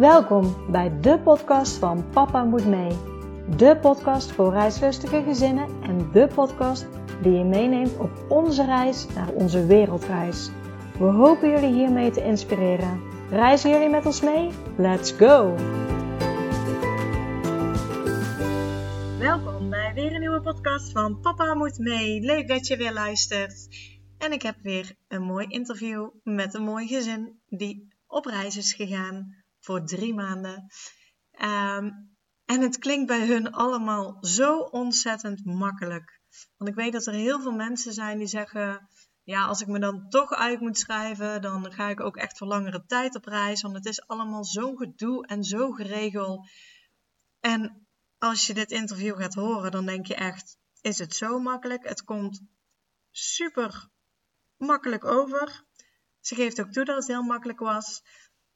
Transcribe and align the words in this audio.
Welkom 0.00 0.70
bij 0.70 1.00
de 1.00 1.18
podcast 1.18 1.76
van 1.76 2.10
Papa 2.10 2.44
Moet 2.44 2.66
Mee. 2.66 2.90
De 3.56 3.78
podcast 3.80 4.32
voor 4.32 4.52
reislustige 4.52 5.22
gezinnen 5.22 5.82
en 5.82 6.10
de 6.12 6.28
podcast 6.34 6.86
die 7.22 7.32
je 7.32 7.44
meeneemt 7.44 7.98
op 7.98 8.10
onze 8.28 8.64
reis 8.64 9.06
naar 9.14 9.28
onze 9.28 9.66
wereldreis. 9.66 10.50
We 10.98 11.04
hopen 11.04 11.50
jullie 11.50 11.72
hiermee 11.72 12.10
te 12.10 12.24
inspireren. 12.24 13.00
Reizen 13.30 13.70
jullie 13.70 13.88
met 13.88 14.06
ons 14.06 14.20
mee? 14.20 14.50
Let's 14.76 15.12
go! 15.12 15.54
Welkom 19.18 19.70
bij 19.70 19.92
weer 19.94 20.12
een 20.12 20.20
nieuwe 20.20 20.40
podcast 20.40 20.92
van 20.92 21.20
Papa 21.20 21.54
Moet 21.54 21.78
Mee. 21.78 22.20
Leuk 22.20 22.48
dat 22.48 22.66
je 22.66 22.76
weer 22.76 22.92
luistert. 22.92 23.68
En 24.18 24.32
ik 24.32 24.42
heb 24.42 24.56
weer 24.62 24.94
een 25.08 25.22
mooi 25.22 25.46
interview 25.46 26.08
met 26.22 26.54
een 26.54 26.64
mooi 26.64 26.86
gezin 26.86 27.40
die 27.48 27.88
op 28.06 28.24
reis 28.24 28.56
is 28.56 28.72
gegaan 28.72 29.39
voor 29.60 29.84
drie 29.84 30.14
maanden. 30.14 30.66
Ehm, 31.30 31.90
en 32.44 32.60
het 32.60 32.78
klinkt 32.78 33.06
bij 33.06 33.26
hun 33.26 33.52
allemaal 33.52 34.16
zo 34.20 34.58
ontzettend 34.58 35.44
makkelijk. 35.44 36.20
Want 36.56 36.70
ik 36.70 36.76
weet 36.76 36.92
dat 36.92 37.06
er 37.06 37.12
heel 37.12 37.40
veel 37.40 37.52
mensen 37.52 37.92
zijn 37.92 38.18
die 38.18 38.26
zeggen: 38.26 38.88
Ja, 39.22 39.44
als 39.44 39.60
ik 39.60 39.66
me 39.66 39.78
dan 39.78 40.08
toch 40.08 40.32
uit 40.32 40.60
moet 40.60 40.78
schrijven, 40.78 41.42
dan 41.42 41.72
ga 41.72 41.88
ik 41.88 42.00
ook 42.00 42.16
echt 42.16 42.38
voor 42.38 42.46
langere 42.46 42.84
tijd 42.86 43.16
op 43.16 43.24
reis. 43.24 43.62
Want 43.62 43.74
het 43.74 43.86
is 43.86 44.06
allemaal 44.06 44.44
zo 44.44 44.74
gedoe 44.74 45.26
en 45.26 45.44
zo 45.44 45.70
geregeld. 45.70 46.48
En 47.40 47.86
als 48.18 48.46
je 48.46 48.54
dit 48.54 48.70
interview 48.70 49.16
gaat 49.16 49.34
horen, 49.34 49.70
dan 49.70 49.86
denk 49.86 50.06
je 50.06 50.14
echt: 50.14 50.58
Is 50.80 50.98
het 50.98 51.14
zo 51.14 51.38
makkelijk? 51.38 51.88
Het 51.88 52.04
komt 52.04 52.42
super 53.10 53.88
makkelijk 54.56 55.04
over. 55.04 55.64
Ze 56.20 56.34
geeft 56.34 56.60
ook 56.60 56.72
toe 56.72 56.84
dat 56.84 56.96
het 56.96 57.06
heel 57.06 57.22
makkelijk 57.22 57.58
was. 57.58 58.02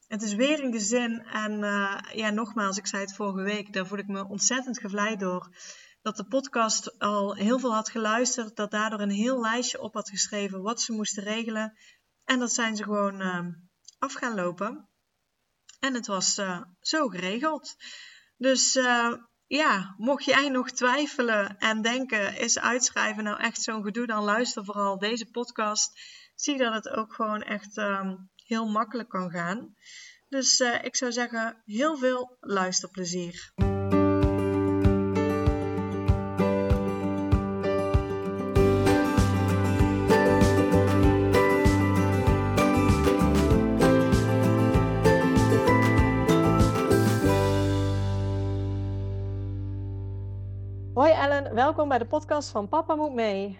Het 0.07 0.21
is 0.21 0.33
weer 0.33 0.63
een 0.63 0.71
gezin 0.71 1.25
en 1.25 1.51
uh, 1.51 1.99
ja, 2.13 2.29
nogmaals, 2.29 2.77
ik 2.77 2.87
zei 2.87 3.01
het 3.01 3.15
vorige 3.15 3.41
week, 3.41 3.73
daar 3.73 3.87
voel 3.87 3.97
ik 3.97 4.07
me 4.07 4.27
ontzettend 4.27 4.79
gevleid 4.79 5.19
door. 5.19 5.55
Dat 6.01 6.15
de 6.15 6.25
podcast 6.25 6.99
al 6.99 7.35
heel 7.35 7.59
veel 7.59 7.73
had 7.73 7.89
geluisterd, 7.89 8.55
dat 8.55 8.71
daardoor 8.71 8.99
een 8.99 9.09
heel 9.09 9.41
lijstje 9.41 9.81
op 9.81 9.93
had 9.93 10.09
geschreven 10.09 10.61
wat 10.61 10.81
ze 10.81 10.93
moesten 10.93 11.23
regelen. 11.23 11.77
En 12.23 12.39
dat 12.39 12.53
zijn 12.53 12.75
ze 12.75 12.83
gewoon 12.83 13.21
uh, 13.21 13.45
af 13.99 14.13
gaan 14.13 14.35
lopen. 14.35 14.89
En 15.79 15.93
het 15.93 16.07
was 16.07 16.37
uh, 16.37 16.61
zo 16.79 17.07
geregeld. 17.07 17.75
Dus 18.37 18.77
ja, 19.47 19.95
mocht 19.97 20.23
jij 20.23 20.49
nog 20.49 20.71
twijfelen 20.71 21.57
en 21.57 21.81
denken, 21.81 22.37
is 22.37 22.59
uitschrijven 22.59 23.23
nou 23.23 23.39
echt 23.39 23.61
zo'n 23.61 23.83
gedoe, 23.83 24.05
dan 24.05 24.23
luister 24.23 24.65
vooral 24.65 24.97
deze 24.97 25.29
podcast. 25.31 25.99
Zie 26.35 26.57
dat 26.57 26.73
het 26.73 26.89
ook 26.89 27.13
gewoon 27.13 27.41
echt 27.41 27.77
um, 27.77 28.29
heel 28.45 28.65
makkelijk 28.65 29.09
kan 29.09 29.29
gaan. 29.29 29.75
Dus 30.29 30.59
uh, 30.59 30.83
ik 30.83 30.95
zou 30.95 31.11
zeggen, 31.11 31.61
heel 31.65 31.97
veel 31.97 32.37
luisterplezier. 32.39 33.53
Hoi 50.93 51.11
Ellen, 51.11 51.53
welkom 51.55 51.89
bij 51.89 51.97
de 51.97 52.05
podcast 52.05 52.49
van 52.49 52.69
Papa 52.69 52.95
Moet 52.95 53.13
Mee. 53.13 53.59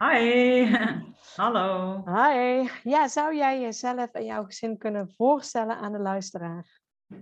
Hi, 0.00 0.64
hallo. 1.42 2.02
Hi. 2.06 2.68
Ja, 2.82 3.08
zou 3.08 3.36
jij 3.36 3.60
jezelf 3.60 4.12
en 4.12 4.24
jouw 4.24 4.44
gezin 4.44 4.78
kunnen 4.78 5.12
voorstellen 5.16 5.76
aan 5.76 5.92
de 5.92 5.98
luisteraar? 5.98 6.80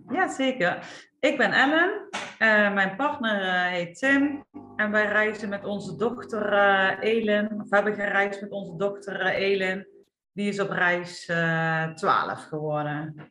Ja, 0.08 0.28
zeker. 0.28 0.86
Ik 1.20 1.36
ben 1.36 1.52
Ellen. 1.52 2.08
Uh, 2.38 2.74
mijn 2.74 2.96
partner 2.96 3.42
uh, 3.42 3.66
heet 3.66 3.98
Tim. 3.98 4.44
En 4.76 4.90
wij 4.90 5.06
reizen 5.06 5.48
met 5.48 5.64
onze 5.64 5.96
dochter 5.96 6.52
uh, 6.52 6.96
Elin. 7.00 7.60
Of 7.60 7.70
hebben 7.70 7.94
gereisd 7.94 8.40
met 8.40 8.50
onze 8.50 8.76
dochter 8.76 9.26
Elin. 9.26 9.86
Die 10.32 10.48
is 10.48 10.60
op 10.60 10.70
reis 10.70 11.24
12 11.24 12.44
geworden. 12.44 13.30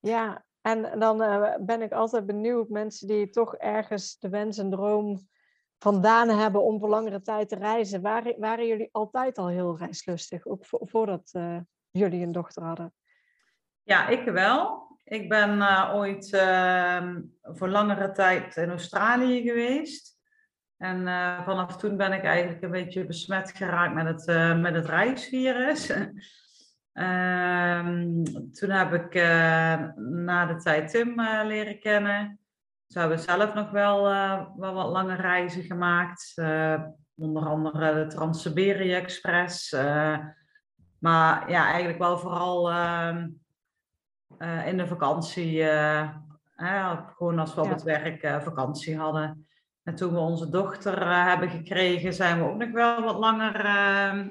Ja, 0.00 0.44
en 0.60 0.98
dan 0.98 1.18
ben 1.60 1.82
ik 1.82 1.92
altijd 1.92 2.26
benieuwd, 2.26 2.68
mensen 2.68 3.08
die 3.08 3.30
toch 3.30 3.56
ergens 3.56 4.18
de 4.18 4.28
wens 4.28 4.58
en 4.58 4.70
droom 4.70 5.30
vandaan 5.82 6.28
hebben 6.28 6.62
om 6.62 6.78
voor 6.78 6.88
langere 6.88 7.20
tijd 7.20 7.48
te 7.48 7.56
reizen. 7.56 8.00
Waren, 8.00 8.34
waren 8.38 8.66
jullie 8.66 8.88
altijd 8.92 9.38
al 9.38 9.48
heel 9.48 9.78
reislustig, 9.78 10.46
ook 10.46 10.64
voordat 10.68 11.30
uh, 11.36 11.58
jullie 11.90 12.22
een 12.22 12.32
dochter 12.32 12.62
hadden? 12.62 12.94
Ja, 13.82 14.08
ik 14.08 14.24
wel. 14.24 14.90
Ik 15.04 15.28
ben 15.28 15.56
uh, 15.56 15.90
ooit 15.94 16.32
uh, 16.32 17.08
voor 17.42 17.68
langere 17.68 18.10
tijd 18.10 18.56
in 18.56 18.68
Australië 18.68 19.42
geweest. 19.42 20.16
En 20.76 21.00
uh, 21.00 21.44
vanaf 21.44 21.76
toen 21.76 21.96
ben 21.96 22.12
ik 22.12 22.24
eigenlijk 22.24 22.62
een 22.62 22.70
beetje 22.70 23.06
besmet 23.06 23.50
geraakt 23.50 23.94
met 23.94 24.06
het, 24.06 24.58
met 24.60 24.74
het 24.74 24.86
reisvirus. 24.86 25.90
Ehm, 26.92 28.22
toen 28.52 28.70
heb 28.70 28.92
ik 28.92 29.14
na 29.94 30.46
de 30.46 30.56
tijd 30.56 30.90
Tim 30.90 31.20
leren 31.20 31.78
kennen. 31.78 32.41
Ze 32.92 32.98
hebben 32.98 33.18
zelf 33.18 33.54
nog 33.54 33.70
wel, 33.70 34.10
uh, 34.12 34.46
wel 34.56 34.74
wat 34.74 34.90
lange 34.90 35.14
reizen 35.14 35.62
gemaakt. 35.62 36.32
Uh, 36.36 36.82
onder 37.16 37.46
andere 37.46 37.94
de 37.94 38.06
Trans-Siberië 38.06 38.92
Express. 38.94 39.72
Uh, 39.72 40.18
maar 40.98 41.50
ja, 41.50 41.66
eigenlijk 41.66 41.98
wel 41.98 42.18
vooral 42.18 42.70
ehm, 42.70 43.28
in 44.66 44.76
de 44.76 44.86
vakantie. 44.86 45.64
gewoon 47.16 47.38
als 47.38 47.54
we 47.54 47.60
op 47.60 47.68
het 47.68 47.82
werk 47.82 48.42
vakantie 48.42 48.96
hadden. 48.96 49.46
En 49.82 49.94
toen 49.94 50.12
we 50.12 50.18
onze 50.18 50.48
dochter 50.50 51.26
hebben 51.26 51.50
gekregen, 51.50 52.12
zijn 52.12 52.38
we 52.38 52.44
ook 52.44 52.58
nog 52.58 52.70
wel 52.70 53.02
wat 53.02 53.18
langer 53.18 53.64
ehm, 53.64 54.28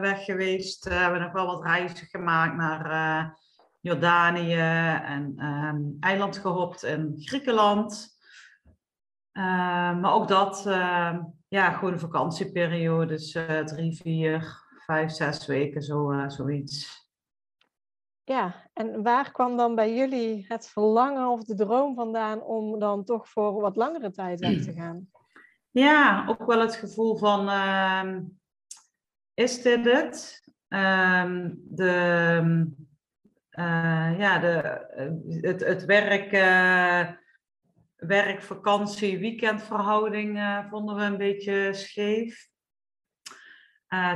weg 0.00 0.24
geweest. 0.24 0.84
We 0.84 0.94
hebben 0.94 1.20
nog 1.20 1.32
wel 1.32 1.46
wat 1.46 1.64
reizen 1.64 2.06
gemaakt 2.06 2.56
naar 2.56 3.38
Jordanië 3.80 4.58
en 5.04 5.44
um, 5.44 5.96
eiland 6.00 6.38
gehopt 6.38 6.82
in 6.82 7.14
Griekenland. 7.16 8.18
Uh, 9.32 10.00
maar 10.00 10.12
ook 10.12 10.28
dat, 10.28 10.64
uh, 10.66 11.18
ja, 11.48 11.70
gewoon 11.70 11.92
een 11.92 11.98
vakantieperiode. 11.98 13.06
Dus 13.06 13.34
uh, 13.34 13.64
drie, 13.64 13.96
vier, 13.96 14.62
vijf, 14.86 15.10
zes 15.10 15.46
weken, 15.46 15.82
zo, 15.82 16.10
eh, 16.10 16.28
zoiets. 16.28 17.08
Ja, 18.24 18.70
en 18.72 19.02
waar 19.02 19.32
kwam 19.32 19.56
dan 19.56 19.74
bij 19.74 19.94
jullie 19.94 20.44
het 20.48 20.68
verlangen 20.68 21.28
of 21.28 21.44
de 21.44 21.54
droom 21.54 21.94
vandaan 21.94 22.42
om 22.42 22.78
dan 22.78 23.04
toch 23.04 23.28
voor 23.28 23.60
wat 23.60 23.76
langere 23.76 24.10
tijd 24.10 24.40
weg 24.40 24.62
te 24.62 24.72
gaan? 24.72 25.10
Ja, 25.70 26.26
ook 26.28 26.46
wel 26.46 26.60
het 26.60 26.76
gevoel 26.76 27.16
van, 27.16 27.48
ehm, 27.48 28.22
is 29.34 29.62
dit 29.62 29.84
het? 29.84 30.42
Ehm, 30.68 31.50
de 31.54 32.72
uh, 33.60 34.18
ja, 34.18 34.38
de, 34.38 34.56
eh, 34.56 35.10
het, 35.40 35.60
het 35.64 35.84
werk, 35.84 36.32
uh, 36.32 37.08
werk, 37.96 38.42
vakantie, 38.42 39.18
weekendverhouding 39.18 40.40
vonden 40.70 40.96
we 40.96 41.02
een 41.02 41.16
beetje 41.16 41.74
scheef. 41.74 42.48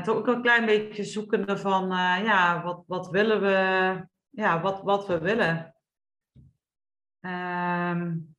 toch 0.03 0.17
ook 0.17 0.27
een 0.27 0.43
klein 0.43 0.67
beetje 0.67 1.05
zoekende 1.05 1.59
van, 1.59 1.87
ja, 2.25 2.63
wat, 2.63 2.85
wat 2.87 3.11
willen 3.11 3.41
we, 3.41 3.99
ja, 4.31 4.61
wat, 4.61 4.83
wat 4.83 5.07
we 5.07 5.19
willen. 5.19 5.75
Um, 7.21 8.35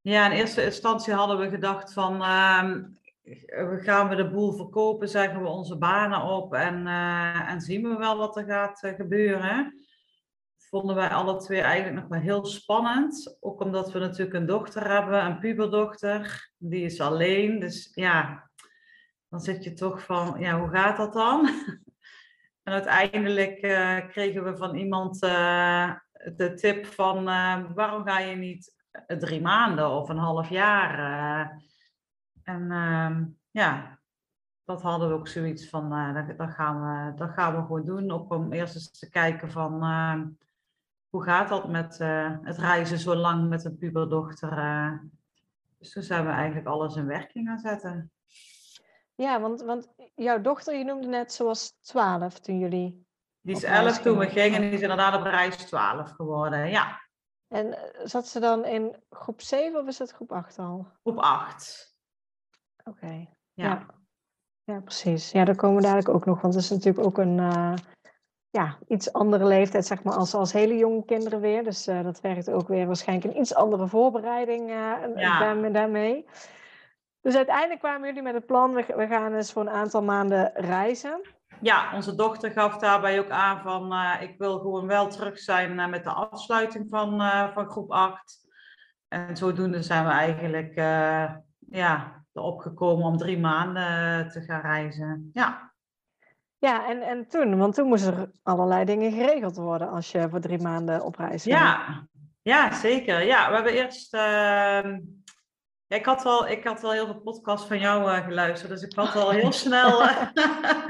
ja, 0.00 0.30
in 0.30 0.36
eerste 0.36 0.64
instantie 0.64 1.14
hadden 1.14 1.38
we 1.38 1.48
gedacht 1.48 1.92
van, 1.92 2.12
um, 2.14 2.98
gaan 3.80 4.08
we 4.08 4.14
de 4.14 4.30
boel 4.30 4.52
verkopen, 4.52 5.08
zeggen 5.08 5.42
we 5.42 5.48
onze 5.48 5.78
banen 5.78 6.22
op 6.22 6.54
en, 6.54 6.86
en 7.46 7.60
zien 7.60 7.88
we 7.88 7.96
wel 7.96 8.16
wat 8.16 8.36
er 8.36 8.44
gaat 8.44 8.80
gebeuren 8.96 9.77
vonden 10.68 10.96
wij 10.96 11.08
alle 11.08 11.36
twee 11.36 11.60
eigenlijk 11.60 12.00
nog 12.00 12.08
wel 12.08 12.20
heel 12.20 12.44
spannend. 12.44 13.36
Ook 13.40 13.60
omdat 13.60 13.92
we 13.92 13.98
natuurlijk 13.98 14.34
een 14.34 14.46
dochter 14.46 14.90
hebben, 14.90 15.24
een 15.24 15.38
puberdochter. 15.38 16.50
Die 16.56 16.84
is 16.84 17.00
alleen. 17.00 17.58
Dus 17.58 17.90
ja, 17.94 18.50
dan 19.28 19.40
zit 19.40 19.64
je 19.64 19.72
toch 19.72 20.02
van, 20.02 20.40
ja, 20.40 20.60
hoe 20.60 20.68
gaat 20.68 20.96
dat 20.96 21.12
dan? 21.12 21.46
en 22.62 22.72
uiteindelijk 22.72 23.62
uh, 23.62 24.08
kregen 24.08 24.44
we 24.44 24.56
van 24.56 24.76
iemand 24.76 25.22
uh, 25.22 25.94
de 26.36 26.54
tip 26.54 26.86
van, 26.86 27.28
uh, 27.28 27.70
waarom 27.74 28.06
ga 28.06 28.18
je 28.18 28.36
niet 28.36 28.76
drie 29.06 29.40
maanden 29.40 29.90
of 29.90 30.08
een 30.08 30.18
half 30.18 30.48
jaar? 30.48 30.98
en 32.42 32.70
ehm, 32.70 33.24
ja, 33.50 33.98
dat 34.64 34.82
hadden 34.82 35.08
we 35.08 35.14
ook 35.14 35.28
zoiets 35.28 35.68
van, 35.68 36.14
dat, 36.14 36.38
dat, 36.38 36.50
gaan 36.50 36.80
we, 36.80 37.14
dat 37.14 37.30
gaan 37.30 37.56
we 37.56 37.60
gewoon 37.60 37.84
doen. 37.84 38.10
Ook 38.10 38.32
om 38.32 38.52
eerst 38.52 38.74
eens 38.74 38.98
te 38.98 39.10
kijken 39.10 39.50
van 39.50 39.82
hoe 41.10 41.22
gaat 41.22 41.48
dat 41.48 41.68
met 41.68 41.98
uh, 42.00 42.36
het 42.42 42.58
reizen 42.58 42.98
zo 42.98 43.14
lang 43.14 43.48
met 43.48 43.64
een 43.64 43.78
puberdochter? 43.78 44.58
Uh, 44.58 44.92
dus 45.78 45.92
toen 45.92 46.02
zijn 46.02 46.24
we 46.26 46.30
eigenlijk 46.32 46.66
alles 46.66 46.96
in 46.96 47.06
werking 47.06 47.46
gaan 47.48 47.58
zetten. 47.58 48.10
Ja, 49.14 49.40
want, 49.40 49.60
want 49.62 49.88
jouw 50.14 50.40
dochter, 50.40 50.76
je 50.78 50.84
noemde 50.84 51.06
net, 51.06 51.32
ze 51.32 51.44
was 51.44 51.70
twaalf 51.80 52.38
toen 52.38 52.58
jullie 52.58 53.06
Die 53.40 53.56
is 53.56 53.62
Op 53.64 53.68
reis 53.68 53.84
11 53.86 53.98
toen 53.98 54.18
we 54.18 54.26
gingen. 54.28 54.54
en 54.54 54.60
die 54.60 54.70
is 54.70 54.80
inderdaad 54.80 55.14
op 55.16 55.22
reis 55.22 55.56
12 55.56 56.10
geworden. 56.10 56.68
Ja, 56.68 57.00
En 57.48 57.72
eh, 57.94 58.06
zat 58.06 58.28
ze 58.28 58.40
dan 58.40 58.64
in 58.64 58.96
groep 59.10 59.40
7 59.40 59.80
of 59.80 59.86
is 59.86 59.98
het 59.98 60.10
groep 60.10 60.32
8 60.32 60.58
al? 60.58 60.86
op 61.02 61.18
8. 61.18 61.96
Oké. 62.84 63.06
Ja. 63.06 63.26
Ja. 63.64 63.86
ja, 64.64 64.80
precies. 64.80 65.30
Ja, 65.30 65.44
daar 65.44 65.56
komen 65.56 65.76
we 65.76 65.82
dadelijk 65.82 66.08
ook 66.08 66.24
nog, 66.24 66.40
want 66.40 66.54
het 66.54 66.62
is 66.62 66.70
natuurlijk 66.70 67.06
ook 67.06 67.18
een 67.18 67.38
eh, 67.38 67.74
ja, 68.50 68.78
iets 68.86 69.12
andere 69.12 69.44
leeftijd, 69.44 69.86
zeg 69.86 70.02
maar, 70.02 70.14
als, 70.14 70.34
als 70.34 70.52
hele 70.52 70.76
jonge 70.76 71.04
kinderen 71.04 71.40
weer. 71.40 71.64
Dus 71.64 71.86
eh, 71.86 72.02
dat 72.02 72.20
werkt 72.20 72.50
ook 72.50 72.68
weer 72.68 72.86
waarschijnlijk 72.86 73.34
een 73.34 73.40
iets 73.40 73.54
andere 73.54 73.86
voorbereiding 73.88 74.68
Ja. 74.68 75.38
daarmee, 75.38 75.70
daarmee. 75.70 76.26
Dus 77.20 77.36
uiteindelijk 77.36 77.80
kwamen 77.80 78.06
jullie 78.06 78.22
met 78.22 78.34
het 78.34 78.46
plan, 78.46 78.74
we, 78.74 78.84
we 78.96 79.06
gaan 79.06 79.34
eens 79.34 79.52
voor 79.52 79.62
een 79.62 79.70
aantal 79.70 80.02
maanden 80.02 80.50
reizen. 80.54 81.20
Ja, 81.60 81.94
onze 81.94 82.14
dochter 82.14 82.50
gaf 82.50 82.78
daarbij 82.78 83.18
ook 83.18 83.30
aan 83.30 83.62
van 83.62 83.92
eh, 83.92 84.22
ik 84.22 84.34
wil 84.38 84.58
gewoon 84.58 84.86
wel 84.86 85.08
terug 85.08 85.38
zijn 85.38 85.90
met 85.90 86.04
de 86.04 86.10
afsluiting 86.12 86.86
van, 86.90 87.20
van 87.54 87.68
groep 87.68 87.90
8. 87.90 88.46
En 89.08 89.36
zodoende 89.36 89.82
zijn 89.82 90.04
we 90.04 90.10
eigenlijk 90.10 90.74
ja, 91.70 92.24
erop 92.32 92.60
gekomen 92.60 93.06
om 93.06 93.16
drie 93.16 93.38
maanden 93.38 94.28
te 94.30 94.40
gaan 94.40 94.60
reizen. 94.60 95.30
Ja, 95.32 95.67
Ja, 96.58 96.88
en, 96.88 97.02
en 97.02 97.28
toen, 97.28 97.58
want 97.58 97.74
toen 97.74 97.88
moesten 97.88 98.16
er 98.16 98.30
allerlei 98.42 98.84
dingen 98.84 99.12
geregeld 99.12 99.56
worden 99.56 99.90
als 99.90 100.10
je 100.10 100.28
voor 100.28 100.40
drie 100.40 100.58
maanden 100.58 101.04
op 101.04 101.16
reis 101.16 101.42
ging. 101.42 101.56
ja, 101.56 102.06
ja 102.42 102.72
zeker. 102.74 103.22
Ja, 103.22 103.48
we 103.48 103.54
hebben 103.54 103.72
eerst. 103.72 104.14
ehm, 104.14 105.00
ik, 105.88 106.04
had 106.04 106.22
wel, 106.22 106.48
ik 106.48 106.64
had 106.64 106.80
wel 106.80 106.92
heel 106.92 107.06
veel 107.06 107.20
podcasts 107.20 107.66
van 107.66 107.78
jou 107.78 108.10
eh, 108.10 108.24
geluisterd, 108.24 108.70
dus 108.70 108.82
ik 108.82 108.94
had 108.94 109.14
al 109.14 109.30
heel 109.30 109.52
snel 109.64 110.02
eh, 110.08 110.26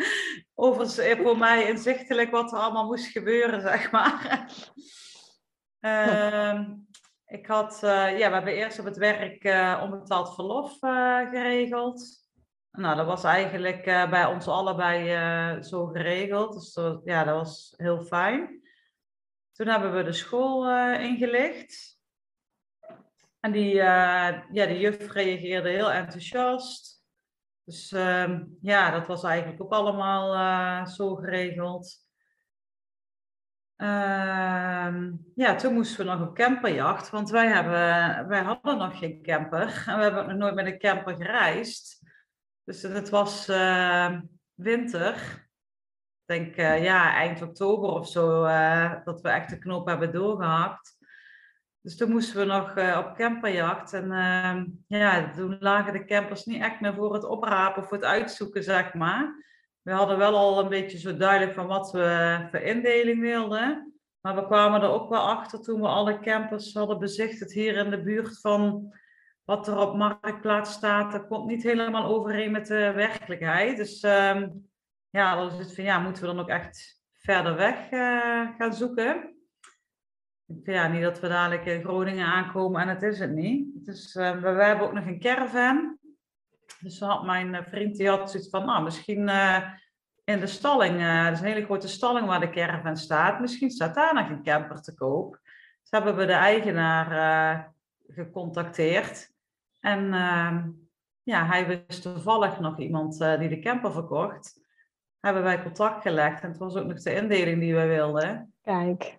over, 0.55 0.99
eh, 0.99 1.21
voor 1.23 1.39
mij 1.39 1.69
inzichtelijk 1.69 2.31
wat 2.31 2.53
er 2.53 2.59
allemaal 2.59 2.87
moest 2.87 3.07
gebeuren, 3.07 3.61
zeg 3.61 3.91
maar. 3.91 4.49
Ehm, 5.81 6.65
ik 7.27 7.47
had, 7.47 7.79
ja, 7.83 8.29
we 8.29 8.35
hebben 8.35 8.55
eerst 8.55 8.79
op 8.79 8.85
het 8.85 8.97
werk 8.97 9.45
onbetaald 9.83 10.35
verlof 10.35 10.79
geregeld. 11.31 12.28
Nou, 12.71 12.97
dat 12.97 13.07
was 13.07 13.25
eigenlijk 13.25 13.87
eh, 13.87 14.11
bij 14.11 14.25
ons 14.25 14.49
allebei 14.49 15.11
eh, 15.11 15.63
zo 15.63 15.87
geregeld. 15.87 16.53
Dus 16.53 16.75
ja, 17.05 17.25
dat 17.25 17.35
was 17.35 17.75
heel 17.77 18.03
fijn. 18.03 18.63
Toen 19.53 19.67
hebben 19.67 19.95
we 19.95 20.03
de 20.03 20.13
school 20.13 20.69
eh, 20.69 21.01
ingelicht. 21.01 21.97
En 23.41 23.53
die, 23.53 23.75
ja, 23.75 24.45
de 24.51 24.79
juf 24.79 25.13
reageerde 25.13 25.69
heel 25.69 25.93
enthousiast. 25.93 27.03
Dus 27.65 27.93
ehm, 27.93 28.45
ja, 28.61 28.91
dat 28.91 29.07
was 29.07 29.23
eigenlijk 29.25 29.63
ook 29.63 29.73
allemaal 29.73 30.87
zo 30.87 31.15
geregeld. 31.15 32.07
Ehm, 33.77 35.13
ja, 35.35 35.55
toen 35.55 35.75
moesten 35.75 36.07
we 36.07 36.13
nog 36.13 36.29
op 36.29 36.35
camperjacht, 36.35 37.11
want 37.11 37.31
wij, 37.31 37.47
hebben, 37.47 38.29
wij 38.29 38.43
hadden 38.43 38.79
nog 38.79 38.99
geen 38.99 39.23
camper. 39.23 39.85
En 39.87 39.97
we 39.97 40.03
hebben 40.03 40.27
nog 40.27 40.37
nooit 40.37 40.55
met 40.55 40.67
een 40.67 40.79
camper 40.79 41.17
gereisd. 41.17 41.99
Dus 42.69 42.83
het 42.83 43.09
was 43.09 43.49
eh, 43.49 44.21
winter. 44.55 45.15
Ik 45.15 46.27
denk 46.27 46.57
eh, 46.57 46.83
ja, 46.83 47.15
eind 47.15 47.43
oktober 47.43 47.89
of 47.89 48.09
zo, 48.09 48.45
eh, 48.45 49.05
dat 49.05 49.21
we 49.21 49.29
echt 49.29 49.51
de 49.51 49.59
knoop 49.59 49.87
hebben 49.87 50.13
doorgehakt. 50.13 50.97
Dus 51.81 51.97
toen 51.97 52.11
moesten 52.11 52.39
we 52.39 52.45
nog 52.45 52.71
op 52.99 53.15
camperjacht. 53.17 53.93
En 53.93 54.13
ehm, 54.13 54.67
ja, 54.87 55.31
toen 55.31 55.57
lagen 55.61 55.93
de 55.93 56.05
campers 56.05 56.45
niet 56.45 56.63
echt 56.63 56.81
meer 56.81 56.95
voor 56.95 57.15
het 57.15 57.25
oprapen 57.25 57.85
voor 57.85 57.97
het 57.97 58.07
uitzoeken, 58.07 58.63
zeg 58.63 58.95
maar. 58.95 59.45
We 59.83 59.93
hadden 59.93 60.19
wel 60.19 60.37
al 60.37 60.61
een 60.63 60.69
beetje 60.69 60.99
zo 60.99 61.17
duidelijk 61.17 61.55
van 61.55 61.67
wat 61.67 61.93
we 61.93 62.39
voor 62.51 62.61
indeling 62.61 63.21
wilden. 63.21 63.95
Maar 64.21 64.35
we 64.35 64.47
kwamen 64.47 64.83
er 64.83 64.91
ook 64.91 65.09
wel 65.09 65.29
achter 65.29 65.61
toen 65.61 65.81
we 65.81 65.87
alle 65.87 66.21
campers 66.21 66.75
hadden 66.75 66.99
bezichtigd 66.99 67.53
hier 67.53 67.77
in 67.77 67.91
de 67.91 68.03
buurt 68.03 68.41
van 68.41 68.93
wat 69.49 69.69
er 69.69 69.79
op 69.79 69.97
Marktplaats 69.97 70.73
staat. 70.73 71.13
Dat 71.13 71.27
komt 71.27 71.47
niet 71.47 71.63
helemaal 71.63 72.05
overeen 72.05 72.51
met 72.51 72.67
de 72.67 72.93
werkelijkheid. 72.93 73.77
Dus 73.77 74.01
ehm, 74.01 74.49
ja, 75.11 75.35
dan 75.37 75.47
is 75.47 75.59
het 75.59 75.75
van 75.75 75.85
ja, 75.85 75.99
moeten 75.99 76.23
we 76.23 76.29
dan 76.29 76.41
ook 76.41 76.49
echt 76.49 77.03
verder 77.13 77.57
weg 77.57 77.91
eh, 77.91 78.49
gaan 78.59 78.75
zoeken. 78.75 79.37
Ja, 80.65 80.89
niet 80.89 81.03
dat 81.03 81.21
we 81.21 81.29
dadelijk 81.29 81.65
in 81.65 81.83
Groningen 81.83 82.27
aankomen 82.27 82.81
en 82.81 82.89
het 82.89 83.03
is 83.03 83.19
het 83.19 83.33
niet. 83.33 83.85
Dus 83.85 84.15
we, 84.15 84.41
we 84.41 84.65
hebben 84.65 84.87
ook 84.87 84.93
nog 84.93 85.07
een 85.07 85.21
caravan. 85.21 85.99
Dus 86.81 87.01
had 87.01 87.25
mijn 87.25 87.55
eh, 87.55 87.67
vriend 87.69 87.97
die 87.97 88.09
had 88.09 88.31
zoiets 88.31 88.51
van, 88.51 88.67
nou, 88.67 88.85
misschien 88.85 89.29
in 90.25 90.41
de 90.41 90.47
stalling, 90.47 91.25
dat 91.25 91.33
is 91.33 91.41
een 91.41 91.53
hele 91.53 91.65
grote 91.65 91.89
stalling 91.89 92.27
waar 92.27 92.41
de 92.41 92.51
caravan 92.51 92.97
staat, 92.97 93.41
misschien 93.41 93.71
staat 93.71 93.95
daar 93.95 94.15
nog 94.15 94.29
een 94.29 94.43
camper 94.43 94.83
te 94.83 94.95
koop. 94.95 95.39
Dus 95.81 95.91
hebben 95.91 96.17
we 96.17 96.27
de 96.27 96.33
eigenaar 96.33 97.73
gecontacteerd. 98.09 99.37
En 99.81 100.15
ehm, 100.15 100.71
ja, 101.23 101.47
hij 101.47 101.85
wist 101.87 102.03
toevallig 102.03 102.61
nog 102.61 102.79
iemand 102.79 103.21
eh, 103.21 103.39
die 103.39 103.49
de 103.49 103.59
camper 103.59 103.93
verkocht. 103.93 104.61
Hebben 105.21 105.43
wij 105.43 105.63
contact 105.63 106.03
gelegd 106.03 106.43
en 106.43 106.49
het 106.49 106.59
was 106.59 106.77
ook 106.77 106.87
nog 106.87 107.03
de 107.03 107.15
indeling 107.15 107.61
die 107.61 107.75
we 107.75 107.87
wilden. 107.87 108.55
Kijk. 108.63 109.17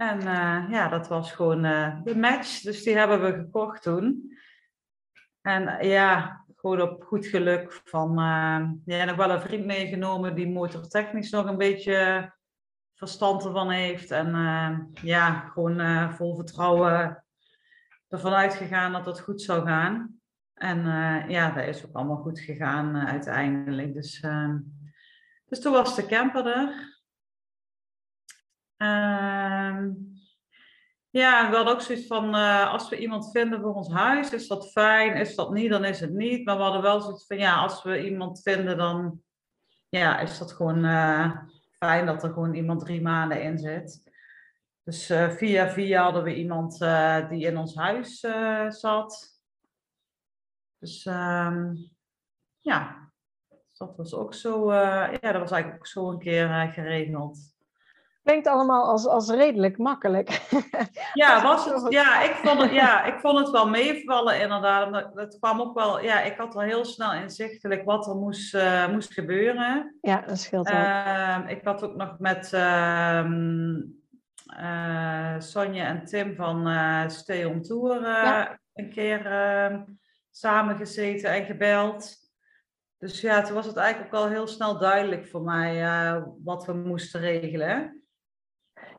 En 0.00 0.18
eh, 0.18 0.70
ja, 0.70 0.88
dat 0.88 1.08
was 1.08 1.32
gewoon 1.32 1.64
eh, 1.64 1.96
de 2.04 2.16
match. 2.16 2.60
Dus 2.60 2.82
die 2.82 2.96
hebben 2.96 3.22
we 3.22 3.32
gekocht 3.32 3.82
toen. 3.82 4.32
En 5.40 5.86
ja, 5.86 6.44
gewoon 6.56 6.80
op 6.80 7.02
goed 7.02 7.26
geluk 7.26 7.80
van... 7.84 8.14
ja, 8.84 9.04
nog 9.04 9.16
wel 9.16 9.30
een 9.30 9.40
vriend 9.40 9.66
meegenomen 9.66 10.34
die 10.34 10.48
motortechnisch 10.48 11.30
nog 11.30 11.46
een 11.46 11.56
beetje 11.56 12.32
verstand 12.94 13.44
ervan 13.44 13.70
heeft. 13.70 14.10
En 14.10 14.34
eh, 14.34 14.78
ja, 15.02 15.40
gewoon 15.40 16.12
vol 16.12 16.34
vertrouwen 16.34 17.24
ervan 18.10 18.32
uitgegaan 18.32 18.92
dat 18.92 19.06
het 19.06 19.20
goed 19.20 19.42
zou 19.42 19.66
gaan. 19.66 20.20
En 20.54 20.78
eh, 20.78 21.28
ja, 21.28 21.50
dat 21.50 21.66
is 21.66 21.86
ook 21.86 21.94
allemaal 21.94 22.16
goed 22.16 22.40
gegaan 22.40 22.96
eh, 22.96 23.06
uiteindelijk. 23.06 23.94
Dus, 23.94 24.20
eh, 24.20 24.54
dus 25.46 25.60
toen 25.60 25.72
was 25.72 25.96
de 25.96 26.06
camper 26.06 26.46
er. 26.46 26.98
Ehm, 28.76 29.92
ja, 31.10 31.50
we 31.50 31.56
hadden 31.56 31.74
ook 31.74 31.80
zoiets 31.80 32.06
van, 32.06 32.34
eh, 32.34 32.72
als 32.72 32.88
we 32.88 32.98
iemand 32.98 33.30
vinden 33.30 33.60
voor 33.60 33.74
ons 33.74 33.92
huis, 33.92 34.32
is 34.32 34.48
dat 34.48 34.70
fijn, 34.70 35.16
is 35.16 35.34
dat 35.34 35.52
niet, 35.52 35.70
dan 35.70 35.84
is 35.84 36.00
het 36.00 36.12
niet. 36.12 36.44
Maar 36.44 36.56
we 36.56 36.62
hadden 36.62 36.82
wel 36.82 37.00
zoiets 37.00 37.26
van, 37.26 37.38
ja, 37.38 37.56
als 37.56 37.82
we 37.82 38.04
iemand 38.04 38.42
vinden, 38.42 38.76
dan 38.76 39.22
ja, 39.88 40.18
is 40.18 40.38
dat 40.38 40.52
gewoon 40.52 40.84
fijn 41.70 42.06
dat 42.06 42.22
er 42.22 42.32
gewoon 42.32 42.54
iemand 42.54 42.80
drie 42.80 43.02
maanden 43.02 43.42
in 43.42 43.58
zit. 43.58 44.09
Dus 44.90 45.10
eh, 45.10 45.28
via 45.28 45.68
via 45.68 46.02
hadden 46.02 46.22
we 46.22 46.34
iemand 46.34 46.80
eh, 46.80 47.28
die 47.28 47.46
in 47.46 47.56
ons 47.56 47.74
huis 47.74 48.20
eh, 48.22 48.70
zat. 48.70 49.40
Dus 50.78 51.06
ehm, 51.06 51.74
ja, 52.58 53.10
dat 53.72 53.96
was 53.96 54.14
ook 54.14 54.34
zo, 54.34 54.72
ja, 54.72 55.18
dat 55.20 55.40
was 55.40 55.50
eigenlijk 55.50 55.74
ook 55.74 55.86
zo 55.86 56.10
een 56.10 56.18
keer 56.18 56.70
geregeld. 56.72 57.38
Klinkt 58.22 58.46
allemaal 58.46 58.84
als, 58.84 59.06
als 59.06 59.28
redelijk 59.30 59.78
makkelijk. 59.78 60.28
Ja, 61.12 61.42
was 61.42 61.64
het, 61.64 61.92
ja, 61.92 62.22
ik 62.22 62.34
vond 62.34 62.60
het, 62.60 62.70
ja, 62.70 63.04
ik 63.04 63.20
vond 63.20 63.38
het 63.38 63.50
wel 63.50 63.68
meevallen 63.68 64.40
inderdaad. 64.40 65.10
Het 65.14 65.38
kwam 65.38 65.60
ook 65.60 65.74
wel, 65.74 66.02
ja, 66.02 66.20
ik 66.20 66.36
had 66.36 66.54
al 66.54 66.60
heel 66.60 66.84
snel 66.84 67.12
inzichtelijk 67.12 67.84
wat 67.84 68.06
er 68.06 68.16
moest, 68.16 68.58
moest 68.90 69.12
gebeuren. 69.12 69.96
ja, 70.00 70.20
dat 70.20 70.38
scheelt 70.38 70.68
ook. 70.68 70.74
Ehm, 70.74 71.46
ik 71.46 71.64
had 71.64 71.82
ook 71.82 71.96
nog 71.96 72.18
met 72.18 72.52
ehm 72.52 73.82
eh, 73.82 73.99
Sonja 75.42 75.86
en 75.86 76.04
Tim 76.04 76.34
van 76.34 76.66
eh 76.68 77.08
Stay 77.08 77.44
on 77.44 77.62
Tour 77.62 77.96
eh, 77.96 78.02
Ja. 78.02 78.58
een 78.74 78.90
keer 78.90 79.26
ehm 79.26 79.82
samengezeten 80.30 81.30
en 81.30 81.44
gebeld. 81.44 82.16
Dus 82.98 83.20
ja, 83.20 83.42
toen 83.42 83.54
was 83.54 83.66
het 83.66 83.76
eigenlijk 83.76 84.14
ook 84.14 84.20
al 84.20 84.28
heel 84.28 84.46
snel 84.46 84.78
duidelijk 84.78 85.26
voor 85.26 85.42
mij 85.42 85.82
eh, 85.84 86.22
wat 86.44 86.66
we 86.66 86.72
moesten 86.72 87.20
regelen. 87.20 88.04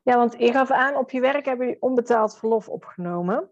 Ja, 0.04 0.16
want 0.18 0.36
je 0.38 0.52
gaf 0.52 0.72
aan, 0.72 0.96
op 0.96 1.12
je 1.12 1.22
werk 1.22 1.46
hebben 1.46 1.66
jullie 1.66 1.82
onbetaald 1.82 2.38
verlof 2.38 2.70
opgenomen. 2.70 3.52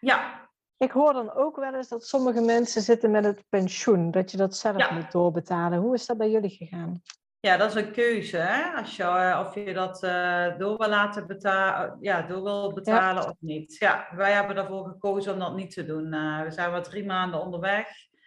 Ja, 0.00 0.48
Ik 0.76 0.90
hoor 0.90 1.12
dan 1.12 1.32
ook 1.32 1.56
wel 1.56 1.74
eens 1.74 1.88
dat 1.88 2.04
sommige 2.06 2.40
mensen 2.40 2.82
zitten 2.82 3.10
met 3.10 3.24
het 3.24 3.44
pensioen, 3.48 4.10
dat 4.10 4.30
je 4.30 4.36
dat 4.36 4.56
zelf 4.56 4.76
Ja. 4.88 4.92
moet 4.94 5.12
doorbetalen. 5.12 5.78
Hoe 5.78 5.94
is 5.94 6.06
dat 6.06 6.16
bij 6.18 6.30
jullie 6.30 6.50
gegaan? 6.50 7.02
Ja, 7.40 7.56
dat 7.56 7.74
is 7.76 7.82
een 7.84 7.92
keuze, 7.92 8.36
hè? 8.36 8.76
Als 8.80 8.96
je, 8.96 9.02
eh, 9.02 9.44
of 9.46 9.54
je 9.54 9.72
dat 9.74 10.02
eh, 10.02 10.58
door 10.58 10.78
wil 10.78 10.88
laten 10.88 11.26
betalen, 11.26 11.96
ja, 12.00 12.22
door 12.22 12.42
wil 12.42 12.72
betalen 12.72 13.24
of 13.28 13.34
niet. 13.38 13.76
Ja, 13.78 14.06
wij 14.14 14.32
hebben 14.32 14.56
ervoor 14.56 14.84
gekozen 14.88 15.32
om 15.32 15.38
dat 15.38 15.54
niet 15.56 15.70
te 15.70 15.84
doen. 15.86 16.12
Eh, 16.12 16.42
we 16.42 16.50
zijn 16.50 16.70
maar 16.70 16.82
drie 16.82 17.06
maanden 17.06 17.40
onderweg. 17.40 17.86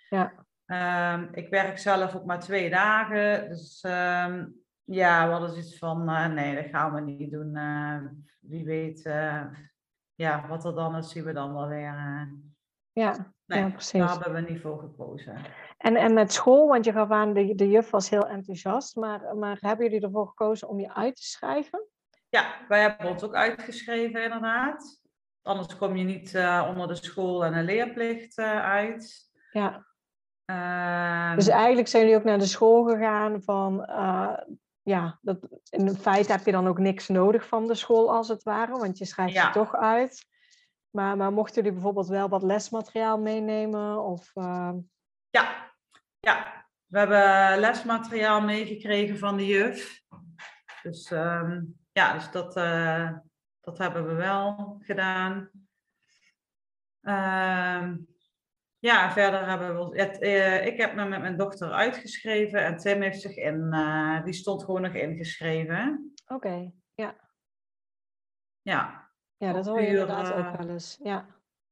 Ja. 0.09 0.33
Ehm, 0.65 1.27
ik 1.31 1.49
werk 1.49 1.77
zelf 1.77 2.15
ook 2.15 2.25
maar 2.25 2.39
twee 2.39 2.69
dagen. 2.69 3.49
Dus 3.49 3.81
ehm, 3.81 4.45
ja, 4.83 5.25
we 5.25 5.31
hadden 5.31 5.49
zoiets 5.49 5.77
van, 5.77 6.09
eh, 6.09 6.27
nee, 6.27 6.55
dat 6.55 6.65
gaan 6.71 6.93
we 6.93 7.01
niet 7.01 7.31
doen. 7.31 7.55
Eh, 7.55 7.97
wie 8.39 8.65
weet, 8.65 9.05
eh, 9.05 9.43
ja, 10.15 10.47
wat 10.47 10.65
er 10.65 10.75
dan 10.75 10.95
is, 10.95 11.09
zien 11.09 11.23
we 11.23 11.33
dan 11.33 11.53
wel 11.53 11.67
weer. 11.67 11.87
eh. 11.95 12.21
Ja, 12.91 13.11
nee, 13.45 13.59
ja, 13.59 13.63
daar 13.63 13.71
precies. 13.71 14.11
hebben 14.11 14.33
we 14.33 14.51
niet 14.51 14.61
voor 14.61 14.79
gekozen. 14.79 15.37
En, 15.83 15.95
en 15.95 16.13
met 16.13 16.33
school, 16.33 16.67
want 16.67 16.85
je 16.85 16.91
gaf 16.91 17.09
aan, 17.09 17.33
de, 17.33 17.55
de 17.55 17.69
juf 17.69 17.89
was 17.89 18.09
heel 18.09 18.27
enthousiast, 18.27 18.95
maar, 18.95 19.35
maar 19.35 19.57
hebben 19.59 19.85
jullie 19.85 20.01
ervoor 20.01 20.27
gekozen 20.27 20.67
om 20.67 20.79
je 20.79 20.93
uit 20.93 21.15
te 21.15 21.23
schrijven? 21.23 21.87
Ja, 22.29 22.55
wij 22.67 22.81
hebben 22.81 23.07
ons 23.07 23.23
ook 23.23 23.35
uitgeschreven 23.35 24.23
inderdaad. 24.23 25.01
Anders 25.41 25.77
kom 25.77 25.95
je 25.95 26.03
niet 26.03 26.33
uh, 26.33 26.65
onder 26.69 26.87
de 26.87 26.95
school 26.95 27.45
en 27.45 27.53
de 27.53 27.63
leerplicht 27.63 28.37
uh, 28.37 28.63
uit. 28.63 29.31
Ja. 29.51 29.85
Uh, 30.45 31.35
dus 31.35 31.47
eigenlijk 31.47 31.87
zijn 31.87 32.03
jullie 32.03 32.17
ook 32.17 32.25
naar 32.25 32.39
de 32.39 32.45
school 32.45 32.83
gegaan 32.83 33.41
van, 33.41 33.89
uh, 33.89 34.37
ja, 34.81 35.19
dat, 35.21 35.37
in 35.69 35.95
feite 35.95 36.31
heb 36.31 36.45
je 36.45 36.51
dan 36.51 36.67
ook 36.67 36.79
niks 36.79 37.07
nodig 37.07 37.47
van 37.47 37.67
de 37.67 37.75
school 37.75 38.13
als 38.13 38.27
het 38.27 38.43
ware, 38.43 38.77
want 38.77 38.97
je 38.97 39.05
schrijft 39.05 39.33
ja. 39.33 39.47
je 39.47 39.53
toch 39.53 39.75
uit. 39.75 40.25
Maar, 40.89 41.17
maar 41.17 41.33
mochten 41.33 41.55
jullie 41.55 41.71
bijvoorbeeld 41.71 42.07
wel 42.07 42.29
wat 42.29 42.43
lesmateriaal 42.43 43.17
meenemen? 43.17 44.03
Of, 44.03 44.31
Ja, 45.29 45.72
ja, 46.23 46.65
we 46.85 46.97
hebben 46.97 47.59
lesmateriaal 47.59 48.41
meegekregen 48.41 49.17
van 49.17 49.37
de 49.37 49.45
juf. 49.45 50.01
Dus 50.81 51.11
um, 51.11 51.79
ja, 51.91 52.13
dus 52.13 52.31
dat, 52.31 52.57
uh, 52.57 53.11
dat 53.61 53.77
hebben 53.77 54.07
we 54.07 54.13
wel 54.13 54.77
gedaan. 54.81 55.49
Uh, 57.01 57.91
ja, 58.79 59.11
verder 59.11 59.47
hebben 59.47 59.89
we. 59.89 60.01
Het, 60.01 60.21
uh, 60.21 60.65
ik 60.65 60.77
heb 60.77 60.93
me 60.95 61.05
met 61.05 61.21
mijn 61.21 61.37
dochter 61.37 61.71
uitgeschreven 61.71 62.65
en 62.65 62.77
Tim 62.77 63.01
heeft 63.01 63.21
zich 63.21 63.35
in. 63.35 63.69
Uh, 63.71 64.23
die 64.23 64.33
stond 64.33 64.63
gewoon 64.63 64.81
nog 64.81 64.93
ingeschreven. 64.93 66.13
Oké, 66.23 66.33
okay, 66.33 66.73
ja. 66.93 67.15
Ja. 68.61 69.11
Ja, 69.37 69.53
dat 69.53 69.65
hoor 69.65 69.81
je 69.81 69.87
inderdaad 69.87 70.33
ook 70.33 70.57
wel 70.57 70.69
eens. 70.69 70.99
Ja. 71.03 71.25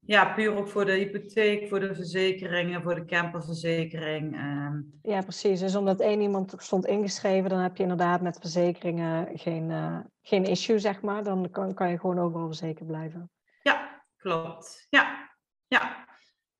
Ja, 0.06 0.34
puur 0.34 0.58
ook 0.58 0.68
voor 0.68 0.86
de 0.86 0.92
hypotheek, 0.92 1.68
voor 1.68 1.80
de 1.80 1.96
verzekeringen, 1.96 2.82
voor 2.82 2.96
de 2.96 3.06
camperverzekering. 3.06 4.36
Ehm. 4.36 4.82
Ja, 5.02 5.22
precies. 5.22 5.60
Dus 5.60 5.76
omdat 5.76 6.00
één 6.00 6.22
iemand 6.22 6.54
stond 6.58 6.86
ingeschreven, 6.86 7.50
dan 7.50 7.60
heb 7.60 7.78
je 7.78 7.84
inderdaad 7.84 8.22
met 8.22 8.38
verzekeringen 8.40 9.38
geen, 9.38 9.70
uh, 9.70 10.00
geen 10.22 10.44
issue, 10.44 10.80
zeg 10.80 11.02
maar. 11.02 11.24
Dan 11.24 11.50
kan, 11.52 11.74
kan 11.74 11.90
je 11.90 12.00
gewoon 12.00 12.20
overal 12.20 12.48
verzekerd 12.48 12.88
blijven. 12.88 13.30
Ja, 13.62 14.04
klopt. 14.18 14.88
Ja, 14.90 15.30
ja. 15.68 16.06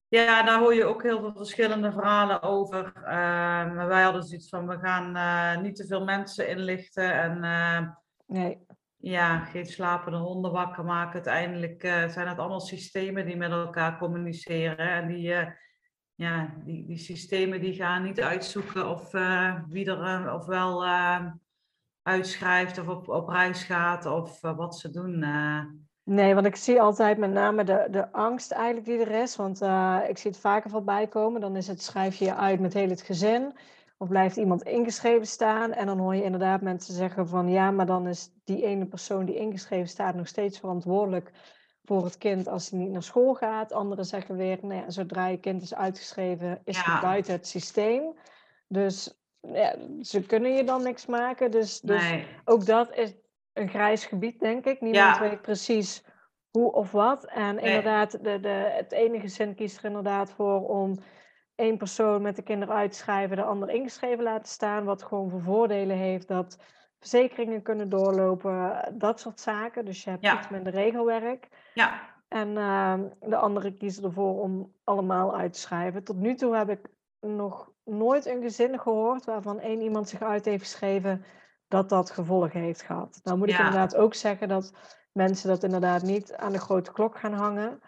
Ja, 0.08 0.44
daar 0.44 0.60
hoor 0.60 0.74
je 0.74 0.86
ook 0.86 1.04
heel 1.04 1.20
veel 1.20 1.34
verschillende 1.36 1.92
verhalen 1.92 2.42
over. 2.42 2.94
Uh, 2.96 3.86
wij 3.88 4.04
hadden 4.04 4.24
zoiets 4.24 4.50
van, 4.50 4.68
we 4.68 4.78
gaan 4.78 5.16
uh, 5.16 5.64
niet 5.64 5.76
te 5.76 5.88
veel 5.88 6.04
mensen 6.04 6.50
inlichten 6.50 7.14
en... 7.14 7.38
Uh, 7.44 7.90
nee 8.26 8.66
ja, 9.02 9.40
geen 9.40 9.66
slapende 9.66 10.18
honden 10.18 10.52
wakker 10.52 10.84
maken. 10.84 11.14
Uiteindelijk 11.14 11.84
uh, 11.84 12.08
zijn 12.08 12.28
het 12.28 12.40
allemaal 12.40 12.60
systemen 12.60 13.26
die 13.26 13.36
met 13.36 13.52
elkaar 13.52 13.98
communiceren. 13.98 14.78
En 14.90 15.08
die, 15.08 15.28
uh, 15.28 15.48
ja, 16.16 16.56
die, 16.66 16.86
die 16.86 16.98
systemen 16.98 17.62
die 17.62 17.74
gaan 17.74 18.04
niet 18.04 18.22
uitzoeken 18.22 18.90
of 18.90 19.14
uh, 19.14 19.56
wie 19.68 19.86
er 19.86 20.34
ofwel 20.34 20.86
uitschrijft 22.02 22.80
of 22.80 22.88
op, 22.88 23.10
op 23.10 23.30
reis 23.30 23.64
gaat 23.64 24.06
of 24.06 24.42
wat 24.42 24.78
ze 24.78 24.90
doen. 24.90 25.26
Nee, 26.04 26.34
want 26.34 26.46
ik 26.46 26.56
zie 26.56 26.82
altijd 26.82 27.18
met 27.18 27.32
name 27.32 27.64
de, 27.64 27.88
de 27.92 28.12
angst 28.12 28.52
eigenlijk 28.52 28.86
die 28.86 29.00
er 29.00 29.22
is. 29.22 29.36
Want 29.36 29.62
ik 30.10 30.18
zie 30.18 30.32
het 30.32 30.40
vaker 30.40 30.70
voorbij 30.70 31.08
komen. 31.08 31.42
Dan 31.42 31.56
is 31.56 31.68
het 31.68 31.82
schrijf 31.82 32.16
je 32.16 32.36
uit 32.36 32.60
met 32.60 32.74
heel 32.74 32.90
het 32.90 33.02
gezin. 33.02 33.54
Of 34.02 34.08
blijft 34.08 34.38
iemand 34.38 34.64
ingeschreven 34.64 35.28
staan 35.28 35.74
en 35.74 35.86
dan 35.86 36.00
hoor 36.00 36.16
je 36.16 36.24
inderdaad 36.24 36.62
mensen 36.62 36.94
zeggen 36.94 37.28
van 37.28 37.50
ja, 37.50 37.72
maar 37.72 37.86
dan 37.86 38.08
is 38.08 38.32
die 38.44 38.66
ene 38.66 38.86
persoon 38.86 39.26
die 39.26 39.36
ingeschreven 39.36 39.88
staat 39.88 40.16
nog 40.16 40.28
steeds 40.28 40.60
verantwoordelijk 40.60 41.32
voor 41.84 42.04
het 42.04 42.18
kind 42.18 42.48
als 42.48 42.70
hij 42.70 42.80
niet 42.80 42.92
naar 42.92 43.04
school 43.04 43.34
gaat. 43.34 43.74
Anderen 43.74 44.06
zeggen 44.06 44.36
weer, 44.36 44.58
nou 44.62 44.74
ja, 44.74 44.90
zodra 44.90 45.28
je 45.28 45.38
kind 45.38 45.62
is 45.62 45.74
uitgeschreven, 45.74 46.62
is 46.64 46.78
ja. 46.78 46.92
het 46.92 47.02
buiten 47.02 47.34
het 47.34 47.48
systeem. 47.48 48.04
Dus 48.68 49.20
ja, 49.42 49.76
ze 50.02 50.22
kunnen 50.22 50.54
je 50.54 50.64
dan 50.64 50.84
niks 50.84 51.06
maken. 51.06 51.52
Dus, 51.52 51.80
dus 51.80 52.10
nee. 52.10 52.26
ook 52.46 52.66
dat 52.66 52.96
is 52.96 53.14
een 53.54 53.70
grijs 53.70 54.06
gebied, 54.06 54.40
denk 54.40 54.66
ik. 54.66 54.82
Niemand 54.82 55.18
weet 55.18 55.42
precies 55.42 56.04
hoe 56.52 56.72
of 56.72 56.92
wat. 56.92 57.26
En 57.26 57.56
Nee. 57.56 57.66
inderdaad, 57.66 58.12
de, 58.24 58.40
de, 58.40 58.72
het 58.72 58.92
ene 58.92 59.20
gezin 59.20 59.56
kiest 59.56 59.78
er 59.78 59.86
inderdaad 59.86 60.32
voor 60.32 60.68
om 60.68 61.00
één 61.56 61.78
persoon 61.78 62.22
met 62.22 62.36
de 62.36 62.42
kinderen 62.42 62.76
uit 62.76 62.92
te 62.92 62.98
schrijven, 62.98 63.36
de 63.38 63.44
ander 63.44 63.70
ingeschreven 63.70 64.24
laten 64.24 64.48
staan. 64.48 64.84
Wat 64.84 65.04
gewoon 65.04 65.30
voor 65.30 65.42
voordelen 65.42 65.98
heeft 65.98 66.28
dat 66.28 66.58
verzekeringen 67.00 67.62
kunnen 67.62 67.90
doorlopen, 67.90 68.84
dat 68.98 69.20
soort 69.20 69.40
zaken. 69.40 69.86
Dus 69.86 70.04
je 70.04 70.10
hebt 70.10 70.22
Ja. 70.24 70.38
iets 70.38 70.50
minder 70.50 70.74
regelwerk. 70.74 71.48
Ja, 71.74 72.10
En 72.28 72.58
ehm, 72.58 73.08
de 73.20 73.36
anderen 73.36 73.78
kiezen 73.78 74.04
ervoor 74.04 74.40
om 74.42 74.74
allemaal 74.84 75.36
uit 75.38 75.54
te 75.54 75.60
schrijven. 75.60 76.04
Tot 76.04 76.16
nu 76.16 76.36
toe 76.36 76.56
heb 76.56 76.70
ik 76.70 76.88
nog 77.20 77.72
nooit 77.84 78.26
een 78.26 78.42
gezin 78.42 78.80
gehoord 78.80 79.26
waarvan 79.26 79.60
één 79.60 79.82
iemand 79.82 80.10
zich 80.10 80.22
uit 80.22 80.46
heeft 80.46 80.64
geschreven 80.64 81.26
dat 81.68 81.90
dat 81.90 82.12
gevolgen 82.12 82.60
heeft 82.60 82.82
gehad. 82.82 83.20
Nou 83.24 83.38
moet 83.38 83.48
ik 83.50 83.54
Ja. 83.58 83.66
inderdaad 83.66 83.96
ook 83.96 84.14
zeggen 84.14 84.48
dat 84.48 84.74
mensen 85.12 85.50
dat 85.50 85.64
inderdaad 85.64 86.02
niet 86.04 86.34
aan 86.36 86.52
de 86.52 86.60
grote 86.60 86.92
klok 86.92 87.20
gaan 87.20 87.34
hangen. 87.34 87.80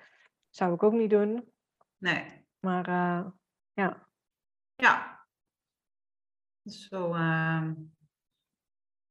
Zou 0.50 0.74
ik 0.74 0.84
ook 0.84 0.94
niet 0.94 1.10
doen. 1.10 1.52
nee. 1.98 2.46
Maar 2.60 2.88
eh, 2.88 3.26
ja, 3.74 4.08
Ja. 4.76 5.26
Dus 6.62 6.88
Zo, 6.88 7.14
ehm, 7.14 7.74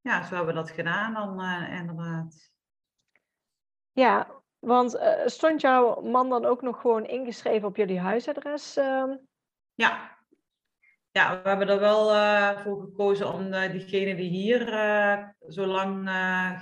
ja, 0.01 0.23
zo 0.23 0.35
hebben 0.35 0.55
we 0.55 0.61
dat 0.61 0.71
gedaan 0.71 1.13
dan 1.15 1.41
eh, 1.41 1.79
inderdaad. 1.79 2.51
ja 3.93 4.41
want 4.59 4.97
eh, 4.97 5.27
stond 5.27 5.61
jouw 5.61 6.01
man 6.01 6.29
dan 6.29 6.45
ook 6.45 6.63
nog 6.63 6.81
gewoon 6.81 7.05
ingeschreven 7.07 7.69
op 7.69 7.77
jullie 7.77 8.01
huisadres? 8.01 8.77
ehm? 8.77 9.17
Ja. 9.75 10.21
Ja, 11.11 11.43
we 11.43 11.49
hebben 11.49 11.69
er 11.69 11.81
wel 11.81 12.13
eh, 12.13 12.63
voor 12.63 12.81
gekozen 12.81 13.33
om 13.33 13.51
diegene 13.51 14.15
die 14.17 14.31
hier 14.31 14.67
zo 15.49 15.67
lang 15.67 16.11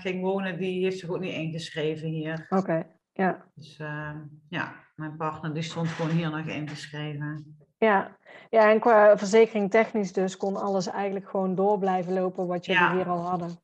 ging 0.01 0.23
wonen, 0.23 0.59
die 0.59 0.83
heeft 0.83 0.99
zich 0.99 1.09
ook 1.09 1.21
niet 1.21 1.35
ingeschreven 1.35 2.09
hier. 2.09 2.47
Oké, 2.49 2.87
ja. 3.13 3.51
Dus 3.55 3.79
eh, 3.79 4.21
ja, 4.49 4.75
mijn 4.95 5.17
partner 5.17 5.55
die 5.55 5.63
stond 5.63 5.89
gewoon 5.89 6.11
hier 6.11 6.31
nog 6.31 6.47
ingeschreven. 6.47 7.59
Ja. 7.81 8.17
ja, 8.51 8.71
en 8.71 8.81
qua 8.81 9.19
verzekering 9.19 9.71
technisch 9.71 10.13
dus 10.13 10.37
kon 10.37 10.57
alles 10.57 10.87
eigenlijk 10.87 11.29
gewoon 11.29 11.55
door 11.55 11.79
blijven 11.79 12.13
lopen 12.13 12.47
wat 12.47 12.67
jullie 12.67 12.83
Ja. 12.83 12.95
hier 12.95 13.09
al 13.09 13.27
hadden. 13.29 13.61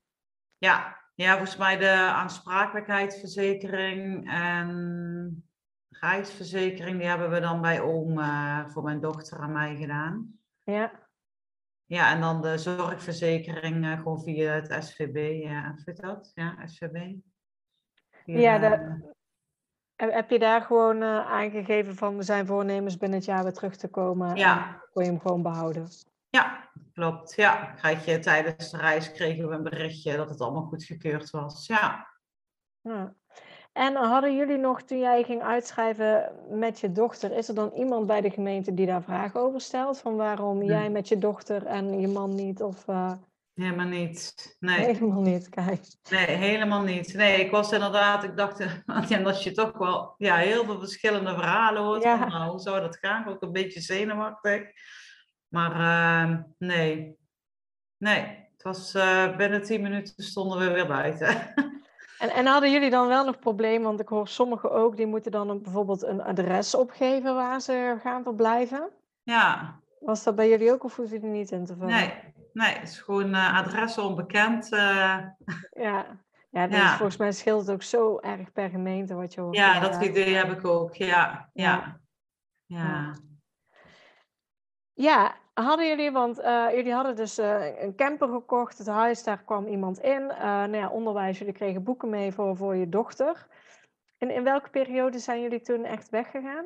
Ja, 0.59 0.97
ja, 1.15 1.31
volgens 1.37 1.57
mij 1.57 1.77
de 1.77 1.91
aansprakelijkheidsverzekering 1.91 4.31
en 4.31 5.51
reisverzekering, 5.89 6.99
die 6.99 7.09
hebben 7.09 7.31
we 7.31 7.41
dan 7.41 7.61
bij 7.61 7.81
oom 7.81 8.19
eh, 8.19 8.69
voor 8.69 8.83
mijn 8.83 9.01
dochter 9.01 9.41
en 9.41 9.53
mij 9.53 9.77
gedaan. 9.77 10.39
Ja, 10.63 11.05
Ja, 11.89 12.11
en 12.15 12.21
dan 12.21 12.43
de 12.43 12.59
zorgverzekering 12.59 13.85
eh, 13.85 13.93
gewoon 13.93 14.23
via 14.23 14.53
het 14.53 14.85
SVB, 14.85 15.43
ja, 15.43 15.75
je 15.85 15.93
dat? 15.93 16.31
Ja, 16.35 16.67
SVB. 16.67 17.15
Via 18.25 18.39
Ja, 18.39 18.59
de- 18.59 18.69
de- 18.69 19.15
heb 19.97 20.31
je 20.31 20.39
daar 20.39 20.61
gewoon 20.61 21.03
eh, 21.03 21.27
aangegeven 21.33 21.95
van 21.95 22.17
we 22.17 22.23
zijn 22.23 22.47
voornemens 22.47 22.97
binnen 22.97 23.19
het 23.19 23.27
jaar 23.27 23.43
weer 23.43 23.53
terug 23.53 23.77
te 23.77 23.89
komen? 23.89 24.37
Ja. 24.37 24.83
Kon 24.93 25.05
je 25.05 25.11
hem 25.11 25.21
gewoon 25.21 25.43
behouden? 25.43 25.89
Ja, 26.31 26.69
klopt. 26.93 27.35
Ja, 27.35 27.55
krijg 27.77 28.05
je 28.05 28.19
tijdens 28.19 28.71
de 28.71 28.77
reis 28.77 29.13
kregen 29.13 29.49
we 29.49 29.55
een 29.55 29.63
berichtje 29.63 30.17
dat 30.17 30.29
het 30.29 30.41
allemaal 30.41 30.63
goedgekeurd 30.63 31.31
was. 31.31 31.67
Ja. 31.67 32.07
Ja. 32.81 33.15
En 33.73 33.95
hadden 33.95 34.37
jullie 34.37 34.57
nog, 34.57 34.83
toen 34.83 34.99
jij 34.99 35.23
ging 35.23 35.43
uitschrijven 35.43 36.33
met 36.51 36.81
je 36.81 36.93
dochter, 36.93 37.33
is 37.33 37.49
er 37.49 37.55
dan 37.55 37.71
iemand 37.75 38.07
bij 38.07 38.21
de 38.21 38.31
gemeente 38.31 38.75
die 38.75 38.87
daar 38.87 39.03
vragen 39.03 39.41
over 39.41 39.61
stelt? 39.61 40.01
Van 40.01 40.17
waarom 40.17 40.59
Nee. 40.59 40.69
jij 40.69 40.91
met 40.91 41.09
je 41.09 41.19
dochter 41.19 41.67
en 41.67 42.01
je 42.01 42.09
man 42.09 42.35
niet? 42.35 42.63
Of 42.63 42.89
eh, 42.89 43.13
Helemaal 43.57 43.87
niet. 43.87 44.57
Nee. 44.61 44.79
helemaal 44.85 45.21
niet? 45.21 45.49
Kijk. 45.49 45.81
Nee, 46.11 46.27
helemaal 46.27 46.83
niet. 46.83 47.15
Nee, 47.15 47.41
ik 47.45 47.51
was 47.51 47.73
inderdaad, 47.73 48.25
ik 48.25 48.37
dacht, 48.37 48.61
en 49.11 49.25
dat 49.25 49.43
je 49.43 49.53
toch 49.53 49.79
wel 49.79 50.15
ja, 50.19 50.37
heel 50.37 50.65
veel 50.65 50.79
verschillende 50.79 51.35
verhalen 51.35 51.83
hoort. 51.83 52.03
Ja. 52.03 52.19
Van, 52.19 52.29
nou, 52.29 52.51
hoe 52.51 52.61
zou 52.61 52.81
dat 52.81 52.97
gaan? 52.97 53.27
Ook 53.29 53.43
een 53.43 53.53
beetje 53.53 53.81
zenuwachtig. 53.81 54.63
Maar 55.49 55.73
ehm, 55.73 56.43
nee, 56.59 57.17
nee. 57.97 58.45
Het 58.53 58.63
was 58.63 58.95
eh, 58.95 59.37
binnen 59.37 59.63
tien 59.63 59.83
minuten 59.83 60.25
stonden 60.25 60.59
we 60.59 60.71
weer 60.73 60.87
buiten. 60.87 61.29
En, 62.19 62.31
en 62.31 62.47
hadden 62.47 62.73
jullie 62.73 62.91
dan 62.91 63.09
wel 63.09 63.25
nog 63.25 63.39
problemen? 63.39 63.83
Want 63.87 64.01
ik 64.01 64.09
hoor 64.09 64.29
sommigen 64.29 64.71
ook, 64.73 64.97
die 64.97 65.07
moeten 65.07 65.31
dan 65.33 65.49
een- 65.51 65.63
bijvoorbeeld 65.63 66.03
een 66.03 66.23
adres 66.23 66.75
opgeven 66.75 67.35
waar 67.35 67.61
ze 67.61 67.97
gaan 68.03 68.23
verblijven. 68.23 68.91
ja, 69.23 69.81
Was 70.01 70.23
dat 70.23 70.35
bij 70.37 70.49
jullie 70.49 70.73
ook 70.73 70.85
of 70.85 70.97
hoefde 70.97 71.15
je 71.15 71.21
er 71.21 71.29
niet 71.29 71.51
in 71.51 71.65
te 71.65 71.73
vullen? 71.77 71.95
nee, 71.95 72.13
nee. 72.57 72.75
Het 72.75 72.89
is 72.89 72.99
gewoon 73.01 73.35
eh 73.35 73.57
adres 73.59 73.99
onbekend. 73.99 74.73
eh, 74.73 75.19
Ja, 75.71 76.21
ja, 76.51 76.67
dus 76.67 76.79
Ja. 76.79 76.97
volgens 76.97 77.17
mij 77.17 77.33
scheelt 77.33 77.61
het 77.61 77.71
ook 77.71 77.83
zo 77.83 78.19
erg 78.19 78.53
per 78.53 78.69
gemeente 78.69 79.15
wat 79.15 79.35
je 79.35 79.41
hoort. 79.41 79.57
ja, 79.57 79.75
Ja. 79.75 79.81
dat 79.81 80.03
idee 80.05 80.35
heb 80.35 80.51
ik 80.51 80.65
ook. 80.65 80.95
Ja, 80.95 81.51
ja, 81.53 82.01
ja. 82.67 83.15
Ja, 84.93 85.35
hadden 85.55 85.89
jullie, 85.89 86.11
want 86.11 86.39
eh, 86.39 86.67
jullie 86.75 86.93
hadden 86.93 87.17
dus 87.17 87.37
een 87.37 87.95
camper 87.97 88.29
gekocht, 88.29 88.79
het 88.79 88.87
huis, 88.87 89.23
daar 89.25 89.43
kwam 89.45 89.67
iemand 89.67 89.99
in. 89.99 90.27
Nou 90.27 90.77
ja, 90.77 90.89
onderwijs, 90.89 91.39
jullie 91.39 91.53
kregen 91.55 91.83
boeken 91.85 92.09
mee 92.11 92.33
voor, 92.33 92.57
voor 92.57 92.77
je 92.77 92.89
dochter. 92.89 93.47
En 94.19 94.31
in 94.31 94.43
welke 94.45 94.71
periode 94.71 95.19
zijn 95.19 95.41
jullie 95.41 95.61
toen 95.61 95.85
echt 95.85 96.09
weggegaan? 96.09 96.65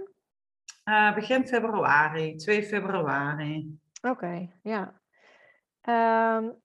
Begin 1.14 1.46
februari, 1.46 2.36
2 2.36 2.62
februari. 2.62 3.78
Oké, 4.02 4.48
ja. 4.62 4.99
Um, 5.88 6.62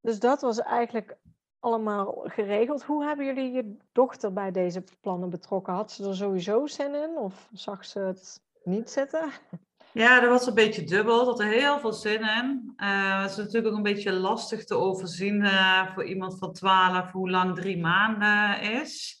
dus 0.00 0.18
dat 0.18 0.40
was 0.40 0.58
eigenlijk 0.58 1.16
allemaal 1.58 2.22
geregeld. 2.24 2.82
Hoe 2.82 3.04
hebben 3.04 3.26
jullie 3.26 3.52
je 3.52 3.76
dochter 3.92 4.32
bij 4.32 4.50
deze 4.50 4.84
plannen 5.00 5.30
betrokken? 5.30 5.74
Had 5.74 5.92
ze 5.92 6.08
er 6.08 6.16
sowieso 6.16 6.66
zin 6.66 6.94
in 6.94 7.16
of 7.16 7.48
zag 7.52 7.84
ze 7.84 7.98
het 7.98 8.42
niet 8.64 8.90
zitten? 8.90 9.30
Ja, 9.92 10.20
dat 10.20 10.30
was 10.30 10.46
een 10.46 10.54
beetje 10.54 10.84
dubbel. 10.84 11.24
Dat 11.24 11.40
er 11.40 11.46
heel 11.46 11.78
veel 11.78 11.92
zin 11.92 12.20
in. 12.20 12.72
Uh, 12.76 13.20
het 13.22 13.30
is 13.30 13.36
natuurlijk 13.36 13.66
ook 13.66 13.76
een 13.76 13.82
beetje 13.82 14.12
lastig 14.12 14.64
te 14.64 14.74
overzien 14.74 15.40
uh, 15.40 15.94
voor 15.94 16.04
iemand 16.04 16.38
van 16.38 16.52
12 16.52 17.12
hoe 17.12 17.30
lang 17.30 17.54
drie 17.54 17.78
maanden 17.78 18.60
is. 18.60 19.19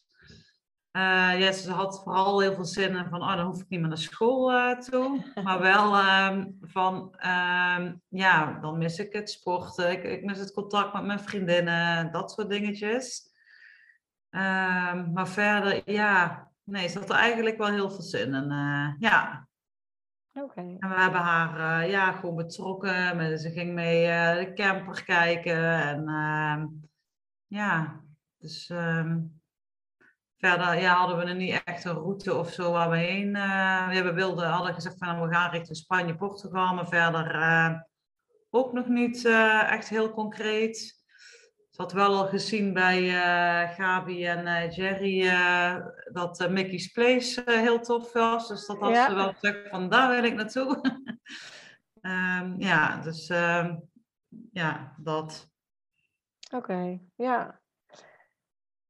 Uh, 0.92 1.40
ja, 1.40 1.52
ze 1.52 1.72
had 1.72 2.02
vooral 2.02 2.40
heel 2.40 2.54
veel 2.54 2.64
zin 2.64 2.96
in 2.96 3.08
van, 3.08 3.22
oh, 3.22 3.36
dan 3.36 3.46
hoef 3.46 3.60
ik 3.60 3.68
niet 3.68 3.80
meer 3.80 3.88
naar 3.88 3.98
school 3.98 4.52
uh, 4.52 4.78
toe. 4.78 5.24
Maar 5.44 5.60
wel 5.60 5.98
um, 5.98 6.58
van, 6.60 7.14
um, 7.76 8.02
ja, 8.08 8.58
dan 8.60 8.78
mis 8.78 8.98
ik 8.98 9.12
het 9.12 9.30
sporten, 9.30 9.90
ik, 9.90 10.02
ik, 10.02 10.24
mis 10.24 10.38
het 10.38 10.52
contact 10.52 10.92
met 10.92 11.04
mijn 11.04 11.20
vriendinnen, 11.20 12.12
dat 12.12 12.30
soort 12.30 12.48
dingetjes. 12.48 13.28
Um, 14.30 15.12
maar 15.12 15.28
verder, 15.28 15.90
ja, 15.90 16.48
nee, 16.64 16.88
ze 16.88 16.98
had 16.98 17.10
er 17.10 17.16
eigenlijk 17.16 17.58
wel 17.58 17.70
heel 17.70 17.90
veel 17.90 18.02
zin 18.02 18.34
in. 18.34 18.50
Uh, 18.50 18.94
ja. 18.98 19.48
Oké. 20.32 20.44
Okay. 20.44 20.76
En 20.78 20.88
we 20.88 21.00
hebben 21.00 21.20
haar, 21.20 21.88
ja, 21.88 22.12
gewoon 22.12 22.36
betrokken. 22.36 23.38
Ze 23.38 23.50
ging 23.50 23.74
mee 23.74 24.06
de 24.44 24.52
camper 24.54 25.04
kijken 25.04 25.80
en 25.80 26.90
ja, 27.46 28.00
dus... 28.38 28.72
Verder 30.40 30.80
ja, 30.80 30.94
hadden 30.94 31.16
we 31.16 31.24
er 31.24 31.34
niet 31.34 31.62
echt 31.64 31.84
een 31.84 31.94
route 31.94 32.34
of 32.34 32.52
zo 32.52 32.72
waar 32.72 32.90
we 32.90 32.96
heen. 32.96 33.36
Uh, 33.36 34.02
we 34.02 34.12
wilden, 34.12 34.48
hadden 34.48 34.74
gezegd 34.74 34.98
van 34.98 35.20
we 35.20 35.34
gaan 35.34 35.50
richting 35.50 35.76
Spanje, 35.76 36.14
Portugal, 36.14 36.74
maar 36.74 36.88
verder 36.88 37.34
uh, 37.34 37.80
ook 38.50 38.72
nog 38.72 38.86
niet 38.86 39.24
uh, 39.24 39.72
echt 39.72 39.88
heel 39.88 40.10
concreet. 40.10 40.78
Ze 41.70 41.82
had 41.82 41.92
wel 41.92 42.14
al 42.14 42.26
gezien 42.26 42.72
bij 42.72 43.10
Gabi 43.76 44.26
en 44.26 44.70
Jerry 44.70 45.30
dat 46.12 46.48
Mickey's 46.50 46.88
Place 46.88 47.42
heel 47.46 47.80
tof 47.80 48.12
was. 48.12 48.48
Dus 48.48 48.66
dat 48.66 48.78
had 48.78 48.94
ja. 48.94 49.08
ze 49.08 49.14
wel 49.14 49.32
gezegd 49.32 49.68
van 49.68 49.88
daar 49.88 50.10
wil 50.10 50.24
ik 50.24 50.34
naartoe. 50.34 50.80
um, 52.00 52.54
ja, 52.70 52.96
dus 52.96 53.28
ehm, 53.28 53.76
ja, 54.52 54.94
dat. 54.96 55.50
Oké, 56.52 56.56
okay, 56.56 57.00
ja. 57.14 57.60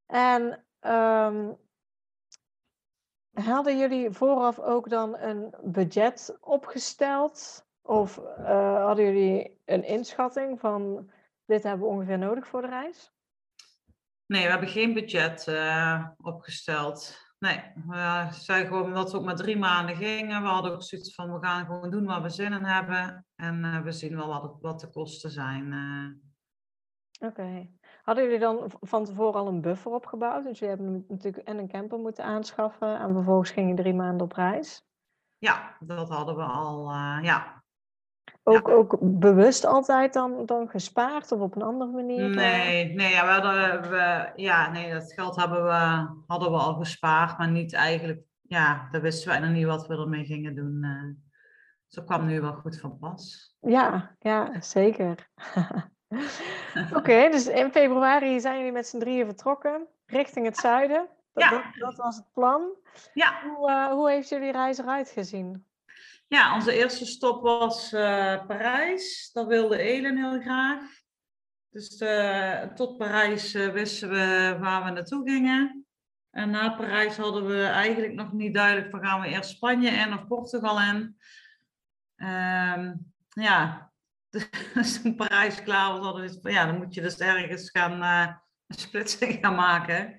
En 0.07 0.65
Um, 0.81 1.57
hadden 3.33 3.79
jullie 3.79 4.11
vooraf 4.11 4.59
ook 4.59 4.89
dan 4.89 5.19
een 5.19 5.55
budget 5.63 6.37
opgesteld? 6.41 7.67
Of 7.83 8.19
uh, 8.19 8.85
hadden 8.85 9.05
jullie 9.05 9.61
een 9.65 9.85
inschatting 9.85 10.61
van 10.61 11.11
dit 11.45 11.63
hebben 11.63 11.87
we 11.87 11.93
ongeveer 11.93 12.19
nodig 12.19 12.47
voor 12.47 12.63
de 12.63 12.69
reis? 12.69 13.13
Nee, 14.27 14.45
we 14.45 14.51
hebben 14.51 14.69
geen 14.69 14.95
budget 14.95 15.47
uh, 15.47 16.09
opgesteld. 16.17 17.29
Nee, 17.39 17.61
we 17.87 18.29
zeiden 18.31 18.69
gewoon 18.69 18.95
dat 18.95 19.13
we 19.13 19.19
ook 19.19 19.25
maar 19.25 19.37
drie 19.37 19.57
maanden 19.59 19.97
gingen. 19.97 20.43
We 20.43 20.49
hadden 20.49 20.73
ook 20.73 20.83
zoiets 20.83 21.15
van, 21.15 21.33
we 21.33 21.47
gaan 21.47 21.67
gewoon 21.67 21.91
doen 21.91 22.05
waar 22.05 22.23
we 22.23 22.29
zin 22.29 22.53
in 22.53 22.65
hebben. 22.65 23.27
En 23.37 23.65
uh, 23.65 23.83
we 23.83 23.93
zien 23.93 24.17
wel 24.17 24.27
wat, 24.27 24.43
het, 24.43 24.61
wat 24.61 24.81
de 24.81 24.91
kosten 24.91 25.31
zijn. 25.31 25.73
Oké. 27.21 27.27
Okay. 27.27 27.71
Hadden 28.11 28.29
jullie 28.29 28.45
dan 28.45 28.71
van 28.81 29.05
tevoren 29.05 29.41
al 29.41 29.47
een 29.47 29.61
buffer 29.61 29.93
opgebouwd? 29.93 30.45
Dus 30.45 30.59
jullie 30.59 30.75
hebben 30.75 31.05
natuurlijk 31.09 31.47
en 31.49 31.59
een 31.59 31.69
camper 31.69 31.99
moeten 31.99 32.25
aanschaffen 32.25 32.99
en 32.99 33.13
vervolgens 33.13 33.51
ging 33.51 33.69
je 33.69 33.75
drie 33.75 33.95
maanden 33.95 34.27
op 34.27 34.33
reis? 34.33 34.85
Ja, 35.39 35.77
dat 35.81 36.09
hadden 36.09 36.37
we 36.37 36.43
al, 36.43 36.91
uh, 36.91 37.19
ja. 37.23 37.63
Ook, 38.43 38.69
ja. 38.69 38.75
ook 38.75 38.99
bewust 39.01 39.65
altijd 39.65 40.13
dan, 40.13 40.47
dan 40.47 40.69
gespaard 40.69 41.33
of 41.33 41.41
op 41.41 41.57
een 41.57 41.63
andere 41.63 41.91
manier? 41.91 42.29
Nee, 42.29 42.95
nee, 42.95 43.13
ja, 43.13 43.25
we 43.25 43.31
hadden, 43.31 43.91
we, 43.91 44.33
ja, 44.37 44.71
nee, 44.71 44.93
dat 44.93 45.13
geld 45.13 45.37
hebben 45.37 45.65
we, 45.65 46.09
hadden 46.27 46.51
we 46.51 46.59
al 46.59 46.75
gespaard, 46.75 47.39
maar 47.39 47.51
niet 47.51 47.73
eigenlijk, 47.73 48.23
ja, 48.43 48.89
daar 48.91 49.01
wisten 49.01 49.29
wij 49.29 49.39
nog 49.39 49.51
niet 49.51 49.67
wat 49.67 49.87
we 49.87 49.95
ermee 49.95 50.25
gingen 50.25 50.55
doen. 50.55 50.85
Uh, 50.85 51.15
dus 51.89 52.05
kwam 52.05 52.27
nu 52.27 52.41
wel 52.41 52.55
goed 52.55 52.81
van 52.81 52.99
pas. 52.99 53.55
Ja, 53.61 54.17
ja, 54.19 54.61
zeker. 54.61 55.29
Oké, 56.99 57.29
dus 57.31 57.47
in 57.47 57.71
februari 57.71 58.41
zijn 58.41 58.57
jullie 58.57 58.73
met 58.73 58.87
z'n 58.87 58.99
drieën 58.99 59.27
vertrokken 59.27 59.87
richting 60.07 60.47
het 60.47 60.57
zuiden. 60.57 61.09
Dat, 61.33 61.45
ja. 61.45 61.51
dat, 61.51 61.63
dat 61.79 61.97
was 61.97 62.17
het 62.17 62.33
plan. 62.33 62.77
Ja. 63.15 63.43
Hoe, 63.43 63.71
uh, 63.71 63.93
hoe 63.93 64.11
heeft 64.11 64.29
jullie 64.29 64.53
reis 64.53 64.79
eruit 64.79 65.11
gezien? 65.11 65.67
Ja, 66.27 66.55
onze 66.55 66.73
eerste 66.73 67.07
stop 67.07 67.43
was 67.43 67.93
uh, 67.93 68.47
Parijs. 68.47 69.31
Dat 69.33 69.47
wilde 69.47 69.79
Elen 69.79 70.17
heel 70.17 70.41
graag. 70.41 70.81
Dus 71.71 72.01
uh, 72.01 72.63
tot 72.63 72.97
Parijs 72.97 73.53
wisten 73.53 74.09
we 74.09 74.57
waar 74.61 74.85
we 74.85 74.91
naartoe 74.91 75.31
gingen. 75.31 75.87
En 76.31 76.51
na 76.51 76.71
Parijs 76.71 77.17
hadden 77.17 77.47
we 77.47 77.65
eigenlijk 77.65 78.15
nog 78.15 78.33
niet 78.33 78.55
duidelijk 78.55 78.91
van 78.91 79.05
gaan 79.05 79.21
we 79.21 79.29
eerst 79.29 79.51
Spanje 79.51 79.91
in 79.91 80.13
of 80.13 80.27
Portugal 80.27 80.81
in. 80.81 81.17
Um, 82.17 83.13
ja, 83.29 83.90
dus 84.75 85.01
klaar 85.63 85.93
was, 85.93 86.05
hadden 86.05 86.23
we 86.23 86.39
van 86.43 86.53
ja, 86.53 86.67
dan 86.67 86.77
moet 86.77 86.95
je 86.95 87.01
dus 87.01 87.19
ergens 87.19 87.71
gaan 87.71 88.03
uh, 88.03 88.35
een 88.67 88.79
splitsing 88.79 89.39
gaan 89.43 89.55
maken. 89.55 90.17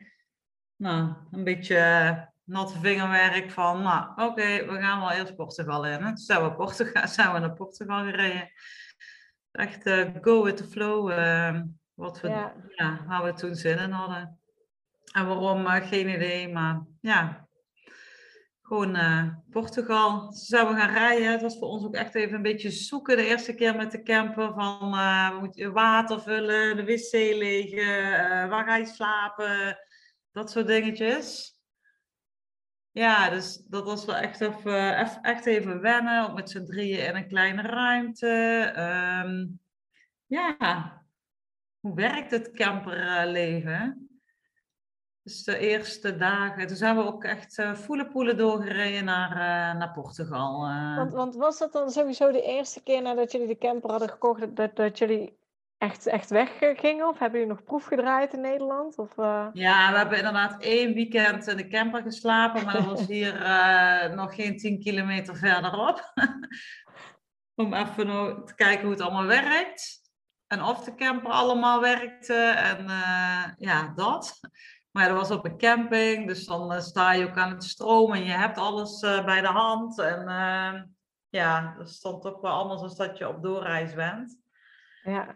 Nou, 0.76 1.14
een 1.32 1.44
beetje 1.44 1.76
uh, 1.76 2.22
natte 2.44 2.80
vingerwerk 2.80 3.52
van, 3.52 3.82
nou 3.82 4.30
oké, 4.30 4.66
we 4.66 4.80
gaan 4.80 5.00
wel 5.00 5.12
eerst 5.12 5.36
Portugal 5.36 5.86
in. 5.86 6.00
Toen 6.00 6.18
zijn 6.18 6.44
we, 6.44 6.54
Portugal, 6.54 7.08
zijn 7.18 7.34
we 7.34 7.40
naar 7.40 7.54
Portugal 7.54 8.04
gereden. 8.04 8.52
Echt 9.52 9.86
uh, 9.86 10.10
go 10.22 10.44
with 10.44 10.58
the 10.58 10.64
flow, 10.64 11.08
wat 11.94 12.22
we, 12.22 12.28
ja. 12.28 12.54
ja. 12.76 13.06
waar 13.08 13.24
we 13.24 13.34
toen 13.34 13.56
zin 13.56 13.78
in 13.78 13.92
hadden. 13.92 14.40
En 15.14 15.28
waarom, 15.28 15.68
geen 15.68 16.10
idee, 16.10 16.50
maar 16.50 16.82
ja, 17.02 17.48
gewoon 18.72 18.96
uh, 18.96 19.28
Portugal. 19.50 20.32
Ze 20.32 20.46
zouden 20.46 20.78
gaan 20.78 20.94
rijden. 20.94 21.32
Het 21.32 21.42
was 21.42 21.58
voor 21.58 21.68
ons 21.68 21.86
ook 21.86 21.96
echt 21.96 22.16
even 22.16 22.36
een 22.36 22.42
beetje 22.42 22.72
zoeken 22.72 23.18
de 23.18 23.26
eerste 23.26 23.54
keer 23.54 23.76
met 23.76 23.92
de 23.92 24.04
camper. 24.04 24.54
Van 24.54 24.94
uh, 24.94 25.30
we 25.30 25.40
moeten 25.40 25.74
water 25.74 26.22
vullen, 26.22 26.76
de 26.76 26.84
wc 26.84 27.12
legen, 27.12 27.98
uh, 27.98 28.50
waar 28.50 28.66
ga 28.66 28.76
je 28.76 28.86
slapen? 28.86 29.78
Dat 30.32 30.52
soort 30.52 30.68
dingetjes. 30.68 31.56
Ja, 32.92 33.30
dus 33.30 33.64
dat 33.68 33.86
was 33.86 34.06
wel 34.06 34.16
echt 34.16 34.42
even, 34.42 34.96
echt 35.22 35.46
even 35.46 35.82
wennen. 35.82 36.30
Ook 36.30 36.36
met 36.36 36.50
z'n 36.50 36.66
drieën 36.66 37.06
in 37.06 37.16
een 37.16 37.28
kleine 37.28 37.62
ruimte. 37.62 38.74
Um, 39.26 39.60
ja, 40.26 41.04
hoe 41.80 41.96
werkt 41.96 42.32
het 42.32 42.52
camperleven? 42.52 44.11
Dus 45.24 45.44
de 45.44 45.58
eerste 45.58 46.18
dagen, 46.18 46.68
toen 46.68 46.76
zijn 46.76 46.96
we 46.96 47.04
ook 47.04 47.24
echt 47.24 47.58
uh, 47.58 48.08
poelen 48.12 48.38
doorgereden 48.38 49.06
naar, 49.06 49.32
uh, 49.32 49.80
naar 49.80 49.92
Portugal. 49.92 50.68
Uh. 50.68 50.96
Want, 50.96 51.14
want, 51.14 51.36
was 51.36 51.58
dat 51.58 51.72
dan 51.72 51.92
sowieso 51.92 52.32
de 52.32 52.42
eerste 52.42 52.84
keer 52.84 53.02
nadat 53.02 53.32
jullie 53.32 53.48
de 53.48 53.58
camper 53.58 53.90
hadden 53.90 54.10
gekocht, 54.10 54.56
dat, 54.56 54.76
dat 54.76 54.98
jullie 54.98 55.38
echt, 55.78 56.06
echt 56.06 56.30
weggingen? 56.30 57.08
Of 57.08 57.20
hebben 57.20 57.40
jullie 57.40 57.56
nog 57.56 57.64
proef 57.64 57.86
gedraaid 57.86 58.34
in 58.34 58.42
Nederland? 58.42 58.98
Of, 58.98 59.16
Ja, 59.54 59.92
we 59.92 59.98
hebben 59.98 60.18
inderdaad 60.18 60.64
één 60.64 60.94
weekend 60.94 61.48
in 61.48 61.58
de 61.58 61.68
camper 61.68 62.02
geslapen, 62.02 62.66
maar 62.66 62.74
dat 62.74 62.86
was 62.86 63.08
hier 63.16 63.34
nog 64.16 64.36
geen 64.36 64.58
tien 64.58 64.80
kilometer 64.80 65.36
verderop. 65.36 66.12
Om 67.56 67.74
even 67.74 68.46
te 68.46 68.56
kijken 68.56 68.82
hoe 68.82 68.92
het 68.92 69.02
allemaal 69.02 69.26
werkt. 69.26 70.00
En 70.48 70.64
of 70.64 70.84
de 70.84 70.96
camper 70.96 71.32
allemaal 71.32 71.82
werkte 71.82 72.36
en 72.44 72.86
ja, 73.58 73.94
dat. 73.96 74.40
Maar 74.92 75.08
dat 75.08 75.18
was 75.18 75.32
op 75.32 75.46
een 75.46 75.58
camping, 75.58 76.28
dus 76.28 76.46
dan 76.46 76.74
uh, 76.74 76.80
sta 76.80 77.14
je 77.14 77.28
ook 77.28 77.38
aan 77.38 77.52
het 77.52 77.64
stroom 77.64 78.14
en 78.14 78.24
je 78.24 78.32
hebt 78.32 78.58
alles 78.58 79.02
uh, 79.02 79.26
bij 79.26 79.42
de 79.42 79.48
hand. 79.48 80.00
En 80.00 80.22
uh, 80.22 80.82
ja, 81.30 81.74
dat 81.78 81.90
stond 81.90 82.22
toch 82.22 82.42
wel 82.42 82.52
anders 82.52 82.82
dan 82.82 83.08
dat 83.08 83.18
je 83.18 83.28
op 83.28 83.44
doorreis 83.44 83.94
bent. 83.94 84.40
Ja. 85.04 85.36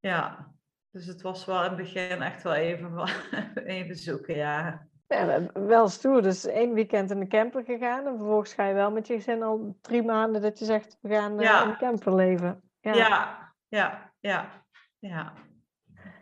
Ja, 0.00 0.52
dus 0.90 1.06
het 1.06 1.22
was 1.22 1.44
wel 1.44 1.58
in 1.58 1.68
het 1.68 1.76
begin 1.76 2.22
echt 2.22 2.42
wel 2.42 2.54
even, 2.54 3.08
even 3.64 3.96
zoeken, 3.96 4.36
ja. 4.36 4.86
ja. 5.06 5.50
Wel 5.52 5.88
stoer, 5.88 6.22
dus 6.22 6.46
één 6.46 6.74
weekend 6.74 7.10
in 7.10 7.20
de 7.20 7.26
camper 7.26 7.64
gegaan 7.64 8.06
en 8.06 8.16
vervolgens 8.16 8.54
ga 8.54 8.66
je 8.66 8.74
wel 8.74 8.90
met 8.90 9.06
je 9.06 9.14
gezin 9.14 9.42
al 9.42 9.78
drie 9.80 10.02
maanden 10.02 10.42
dat 10.42 10.58
je 10.58 10.64
zegt, 10.64 10.98
we 11.00 11.08
gaan 11.08 11.38
ja. 11.38 11.62
in 11.62 11.68
de 11.68 11.76
camper 11.76 12.14
leven. 12.14 12.62
Ja, 12.80 12.94
ja, 12.94 13.52
ja, 13.68 14.12
ja. 14.20 14.64
ja. 14.98 15.32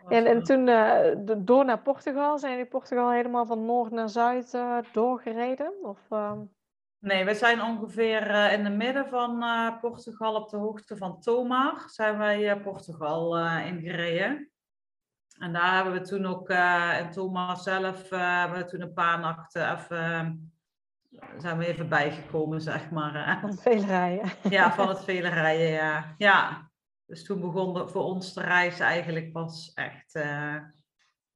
En, 0.07 0.25
en 0.25 0.43
toen 0.43 0.67
uh, 0.67 0.99
door 1.37 1.65
naar 1.65 1.81
Portugal, 1.81 2.39
zijn 2.39 2.51
jullie 2.51 2.67
Portugal 2.67 3.11
helemaal 3.11 3.45
van 3.45 3.65
noord 3.65 3.91
naar 3.91 4.09
zuid 4.09 4.53
uh, 4.53 4.77
doorgereden? 4.91 5.73
Of, 5.83 5.99
uh... 6.09 6.31
Nee, 6.99 7.25
we 7.25 7.35
zijn 7.35 7.61
ongeveer 7.61 8.29
uh, 8.29 8.53
in 8.53 8.65
het 8.65 8.75
midden 8.75 9.07
van 9.07 9.43
Portugal, 9.81 10.35
op 10.35 10.49
de 10.49 10.57
hoogte 10.57 10.97
van 10.97 11.19
Tomar, 11.19 11.83
zijn 11.85 12.17
wij 12.17 12.61
Portugal 12.61 13.37
ingereden. 13.47 14.51
En 15.39 15.53
daar 15.53 15.75
hebben 15.75 15.93
we 15.93 16.01
toen 16.01 16.25
ook 16.25 16.49
in 16.99 17.11
Tomar 17.11 17.57
zelf, 17.57 18.09
hebben 18.09 18.57
we 18.57 18.65
toen 18.65 18.81
een 18.81 18.93
paar 18.93 19.19
nachten 19.19 19.71
even 19.71 20.51
zijn 21.37 21.57
we 21.57 21.65
even 21.65 21.89
bijgekomen, 21.89 22.61
zeg 22.61 22.89
maar. 22.89 23.37
Van 23.41 23.49
het 23.49 23.61
vele 23.61 23.85
rijden. 23.85 24.31
Ja, 24.49 24.73
van 24.73 24.87
het 24.87 25.03
vele 25.03 25.29
rijden, 25.29 25.67
ja. 25.67 26.15
ja. 26.17 26.70
Dus 27.11 27.23
toen 27.23 27.41
begon 27.41 27.73
de, 27.73 27.87
voor 27.87 28.03
ons 28.03 28.33
de 28.33 28.41
reis 28.41 28.79
eigenlijk 28.79 29.31
pas 29.31 29.73
echt. 29.73 30.15
Uh... 30.15 30.53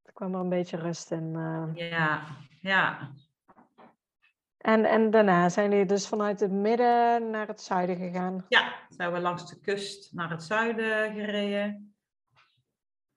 Er 0.01 0.13
kwam 0.13 0.33
er 0.33 0.39
een 0.39 0.49
beetje 0.49 0.77
rust 0.77 1.11
in. 1.11 1.33
Uh... 1.33 1.89
Ja, 1.89 2.21
ja. 2.61 3.11
En, 4.57 4.85
en 4.85 5.11
daarna 5.11 5.49
zijn 5.49 5.71
jullie 5.71 5.85
dus 5.85 6.07
vanuit 6.07 6.39
het 6.39 6.51
midden 6.51 7.29
naar 7.29 7.47
het 7.47 7.61
zuiden 7.61 7.95
gegaan? 7.95 8.45
Ja, 8.49 8.73
zijn 8.89 9.11
we 9.11 9.19
langs 9.19 9.49
de 9.49 9.59
kust 9.59 10.13
naar 10.13 10.29
het 10.29 10.43
zuiden 10.43 11.13
gereden. 11.13 11.95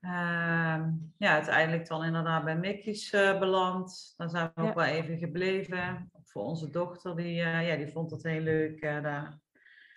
Uh, 0.00 0.84
ja, 1.16 1.32
uiteindelijk 1.32 1.88
dan 1.88 2.04
inderdaad 2.04 2.44
bij 2.44 2.56
Mickey's 2.56 3.12
uh, 3.12 3.38
beland. 3.38 4.14
Dan 4.16 4.30
zijn 4.30 4.50
we 4.54 4.62
ook 4.62 4.74
wel 4.74 4.84
even 4.84 5.18
gebleven. 5.18 6.10
Voor 6.24 6.42
onze 6.42 6.70
dochter, 6.70 7.16
die, 7.16 7.40
uh, 7.40 7.68
ja, 7.68 7.76
die 7.76 7.88
vond 7.88 8.10
het 8.10 8.22
heel 8.22 8.40
leuk 8.40 8.80
daar. 8.80 9.38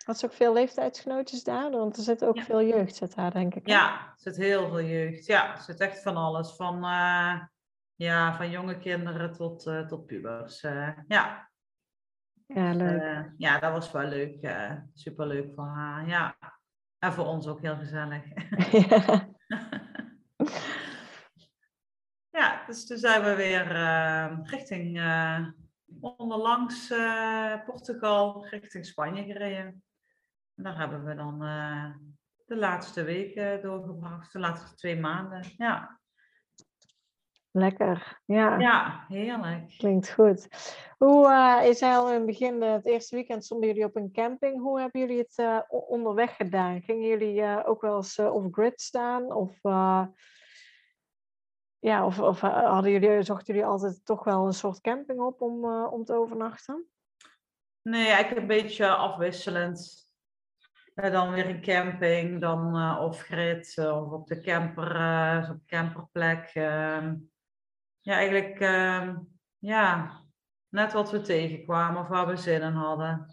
Had 0.04 0.18
ze 0.18 0.26
ook 0.26 0.32
veel 0.32 0.52
leeftijdsgenootjes 0.52 1.44
daar? 1.44 1.70
Want 1.70 1.96
er 1.96 2.02
zit 2.02 2.24
ook 2.24 2.40
veel 2.40 2.62
jeugd 2.62 2.94
zit 2.94 3.14
daar, 3.14 3.32
denk 3.32 3.54
ik. 3.54 3.66
Hè? 3.66 3.72
Ja, 3.72 4.06
er 4.06 4.12
zit 4.16 4.36
heel 4.36 4.68
veel 4.68 4.82
jeugd. 4.82 5.26
Ja, 5.26 5.54
er 5.54 5.62
zit 5.62 5.80
echt 5.80 6.02
van 6.02 6.16
alles. 6.16 6.52
Van, 6.52 6.80
ja, 7.94 8.34
van 8.36 8.50
jonge 8.50 8.78
kinderen 8.78 9.32
tot, 9.32 9.62
tot 9.88 10.06
pubers. 10.06 10.60
ja. 11.08 11.50
Ja, 12.46 12.72
leuk. 12.72 13.32
ja, 13.36 13.58
dat 13.58 13.72
was 13.72 13.90
wel 13.90 14.08
leuk. 14.08 14.54
superleuk 14.94 15.54
voor 15.54 15.64
haar, 15.66 16.08
ja. 16.08 16.36
En 16.98 17.12
voor 17.12 17.26
ons 17.26 17.46
ook 17.46 17.60
heel 17.60 17.76
gezellig. 17.76 18.22
Ja. 18.72 19.28
ja, 22.38 22.64
dus 22.66 22.86
toen 22.86 22.98
zijn 22.98 23.22
we 23.22 23.34
weer 23.34 23.66
richting 24.42 25.02
onderlangs 26.00 26.88
Portugal, 27.64 28.46
richting 28.46 28.86
Spanje 28.86 29.24
gereden. 29.24 29.82
En 30.56 30.62
daar 30.62 30.78
hebben 30.78 31.04
we 31.04 31.14
dan 31.14 31.38
de 32.46 32.56
laatste 32.56 33.02
weken 33.02 33.62
doorgebracht, 33.62 34.32
de 34.32 34.38
laatste 34.38 34.74
twee 34.74 35.00
maanden. 35.00 35.52
Ja. 35.56 36.00
Lekker, 37.54 38.20
ja. 38.24 38.58
Ja, 38.58 39.04
heerlijk. 39.08 39.74
Klinkt 39.78 40.12
goed. 40.12 40.48
Hoe, 40.98 41.26
uh, 41.26 41.72
zei 41.72 41.96
al 41.96 42.08
in 42.08 42.14
het 42.14 42.26
begin, 42.26 42.62
het 42.62 42.86
eerste 42.86 43.14
weekend 43.14 43.44
stonden 43.44 43.68
jullie 43.68 43.84
op 43.84 43.96
een 43.96 44.12
camping. 44.12 44.60
Hoe 44.60 44.80
hebben 44.80 45.00
jullie 45.00 45.18
het 45.18 45.38
uh, 45.38 45.60
onderweg 45.68 46.36
gedaan? 46.36 46.82
Gingen 46.82 47.08
jullie 47.08 47.40
uh, 47.40 47.60
ook 47.64 47.80
wel 47.80 47.96
eens 47.96 48.18
off-grid 48.18 48.80
staan? 48.80 49.32
Of, 49.32 49.58
ja, 51.78 52.06
of, 52.06 52.20
of 52.20 52.40
hadden 52.40 52.90
jullie, 52.90 53.22
zochten 53.22 53.54
jullie 53.54 53.68
altijd 53.68 54.04
toch 54.04 54.24
wel 54.24 54.46
een 54.46 54.54
soort 54.54 54.80
camping 54.80 55.20
op 55.20 55.40
om, 55.40 55.64
om 55.66 56.04
te 56.04 56.14
overnachten? 56.14 56.86
Nee, 57.82 58.06
eigenlijk 58.06 58.40
een 58.40 58.62
beetje 58.62 58.88
afwisselend. 58.88 60.10
Dan 60.94 61.30
weer 61.30 61.48
een 61.48 61.60
camping, 61.60 62.40
dan 62.40 62.98
off-grid 62.98 63.78
of 63.78 64.10
op 64.10 64.26
de 64.26 64.40
camper, 64.40 65.50
op 65.50 65.66
camperplek. 65.66 66.50
Ehm, 66.54 67.14
ja, 68.00 68.14
eigenlijk 68.14 68.60
uh, 68.60 69.16
ja, 69.58 70.20
net 70.68 70.92
wat 70.92 71.10
we 71.10 71.20
tegenkwamen 71.20 72.00
of 72.00 72.08
waar 72.08 72.26
we 72.26 72.36
zin 72.36 72.62
in 72.62 72.72
hadden. 72.72 73.26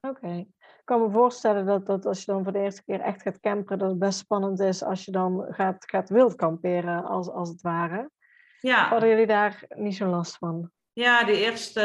Oké. 0.00 0.46
Ik 0.58 0.92
kan 0.92 1.00
me 1.00 1.10
voorstellen 1.10 1.66
dat, 1.66 1.86
dat 1.86 2.06
als 2.06 2.24
je 2.24 2.32
dan 2.32 2.42
voor 2.42 2.52
de 2.52 2.58
eerste 2.58 2.84
keer 2.84 3.00
echt 3.00 3.22
gaat 3.22 3.40
camperen, 3.40 3.78
dat 3.78 3.90
het 3.90 3.98
best 3.98 4.18
spannend 4.18 4.60
is 4.60 4.82
als 4.82 5.04
je 5.04 5.10
dan 5.10 5.46
gaat, 5.48 5.90
gaat 5.90 6.08
wild 6.08 6.34
kamperen, 6.34 7.04
als, 7.04 7.28
als 7.28 7.48
het 7.48 7.60
ware. 7.60 8.10
Ja. 8.60 8.88
Hadden 8.88 9.08
jullie 9.08 9.26
daar 9.26 9.64
niet 9.68 9.96
zo 9.96 10.06
last 10.06 10.36
van? 10.36 10.70
Ja, 10.98 11.24
de 11.24 11.40
eerste 11.40 11.80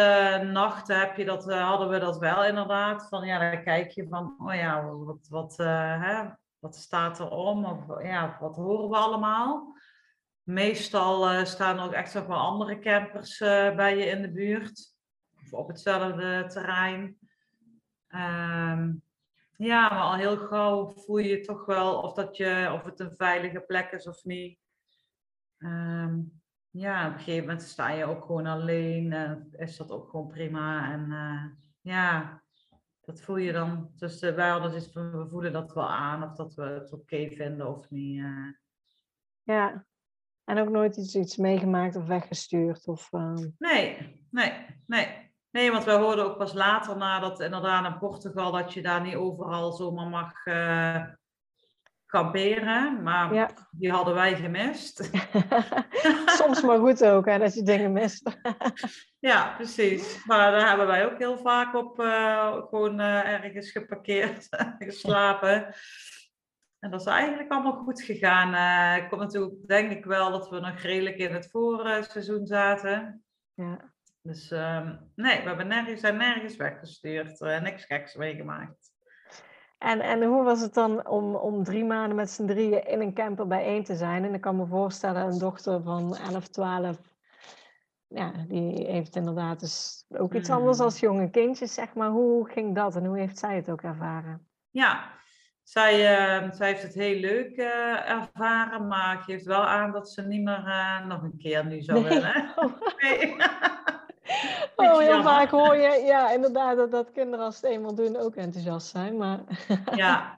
nachten 0.51 0.99
heb 0.99 1.17
je 1.17 1.25
dat, 1.25 1.49
uh, 1.49 1.67
hadden 1.67 1.89
we 1.89 1.99
dat 1.99 2.17
wel 2.17 2.45
inderdaad. 2.45 3.07
Van 3.07 3.25
ja, 3.25 3.51
dan 3.51 3.63
kijk 3.63 3.91
je 3.91 4.07
van, 4.07 4.35
oh 4.37 4.53
ja, 4.53 4.85
wat, 4.85 5.27
wat, 5.29 5.59
uh, 5.59 6.01
hè, 6.01 6.29
wat 6.59 6.75
staat 6.75 7.19
er 7.19 7.29
om? 7.29 7.65
Of 7.65 8.03
ja, 8.03 8.37
wat 8.39 8.55
horen 8.55 8.89
we 8.89 8.95
allemaal? 8.95 9.75
Meestal 10.43 11.33
uh, 11.33 11.43
staan 11.45 11.77
er 11.77 11.83
ook 11.83 11.91
echt 11.91 12.13
wel 12.13 12.37
andere 12.37 12.79
campers 12.79 13.37
bij 13.75 13.97
je 13.97 14.05
in 14.05 14.21
de 14.21 14.31
buurt. 14.31 14.93
Of 15.43 15.53
op 15.53 15.67
hetzelfde 15.67 16.45
terrein. 16.47 17.17
Um, 18.07 19.03
ja, 19.57 19.89
maar 19.89 20.01
al 20.01 20.15
heel 20.15 20.37
gauw 20.37 20.89
voel 20.89 21.17
je 21.17 21.39
toch 21.39 21.65
wel 21.65 22.01
of, 22.01 22.13
dat 22.13 22.37
je, 22.37 22.69
of 22.73 22.83
het 22.83 22.99
een 22.99 23.15
veilige 23.15 23.59
plek 23.59 23.91
is 23.91 24.07
of 24.07 24.23
niet. 24.23 24.59
Um, 25.57 26.40
ja, 26.71 27.07
op 27.07 27.13
een 27.13 27.19
gegeven 27.19 27.45
moment 27.47 27.61
sta 27.61 27.89
je 27.89 28.05
ook 28.05 28.25
gewoon 28.25 28.45
alleen. 28.45 29.13
En 29.13 29.47
is 29.51 29.77
dat 29.77 29.91
ook 29.91 30.09
gewoon 30.09 30.27
prima. 30.27 30.91
En 30.91 31.05
uh, 31.09 31.45
ja, 31.81 32.41
dat 33.01 33.21
voel 33.21 33.37
je 33.37 33.51
dan. 33.51 33.91
Dus 33.95 34.19
wij 34.19 34.49
hadden 34.49 34.71
dus, 34.71 34.93
we 34.93 35.25
voelen 35.29 35.53
dat 35.53 35.73
wel 35.73 35.89
aan 35.89 36.23
of 36.23 36.35
dat 36.35 36.53
we 36.53 36.63
het 36.63 36.93
oké 36.93 37.15
okay 37.15 37.35
vinden 37.35 37.67
of 37.67 37.89
niet. 37.89 38.23
Ja, 39.43 39.85
en 40.43 40.57
ook 40.57 40.69
nooit 40.69 40.97
iets, 40.97 41.15
iets 41.15 41.37
meegemaakt 41.37 41.95
of 41.95 42.07
weggestuurd? 42.07 42.87
Of, 42.87 43.11
uh... 43.11 43.33
Nee, 43.57 44.19
nee, 44.29 44.65
nee. 44.85 45.29
Nee, 45.51 45.71
want 45.71 45.83
wij 45.83 45.97
hoorden 45.97 46.25
ook 46.25 46.37
pas 46.37 46.53
later 46.53 46.97
nadat 46.97 47.39
inderdaad 47.39 47.93
in 47.93 47.99
Portugal 47.99 48.51
dat 48.51 48.73
je 48.73 48.81
daar 48.81 49.01
niet 49.01 49.15
overal 49.15 49.71
zomaar 49.71 50.07
mag 50.07 50.45
uh, 50.45 51.05
kamperen. 52.11 53.03
Maar 53.03 53.33
ja. 53.33 53.49
die 53.71 53.91
hadden 53.91 54.13
wij 54.13 54.35
gemist. 54.35 55.09
Soms 56.39 56.61
maar 56.61 56.79
goed 56.79 57.05
ook, 57.05 57.25
hè, 57.25 57.37
dat 57.37 57.53
je 57.53 57.63
dingen 57.63 57.91
mist. 57.91 58.37
ja, 59.19 59.53
precies. 59.55 60.25
Maar 60.25 60.51
daar 60.51 60.67
hebben 60.67 60.87
wij 60.87 61.05
ook 61.05 61.17
heel 61.17 61.37
vaak 61.37 61.75
op 61.75 61.99
uh, 61.99 62.53
gewoon 62.53 62.99
uh, 62.99 63.27
ergens 63.27 63.71
geparkeerd 63.71 64.47
geslapen. 64.87 65.75
En 66.79 66.91
dat 66.91 66.99
is 66.99 67.07
eigenlijk 67.07 67.51
allemaal 67.51 67.83
goed 67.83 68.01
gegaan. 68.01 68.53
Uh, 68.53 69.09
komt 69.09 69.21
natuurlijk, 69.21 69.67
denk 69.67 69.91
ik 69.91 70.05
wel, 70.05 70.31
dat 70.31 70.49
we 70.49 70.59
nog 70.59 70.79
redelijk 70.79 71.17
in 71.17 71.33
het 71.33 71.49
voorseizoen 71.49 72.45
zaten. 72.45 73.23
Ja. 73.53 73.93
Dus 74.21 74.51
um, 74.51 75.11
nee, 75.15 75.41
we 75.41 75.47
hebben 75.47 75.67
nergens, 75.67 76.01
zijn 76.01 76.17
nergens 76.17 76.55
weggestuurd. 76.55 77.39
Niks 77.39 77.85
geks 77.85 78.15
meegemaakt. 78.15 78.90
En, 79.81 80.01
en 80.01 80.23
hoe 80.23 80.43
was 80.43 80.61
het 80.61 80.73
dan 80.73 81.07
om, 81.07 81.35
om 81.35 81.63
drie 81.63 81.85
maanden 81.85 82.15
met 82.15 82.29
z'n 82.29 82.45
drieën 82.45 82.87
in 82.87 83.01
een 83.01 83.13
camper 83.13 83.47
bijeen 83.47 83.83
te 83.83 83.95
zijn? 83.95 84.23
En 84.23 84.33
ik 84.33 84.41
kan 84.41 84.55
me 84.55 84.65
voorstellen, 84.65 85.25
een 85.25 85.39
dochter 85.39 85.81
van 85.83 86.17
11, 86.17 86.47
12, 86.47 86.97
ja, 88.07 88.31
die 88.47 88.85
heeft 88.85 89.15
inderdaad 89.15 89.59
dus 89.59 90.05
ook 90.09 90.33
iets 90.33 90.49
anders 90.49 90.77
hmm. 90.77 90.85
als 90.85 90.99
jonge 90.99 91.29
kindjes, 91.29 91.73
zeg 91.73 91.93
maar. 91.93 92.09
Hoe 92.09 92.49
ging 92.49 92.75
dat 92.75 92.95
en 92.95 93.05
hoe 93.05 93.17
heeft 93.17 93.39
zij 93.39 93.55
het 93.55 93.69
ook 93.69 93.81
ervaren? 93.81 94.47
Ja, 94.69 95.03
zij, 95.63 95.93
uh, 95.93 96.51
zij 96.51 96.67
heeft 96.67 96.83
het 96.83 96.93
heel 96.93 97.19
leuk 97.19 97.57
uh, 97.57 98.09
ervaren, 98.09 98.87
maar 98.87 99.17
geeft 99.17 99.45
wel 99.45 99.65
aan 99.65 99.91
dat 99.91 100.09
ze 100.09 100.21
niet 100.21 100.43
meer 100.43 100.63
uh, 100.67 101.05
nog 101.05 101.23
een 101.23 101.37
keer 101.37 101.65
nu 101.65 101.81
zou 101.81 102.01
nee. 102.01 102.09
willen. 102.09 102.53
Nee. 103.01 103.35
oh, 104.75 104.97
heel 104.97 105.23
vaak 105.23 105.49
hoor 105.49 105.75
je, 105.75 106.03
ja, 106.05 106.31
inderdaad, 106.31 106.77
dat, 106.77 106.91
dat 106.91 107.11
kinderen 107.11 107.45
als 107.45 107.55
het 107.55 107.65
eenmaal 107.65 107.95
doen 107.95 108.17
ook 108.17 108.35
enthousiast 108.35 108.87
zijn. 108.87 109.17
Maar... 109.17 109.39
ja. 109.95 110.37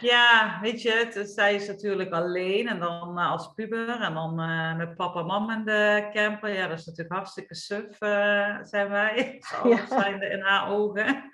ja, 0.00 0.58
weet 0.62 0.82
je, 0.82 0.90
het, 0.90 1.30
zij 1.30 1.54
is 1.54 1.66
natuurlijk 1.66 2.12
alleen 2.12 2.68
en 2.68 2.78
dan 2.78 3.18
als 3.18 3.52
puber 3.54 4.00
en 4.00 4.14
dan 4.14 4.34
met 4.76 4.96
papa 4.96 5.20
en 5.20 5.26
mama 5.26 5.54
in 5.54 5.64
de 5.64 6.08
camper. 6.12 6.52
Ja, 6.52 6.66
dat 6.66 6.78
is 6.78 6.86
natuurlijk 6.86 7.14
hartstikke 7.14 7.54
suf, 7.54 7.96
zijn 8.62 8.88
wij. 8.88 9.42
Ja. 9.64 9.86
zijn 9.86 10.22
in 10.22 10.40
haar 10.40 10.70
ogen. 10.70 11.30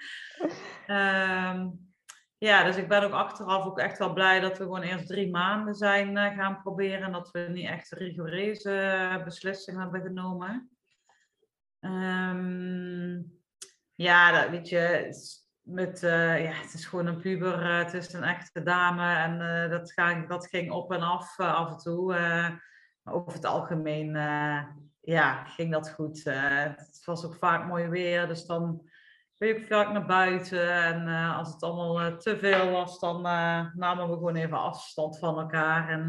Um, 0.87 1.92
ja, 2.38 2.64
dus 2.64 2.77
ik 2.77 2.88
ben 2.88 3.03
ook 3.03 3.12
achteraf 3.12 3.64
ook 3.64 3.79
echt 3.79 3.99
wel 3.99 4.12
blij 4.12 4.40
dat 4.40 4.59
we 4.59 4.64
gewoon 4.64 4.83
eerst 4.83 5.07
drie 5.07 5.31
maanden 5.31 5.75
zijn 5.75 6.16
gaan 6.16 6.61
proberen. 6.62 7.03
En 7.03 7.12
dat 7.12 7.31
we 7.31 7.38
niet 7.38 7.68
echt 7.68 7.92
rigoureuze 7.92 9.20
beslissingen 9.25 9.81
hebben 9.81 10.03
genomen. 10.03 10.74
Um, 11.85 13.33
ja, 13.94 14.33
dat, 14.33 14.51
weet 14.51 14.68
je, 14.68 15.09
met, 15.61 16.03
uh, 16.03 16.42
ja, 16.42 16.53
het 16.53 16.75
is 16.75 16.87
gewoon 16.87 17.07
een 17.07 17.20
puber, 17.20 17.77
het 17.77 17.94
is 17.94 18.12
een 18.12 18.23
echte 18.23 18.62
dame. 18.62 19.14
En 19.14 19.70
dat, 19.70 19.92
ga, 19.92 20.27
dat 20.27 20.47
ging 20.47 20.70
op 20.70 20.92
en 20.92 21.03
af 21.03 21.38
af 21.38 21.70
en 21.70 21.77
toe. 21.77 22.07
maar 23.03 23.14
over 23.14 23.33
het 23.33 23.44
algemeen 23.44 24.12
ja, 25.01 25.44
ging 25.44 25.73
dat 25.73 25.90
goed. 25.90 26.25
het 26.25 27.03
was 27.05 27.25
ook 27.25 27.35
vaak 27.35 27.66
mooi 27.66 27.88
weer, 27.88 28.27
dus 28.27 28.47
dan 28.47 28.88
ben 29.38 29.57
ik 29.57 29.66
vaak 29.66 29.92
naar 29.92 30.07
buiten. 30.07 30.83
En 30.83 31.09
als 31.35 31.53
het 31.53 31.62
allemaal 31.62 32.16
te 32.16 32.38
veel 32.38 32.70
was, 32.70 33.01
dan 33.01 33.23
namen 33.75 34.09
we 34.09 34.14
gewoon 34.14 34.37
even 34.37 34.59
afstand 34.59 35.18
van 35.18 35.38
elkaar. 35.38 35.88
En 35.88 36.07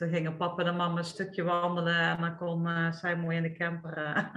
dan 0.00 0.08
gingen 0.08 0.36
papa 0.36 0.64
en 0.64 0.76
mama 0.76 0.98
een 0.98 1.04
stukje 1.04 1.42
wandelen. 1.42 1.96
En 2.00 2.20
dan 2.20 2.36
kon 2.36 2.92
zij 2.92 3.16
mooi 3.16 3.36
in 3.36 3.42
de 3.42 3.52
camper. 3.52 4.30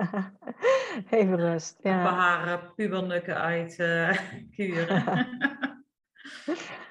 even 1.10 1.36
rust, 1.36 1.78
ja. 1.82 2.14
Haar 2.14 2.72
pubernukken 2.76 3.36
uit 3.36 3.76
kuren. 4.56 5.26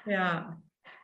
ja. 0.04 0.56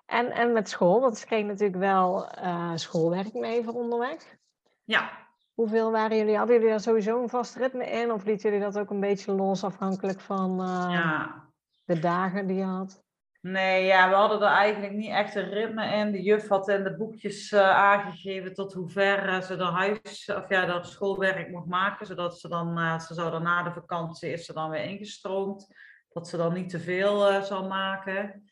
En, 0.07 0.31
en 0.31 0.53
met 0.53 0.69
school, 0.69 1.01
want 1.01 1.19
ze 1.19 1.27
kreeg 1.27 1.45
natuurlijk 1.45 1.79
wel 1.79 2.29
schoolwerk 2.75 3.33
mee 3.33 3.65
voor 3.65 3.75
onderweg. 3.75 4.37
Ja, 4.85 5.11
Hoeveel 5.55 5.91
waren 5.91 6.17
jullie? 6.17 6.37
Hadden 6.37 6.55
jullie 6.55 6.71
daar 6.71 6.81
sowieso 6.81 7.23
een 7.23 7.29
vast 7.29 7.57
ritme 7.57 7.87
in? 7.87 8.13
Of 8.13 8.25
lieten 8.25 8.51
jullie 8.51 8.65
dat 8.65 8.79
ook 8.79 8.91
een 8.91 9.01
beetje 9.01 9.33
los 9.33 9.65
afhankelijk 9.65 10.21
van 10.21 10.51
uh, 10.61 10.87
Ja, 10.91 11.45
de 11.85 11.99
dagen 11.99 12.47
die 12.47 12.57
je 12.57 12.65
had? 12.65 13.04
Nee, 13.45 13.85
ja, 13.85 14.09
we 14.09 14.15
hadden 14.15 14.41
er 14.41 14.55
eigenlijk 14.55 14.93
niet 14.93 15.11
echt 15.11 15.35
een 15.35 15.51
ritme 15.51 15.95
in. 15.95 16.13
De 16.13 16.23
juf 16.23 16.49
had 16.49 16.69
in 16.69 16.85
de 16.85 16.97
boekjes 16.97 17.53
eh, 17.53 17.71
aangegeven 17.71 18.55
tot 18.55 18.73
hoe 18.73 18.91
ver 18.91 19.29
eh, 19.29 19.41
ze 19.41 19.57
de 19.57 19.65
huis, 19.65 20.29
of 20.29 20.49
ja, 20.49 20.67
dat 20.67 20.87
schoolwerk 20.87 21.51
mocht 21.51 21.67
maken, 21.67 22.07
zodat 22.07 22.41
ze 22.41 22.49
dan, 22.49 22.79
eh, 22.79 22.99
ze 22.99 23.15
zou 23.15 23.31
dan 23.31 23.43
na 23.43 23.63
de 23.63 23.73
vakantie 23.73 24.33
is 24.33 24.45
ze 24.45 24.53
dan 24.53 24.71
weer 24.71 24.85
ingestroomd, 24.85 25.75
dat 26.09 26.29
ze 26.29 26.37
dan 26.37 26.53
niet 26.53 26.69
te 26.69 26.81
veel 26.81 27.43
zou 27.43 27.67
maken. 27.67 28.51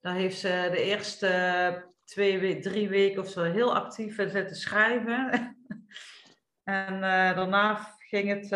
Daar 0.00 0.14
heeft 0.14 0.38
ze 0.38 0.68
de 0.70 0.82
eerste 0.82 1.92
twee, 2.04 2.58
drie 2.58 2.88
weken 2.88 3.22
of 3.22 3.28
zo 3.28 3.42
heel 3.42 3.74
actief 3.74 4.14
zitten 4.16 4.56
schrijven. 4.56 5.56
en 6.64 7.00
daarna 7.34 7.96
ging 7.98 8.28
het, 8.28 8.48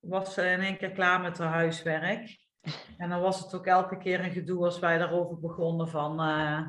was 0.00 0.34
ze 0.34 0.42
in 0.42 0.60
één 0.60 0.76
keer 0.76 0.92
klaar 0.92 1.20
met 1.20 1.38
haar 1.38 1.52
huiswerk. 1.52 2.47
En 2.98 3.08
dan 3.08 3.20
was 3.20 3.40
het 3.40 3.54
ook 3.54 3.66
elke 3.66 3.98
keer 3.98 4.24
een 4.24 4.30
gedoe 4.30 4.64
als 4.64 4.78
wij 4.78 4.98
daarover 4.98 5.40
begonnen 5.40 5.88
van 5.88 6.12
uh, 6.12 6.68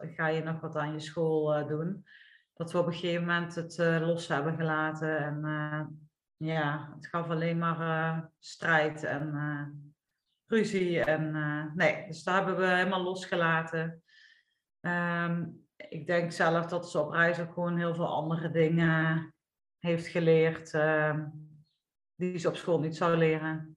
ga 0.00 0.26
je 0.26 0.42
nog 0.42 0.60
wat 0.60 0.76
aan 0.76 0.92
je 0.92 1.00
school 1.00 1.58
uh, 1.58 1.68
doen. 1.68 2.04
Dat 2.54 2.72
we 2.72 2.78
op 2.78 2.86
een 2.86 2.92
gegeven 2.92 3.26
moment 3.26 3.54
het 3.54 3.78
uh, 3.78 4.00
los 4.00 4.28
hebben 4.28 4.56
gelaten. 4.56 5.18
En 5.18 5.40
ja, 6.36 6.92
het 6.94 7.06
gaf 7.06 7.28
alleen 7.28 7.58
maar 7.58 8.30
strijd 8.38 9.04
en 9.04 9.94
ruzie. 10.46 11.04
En 11.04 11.32
nee, 11.74 12.06
dus 12.06 12.22
daar 12.22 12.36
hebben 12.36 12.56
we 12.56 12.66
helemaal 12.66 13.02
losgelaten. 13.02 14.02
Um, 14.80 15.68
ik 15.88 16.06
denk 16.06 16.32
zelf 16.32 16.66
dat 16.66 16.90
ze 16.90 16.98
op 17.00 17.10
reis 17.10 17.40
ook 17.40 17.52
gewoon 17.52 17.76
heel 17.76 17.94
veel 17.94 18.08
andere 18.08 18.50
dingen 18.50 19.34
heeft 19.78 20.06
geleerd 20.06 20.74
ehm, 20.74 21.26
die 22.14 22.38
ze 22.38 22.48
op 22.48 22.56
school 22.56 22.80
niet 22.80 22.96
zou 22.96 23.16
leren. 23.16 23.76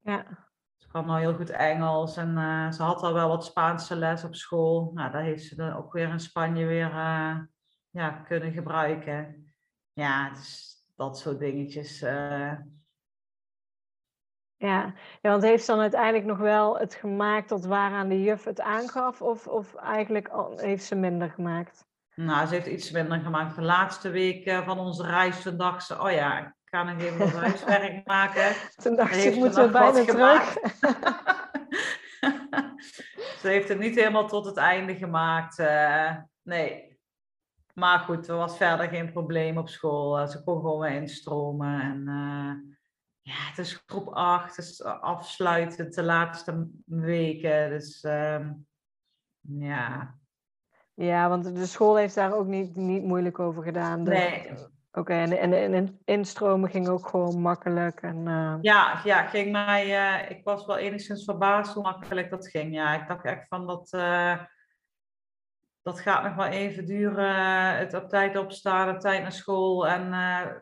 Ja. 0.00 0.48
Ze 0.76 0.88
kan 0.88 1.06
nou 1.06 1.20
heel 1.20 1.34
goed 1.34 1.50
Engels 1.50 2.16
en 2.16 2.36
uh, 2.36 2.70
ze 2.70 2.82
had 2.82 3.02
al 3.02 3.12
wel 3.12 3.28
wat 3.28 3.44
Spaanse 3.44 3.96
les 3.96 4.24
op 4.24 4.34
school. 4.34 4.90
Nou, 4.94 5.10
daar 5.10 5.22
heeft 5.22 5.44
ze 5.44 5.56
dan 5.56 5.72
ook 5.72 5.92
weer 5.92 6.08
in 6.08 6.20
Spanje 6.20 6.66
weer 6.66 6.90
uh, 6.90 7.38
ja, 7.90 8.10
kunnen 8.10 8.52
gebruiken. 8.52 9.52
Ja, 9.92 10.30
dus 10.30 10.74
dat 10.96 11.18
soort 11.18 11.38
dingetjes. 11.38 12.02
Uh... 12.02 12.52
Ja. 14.56 14.94
ja, 15.20 15.30
want 15.30 15.42
heeft 15.42 15.64
ze 15.64 15.70
dan 15.70 15.80
uiteindelijk 15.80 16.24
nog 16.24 16.38
wel 16.38 16.78
het 16.78 16.94
gemaakt 16.94 17.48
tot 17.48 17.64
waaraan 17.64 18.08
de 18.08 18.22
juf 18.22 18.44
het 18.44 18.60
aangaf? 18.60 19.22
Of, 19.22 19.46
of 19.46 19.74
eigenlijk 19.74 20.30
heeft 20.56 20.84
ze 20.84 20.94
minder 20.94 21.30
gemaakt? 21.30 21.88
Nou, 22.14 22.46
ze 22.46 22.54
heeft 22.54 22.66
iets 22.66 22.90
minder 22.90 23.20
gemaakt. 23.20 23.54
De 23.54 23.62
laatste 23.62 24.10
week 24.10 24.50
van 24.64 24.78
onze 24.78 25.06
reis, 25.06 25.42
toen 25.42 25.56
dacht 25.56 25.86
ze, 25.86 26.02
oh 26.02 26.10
ja, 26.10 26.54
ga 26.70 26.82
nog 26.82 27.00
even 27.00 27.18
wat 27.18 27.32
huiswerk 27.32 28.06
maken. 28.06 28.54
Toen 28.82 28.96
dacht 28.96 29.24
ik, 29.24 29.34
moeten 29.34 29.64
we 29.64 29.70
bijna 29.70 30.04
terug. 30.04 30.56
Ze 33.40 33.48
heeft 33.48 33.68
het 33.68 33.78
niet 33.78 33.94
helemaal 33.94 34.28
tot 34.28 34.46
het 34.46 34.56
einde 34.56 34.96
gemaakt. 34.96 35.58
Uh, 35.58 36.16
nee. 36.42 36.98
Maar 37.74 37.98
goed, 37.98 38.28
er 38.28 38.36
was 38.36 38.56
verder 38.56 38.88
geen 38.88 39.12
probleem 39.12 39.58
op 39.58 39.68
school. 39.68 40.20
Uh, 40.20 40.26
ze 40.26 40.42
kon 40.44 40.60
gewoon 40.60 40.86
instromen. 40.86 41.80
En 41.80 42.00
uh, 42.00 42.72
ja, 43.20 43.48
het 43.48 43.58
is 43.58 43.82
groep 43.86 44.08
8, 44.08 44.56
dus 44.56 44.84
afsluitend 44.84 45.94
de 45.94 46.02
laatste 46.02 46.68
weken. 46.84 47.70
Dus 47.70 48.00
ehm, 48.00 48.52
ja. 49.40 50.18
Ja, 50.94 51.28
want 51.28 51.54
de 51.54 51.66
school 51.66 51.96
heeft 51.96 52.14
daar 52.14 52.34
ook 52.34 52.46
niet, 52.46 52.76
niet 52.76 53.02
moeilijk 53.02 53.38
over 53.38 53.62
gedaan. 53.62 54.02
Nee. 54.02 54.52
Oké, 54.92 55.12
en, 55.12 55.52
en, 55.52 55.74
en 55.74 56.00
instromen 56.04 56.70
ging 56.70 56.88
ook 56.88 57.08
gewoon 57.08 57.40
makkelijk? 57.40 58.00
En, 58.00 58.26
uh... 58.26 58.54
Ja, 58.60 59.00
ja, 59.04 59.26
ging 59.26 59.52
mij, 59.52 59.86
uh, 59.86 60.30
ik 60.30 60.44
was 60.44 60.66
wel 60.66 60.76
enigszins 60.76 61.24
verbaasd 61.24 61.74
hoe 61.74 61.82
makkelijk 61.82 62.30
dat 62.30 62.48
ging. 62.48 62.74
Ja, 62.74 63.00
ik 63.02 63.08
dacht 63.08 63.24
echt 63.24 63.48
van 63.48 63.66
dat, 63.66 63.92
uh, 63.92 64.38
dat 65.82 66.00
gaat 66.00 66.22
nog 66.22 66.34
wel 66.34 66.46
even 66.46 66.86
duren. 66.86 67.76
Het 67.76 67.94
op 67.94 68.08
tijd 68.08 68.36
opstaan, 68.36 68.94
op 68.94 69.00
tijd 69.00 69.22
naar 69.22 69.32
school 69.32 69.88
en 69.88 70.12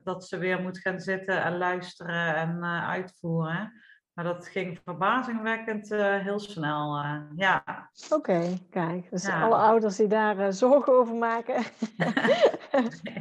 dat 0.04 0.24
ze 0.24 0.38
weer 0.38 0.60
moet 0.60 0.78
gaan 0.78 1.00
zitten 1.00 1.42
en 1.42 1.58
luisteren 1.58 2.34
en 2.34 2.64
uitvoeren. 2.64 3.72
Maar 4.18 4.26
dat 4.26 4.48
ging 4.48 4.80
verbazingwekkend 4.84 5.90
uh, 5.90 6.16
heel 6.16 6.38
snel. 6.38 6.98
Uh, 6.98 7.20
ja. 7.36 7.62
Oké, 8.10 8.14
okay, 8.14 8.66
kijk. 8.70 9.10
Dus 9.10 9.26
ja. 9.26 9.42
alle 9.42 9.54
ouders 9.54 9.96
die 9.96 10.06
daar 10.06 10.38
uh, 10.38 10.46
zorgen 10.50 10.92
over 10.92 11.14
maken. 11.14 11.54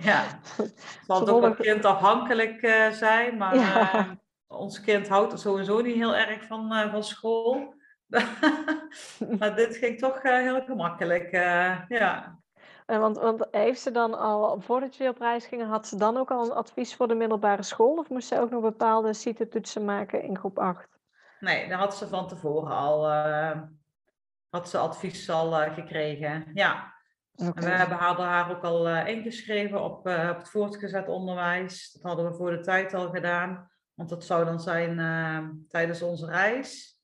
ja. 0.10 0.24
Het 0.58 1.04
zal 1.08 1.28
ook 1.28 1.42
wat 1.42 1.56
kindafhankelijk 1.56 2.60
zijn, 2.92 3.38
maar 3.38 3.56
ja. 3.56 4.18
ons 4.48 4.82
kind 4.82 5.08
houdt 5.08 5.32
er 5.32 5.40
sowieso 5.40 5.82
niet 5.82 5.96
heel 5.96 6.16
erg 6.16 6.46
van, 6.46 6.90
van 6.92 7.04
school. 7.04 7.76
maar 9.40 9.56
dit 9.56 9.78
ging 9.78 10.00
toch 10.00 10.22
heel 10.22 10.62
gemakkelijk. 10.62 11.32
ja. 11.88 12.40
Want, 12.88 13.18
want 13.18 13.48
heeft 13.52 13.82
ze 13.82 13.92
dan 13.92 14.18
al, 14.18 14.62
voordat 14.62 14.96
je 14.96 15.10
op 15.10 15.18
reis 15.18 15.46
gingen, 15.46 15.68
had 15.68 15.88
ze 15.88 15.98
dan 15.98 16.18
ook 16.18 16.32
al 16.32 16.46
een 16.46 16.52
advies 16.52 16.96
voor 16.96 17.08
de 17.08 17.16
middelbare 17.16 17.64
school? 17.64 17.98
Of 17.98 18.10
moest 18.10 18.28
ze 18.28 18.40
ook 18.40 18.50
nog 18.50 18.62
bepaalde 18.62 19.14
CITE-toetsen 19.14 19.86
maken 19.86 20.24
in 20.24 20.38
groep 20.38 20.60
8? 20.60 20.88
Nee, 21.40 21.68
daar 21.70 21.80
had 21.80 21.98
ze 21.98 22.08
van 22.08 22.28
tevoren 22.28 22.72
al, 22.72 23.12
uh, 23.12 23.62
had 24.50 24.70
ze 24.70 24.78
advies 24.78 25.30
al 25.30 25.62
uh, 25.62 25.74
gekregen. 25.74 26.52
Ja. 26.54 26.96
Okay. 27.36 27.52
En 27.54 27.64
we 27.64 27.70
hebben 27.70 27.98
haar, 27.98 28.16
haar 28.16 28.52
ook 28.52 28.64
al 28.64 28.90
uh, 28.90 29.08
ingeschreven 29.08 29.84
op, 29.84 29.98
op 30.08 30.38
het 30.38 30.50
voortgezet 30.50 31.08
onderwijs. 31.08 31.92
Dat 31.92 32.02
hadden 32.02 32.32
we 32.32 32.38
voor 32.38 32.52
de 32.52 32.60
tijd 32.60 32.94
al 32.94 33.10
gedaan. 33.10 33.72
Want 33.94 34.10
dat 34.10 34.24
zou 34.24 34.46
dan 34.46 34.60
zijn 34.60 35.66
tijdens 35.68 36.02
onze 36.02 36.26
reis. 36.26 37.00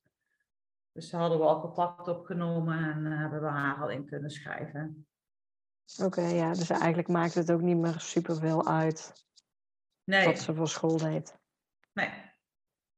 Dus 0.92 1.10
daar 1.10 1.20
hadden 1.20 1.38
we 1.38 1.44
al 1.44 1.60
contact 1.60 2.08
opgenomen 2.08 2.78
en 2.78 3.04
hebben 3.04 3.40
we 3.40 3.48
haar 3.48 3.82
al 3.82 3.90
in 3.90 4.06
kunnen 4.06 4.30
schrijven. 4.30 5.06
Oké, 5.96 6.04
okay, 6.04 6.34
ja, 6.34 6.52
dus 6.52 6.70
eigenlijk 6.70 7.08
maakt 7.08 7.34
het 7.34 7.52
ook 7.52 7.60
niet 7.60 7.76
meer 7.76 8.00
superveel 8.00 8.66
uit 8.66 9.26
nee. 10.04 10.24
wat 10.24 10.38
ze 10.38 10.54
voor 10.54 10.68
school 10.68 10.96
deed. 10.96 11.38
Nee, 11.92 12.10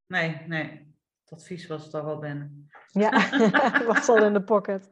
nee, 0.06 0.42
nee. 0.46 0.94
Het 1.24 1.38
advies 1.38 1.66
was 1.66 1.92
er 1.92 2.04
wel 2.04 2.18
binnen. 2.18 2.70
Ja, 2.86 3.30
was 3.92 4.08
al 4.08 4.24
in 4.24 4.32
de 4.32 4.42
pocket. 4.42 4.90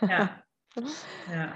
ja. 0.00 0.46
ja. 1.36 1.54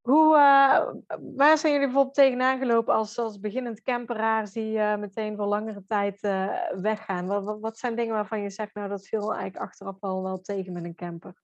Hoe, 0.00 0.36
uh, 0.36 1.18
waar 1.36 1.58
zijn 1.58 1.72
jullie 1.72 1.86
bijvoorbeeld 1.86 2.14
tegenaan 2.14 2.58
gelopen 2.58 2.94
als, 2.94 3.18
als 3.18 3.40
beginnend 3.40 3.82
camperaars 3.82 4.52
die 4.52 4.76
uh, 4.76 4.96
meteen 4.96 5.36
voor 5.36 5.46
langere 5.46 5.84
tijd 5.84 6.22
uh, 6.22 6.70
weggaan? 6.80 7.26
Wat, 7.26 7.44
wat, 7.44 7.60
wat, 7.60 7.78
zijn 7.78 7.96
dingen 7.96 8.14
waarvan 8.14 8.40
je 8.40 8.50
zegt, 8.50 8.74
nou 8.74 8.88
dat 8.88 9.06
viel 9.06 9.34
eigenlijk 9.34 9.64
achteraf 9.64 9.96
al 10.00 10.22
wel 10.22 10.40
tegen 10.40 10.72
met 10.72 10.84
een 10.84 10.94
camper? 10.94 11.42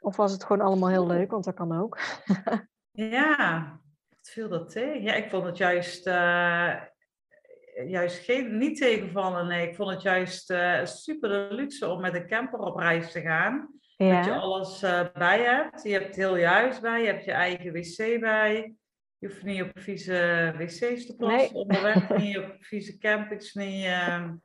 Of 0.00 0.16
was 0.16 0.32
het 0.32 0.44
gewoon 0.44 0.66
allemaal 0.66 0.88
heel 0.88 1.06
leuk, 1.06 1.30
want 1.30 1.44
dat 1.44 1.54
kan 1.54 1.80
ook. 1.80 1.98
ja, 2.90 3.80
wat 4.08 4.30
viel 4.30 4.48
dat 4.48 4.70
tegen? 4.70 5.02
Ja, 5.02 5.14
ik 5.14 5.30
vond 5.30 5.44
het 5.44 5.56
juist, 5.56 6.06
uh, 6.06 6.74
juist 7.86 8.24
geen, 8.24 8.58
niet 8.58 8.76
tegenvallen. 8.76 9.46
Nee, 9.46 9.68
ik 9.68 9.74
vond 9.74 9.90
het 9.90 10.02
juist 10.02 10.50
uh, 10.50 10.84
super 10.84 11.28
de 11.28 11.54
luxe 11.54 11.88
om 11.88 12.00
met 12.00 12.14
een 12.14 12.26
camper 12.26 12.58
op 12.58 12.76
reis 12.76 13.12
te 13.12 13.20
gaan. 13.20 13.68
Ja. 13.96 14.16
Dat 14.16 14.24
je 14.24 14.34
alles 14.34 14.82
uh, 14.82 15.06
bij 15.12 15.40
hebt. 15.40 15.82
Je 15.82 15.92
hebt 15.92 16.16
heel 16.16 16.36
je 16.36 16.46
huis 16.46 16.80
bij, 16.80 17.00
je 17.00 17.06
hebt 17.06 17.24
je 17.24 17.32
eigen 17.32 17.72
wc 17.72 18.20
bij. 18.20 18.74
Je 19.18 19.26
hoeft 19.26 19.42
niet 19.42 19.62
op 19.62 19.70
vieze 19.74 20.52
wc's 20.56 21.06
te 21.06 21.14
plassen 21.16 21.52
nee. 21.52 21.62
onderweg, 21.62 22.16
niet 22.16 22.38
op 22.38 22.56
vieze 22.60 22.98
campings, 22.98 23.54
niet... 23.54 23.86
Um, 23.86 24.42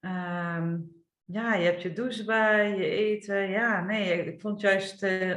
um, 0.00 0.95
ja, 1.26 1.54
je 1.54 1.64
hebt 1.64 1.82
je 1.82 1.92
douche 1.92 2.24
bij, 2.24 2.76
je 2.76 2.88
eten. 2.88 3.48
Ja, 3.48 3.80
nee, 3.80 4.24
ik 4.24 4.40
vond 4.40 4.62
het 4.62 4.70
juist 4.70 5.02
uh, 5.02 5.36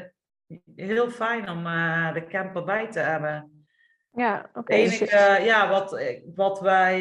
heel 0.76 1.10
fijn 1.10 1.50
om 1.50 1.66
uh, 1.66 2.14
de 2.14 2.28
camper 2.28 2.64
bij 2.64 2.92
te 2.92 3.00
hebben. 3.00 3.66
Ja, 4.12 4.46
oké. 4.50 4.60
Okay. 4.60 4.82
Het 4.82 4.92
enige, 4.92 5.44
ja, 5.44 5.70
wat, 5.70 6.02
wat 6.36 6.60
wij, 6.60 7.00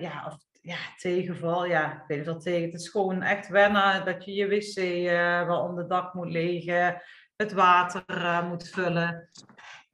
ja, 0.00 0.26
of, 0.26 0.36
ja, 0.60 0.76
tegenval, 0.96 1.66
ja, 1.66 1.92
ik 1.92 2.02
weet 2.06 2.18
niet 2.18 2.26
wat 2.26 2.42
tegen. 2.42 2.70
Het 2.70 2.80
is 2.80 2.88
gewoon 2.88 3.22
echt 3.22 3.48
wennen 3.48 4.04
dat 4.04 4.24
je 4.24 4.34
je 4.34 4.48
wc 4.48 5.06
wel 5.46 5.60
onder 5.62 5.88
dak 5.88 6.14
moet 6.14 6.30
liggen, 6.30 7.02
het 7.36 7.52
water 7.52 8.44
moet 8.48 8.68
vullen. 8.68 9.30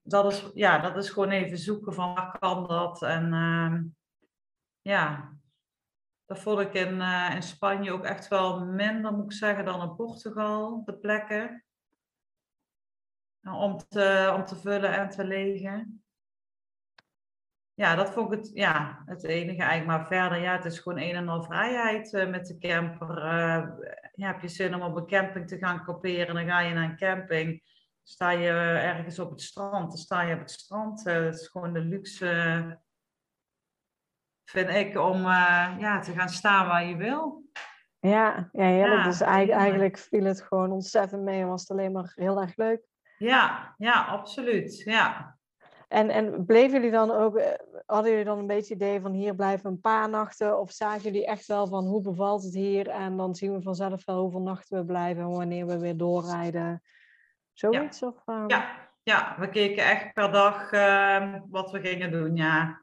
Dat 0.03 0.33
is, 0.33 0.51
ja, 0.55 0.79
dat 0.79 0.97
is 0.97 1.11
gewoon 1.11 1.31
even 1.31 1.59
zoeken 1.59 1.95
van 1.95 2.15
waar 2.15 2.39
kan 2.39 2.67
dat. 2.67 3.03
En 3.03 3.33
ehm, 3.33 3.83
ja, 4.81 5.33
dat 6.31 6.39
vond 6.39 6.61
ik 6.61 6.75
in, 6.75 6.95
uh, 6.95 7.31
in 7.35 7.43
Spanje 7.43 7.93
ook 7.93 8.05
echt 8.05 8.29
wel 8.29 8.65
minder, 8.65 9.13
moet 9.13 9.25
ik 9.25 9.33
zeggen, 9.33 9.65
dan 9.65 9.83
in 9.83 9.97
Portugal, 9.97 10.83
de 10.85 10.99
plekken. 10.99 11.65
Om 13.43 13.79
te, 13.89 14.33
om 14.37 14.45
te 14.45 14.57
vullen 14.57 14.93
en 14.93 15.09
te 15.09 15.25
legen. 15.25 16.05
Ja, 17.75 17.95
dat 17.95 18.11
vond 18.11 18.33
ik 18.33 18.39
het, 18.39 18.51
ja, 18.55 19.03
het 19.07 19.25
enige 19.25 19.63
eigenlijk. 19.63 19.99
Maar 19.99 20.07
verder, 20.07 20.39
ja, 20.39 20.57
het 20.57 20.65
is 20.65 20.79
gewoon 20.79 20.99
een 20.99 21.15
en 21.15 21.29
al 21.29 21.43
vrijheid 21.43 22.13
uh, 22.13 22.29
met 22.29 22.47
de 22.47 22.59
camper. 22.59 23.25
Ja, 24.15 24.27
heb 24.27 24.41
je 24.41 24.49
zin 24.49 24.75
om 24.75 24.83
op 24.83 24.97
een 24.97 25.07
camping 25.07 25.49
te 25.49 25.59
gaan 25.59 25.85
kamperen, 25.85 26.35
dan 26.35 26.47
ga 26.47 26.61
je 26.61 26.75
naar 26.75 26.91
een 26.91 26.97
camping. 26.97 27.63
sta 28.03 28.31
je 28.31 28.49
ergens 28.49 29.19
op 29.19 29.31
het 29.31 29.41
strand, 29.41 29.91
dan 29.91 29.99
sta 29.99 30.23
je 30.23 30.35
op 30.35 30.41
het 30.41 30.51
strand. 30.51 31.05
Het 31.05 31.35
is 31.35 31.49
gewoon 31.49 31.73
de 31.73 31.81
luxe, 31.81 32.81
vind 34.51 34.69
ik, 34.69 34.99
om 34.99 35.17
uh, 35.17 35.69
ja, 35.79 36.01
te 36.01 36.13
gaan 36.13 36.29
staan 36.29 36.67
waar 36.67 36.85
je 36.85 36.97
wil. 36.97 37.43
Ja, 38.01 38.49
ja 38.53 38.65
heerlijk. 38.65 39.05
dus 39.05 39.21
eigenlijk, 39.21 39.61
eigenlijk 39.61 39.99
viel 39.99 40.25
het 40.25 40.43
gewoon 40.43 40.71
ontzettend 40.71 41.23
mee 41.23 41.41
en 41.41 41.49
was 41.49 41.61
het 41.61 41.71
alleen 41.71 41.93
maar 41.93 42.13
heel 42.15 42.41
erg 42.41 42.57
leuk. 42.57 42.81
Ja, 43.19 43.75
ja, 43.79 44.05
absoluut. 44.05 44.83
Ja. 44.85 45.39
En, 45.89 46.11
en 46.11 46.45
bleven 46.47 46.73
jullie 46.73 46.91
dan 46.91 47.11
ook, 47.11 47.37
eh, 47.37 47.53
hadden 47.87 48.11
jullie 48.11 48.27
dan 48.27 48.39
een 48.39 48.47
beetje 48.47 48.75
het 48.75 48.83
idee 48.83 49.01
van 49.01 49.13
hier 49.13 49.35
blijven 49.35 49.71
een 49.71 49.81
paar 49.81 50.09
nachten? 50.09 50.59
Of 50.59 50.71
zagen 50.71 51.03
jullie 51.03 51.27
echt 51.27 51.47
wel 51.47 51.67
van 51.67 51.85
hoe 51.85 52.03
bevalt 52.03 52.43
het 52.43 52.55
hier? 52.55 52.89
En 52.89 53.17
dan 53.17 53.35
zien 53.35 53.53
we 53.53 53.63
vanzelf 53.63 54.05
wel 54.05 54.21
hoeveel 54.21 54.41
nachten 54.41 54.79
we 54.79 54.85
blijven 54.85 55.23
en 55.23 55.31
wanneer 55.31 55.67
we 55.67 55.79
weer 55.79 55.97
doorrijden. 55.97 56.83
Zoiets? 57.53 57.99
Ja, 57.99 58.07
of, 58.07 58.27
um... 58.27 58.49
ja. 58.49 58.89
ja, 59.03 59.37
we 59.39 59.49
keken 59.49 59.85
echt 59.85 60.13
per 60.13 60.33
dag 60.33 60.73
uh, 60.73 61.35
wat 61.49 61.71
we 61.71 61.81
gingen 61.81 62.11
doen, 62.11 62.37
ja. 62.37 62.83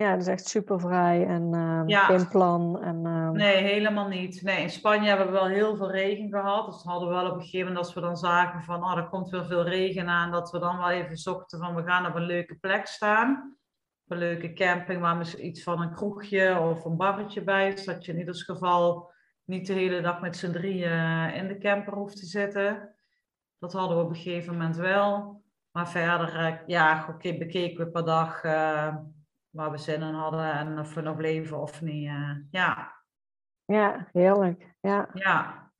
Ja, 0.00 0.16
dus 0.16 0.26
echt 0.26 0.48
super 0.48 0.80
vrij 0.80 1.26
en 1.26 1.52
ja. 1.86 2.04
geen 2.04 2.28
plan. 2.28 2.82
En, 2.82 3.04
uh... 3.06 3.30
Nee, 3.30 3.56
helemaal 3.56 4.08
niet. 4.08 4.42
Nee, 4.42 4.62
in 4.62 4.70
Spanje 4.70 5.08
hebben 5.08 5.26
we 5.26 5.32
wel 5.32 5.46
heel 5.46 5.76
veel 5.76 5.90
regen 5.90 6.28
gehad. 6.28 6.66
Dus 6.66 6.82
hadden 6.82 7.08
we 7.08 7.14
wel 7.14 7.30
op 7.30 7.34
een 7.34 7.40
gegeven 7.40 7.66
moment, 7.66 7.84
als 7.84 7.94
we 7.94 8.00
dan 8.00 8.16
zagen 8.16 8.62
van, 8.62 8.84
oh, 8.84 8.96
er 8.96 9.08
komt 9.08 9.30
weer 9.30 9.46
veel 9.46 9.62
regen 9.62 10.08
aan, 10.08 10.30
dat 10.30 10.50
we 10.50 10.58
dan 10.58 10.78
wel 10.78 10.90
even 10.90 11.16
zochten 11.16 11.58
van, 11.58 11.74
we 11.74 11.82
gaan 11.82 12.06
op 12.06 12.14
een 12.14 12.26
leuke 12.26 12.54
plek 12.54 12.86
staan. 12.86 13.56
Op 14.04 14.12
een 14.12 14.18
leuke 14.18 14.52
camping 14.52 15.00
waar 15.00 15.16
misschien 15.16 15.46
iets 15.46 15.62
van 15.62 15.80
een 15.80 15.94
kroegje 15.94 16.60
of 16.60 16.84
een 16.84 16.96
barretje 16.96 17.42
bij 17.42 17.68
is. 17.68 17.84
Dat 17.84 18.04
je 18.04 18.12
in 18.12 18.18
ieder 18.18 18.34
geval 18.34 19.10
niet 19.44 19.66
de 19.66 19.72
hele 19.72 20.00
dag 20.00 20.20
met 20.20 20.36
z'n 20.36 20.52
drieën 20.52 21.34
in 21.34 21.48
de 21.48 21.58
camper 21.58 21.94
hoeft 21.94 22.16
te 22.16 22.26
zitten. 22.26 22.94
Dat 23.58 23.72
hadden 23.72 23.96
we 23.96 24.02
op 24.02 24.10
een 24.10 24.16
gegeven 24.16 24.52
moment 24.52 24.76
wel. 24.76 25.42
Maar 25.70 25.88
verder, 25.88 26.62
ja, 26.66 27.06
oké, 27.08 27.38
bekeken 27.38 27.84
we 27.84 27.90
per 27.90 28.04
dag 28.04 28.44
uh, 28.44 28.94
waar 29.50 29.70
we 29.70 29.78
zin 29.78 30.02
in 30.02 30.14
hadden 30.14 30.52
en 30.52 30.78
of 30.78 30.94
we 30.94 31.00
nog 31.00 31.18
leven 31.18 31.60
of 31.60 31.82
niet. 31.82 32.06
Uh, 32.06 32.30
ja. 32.50 32.98
Ja, 33.64 34.08
heerlijk. 34.12 34.74
Ja. 34.80 35.08
ja. 35.14 35.70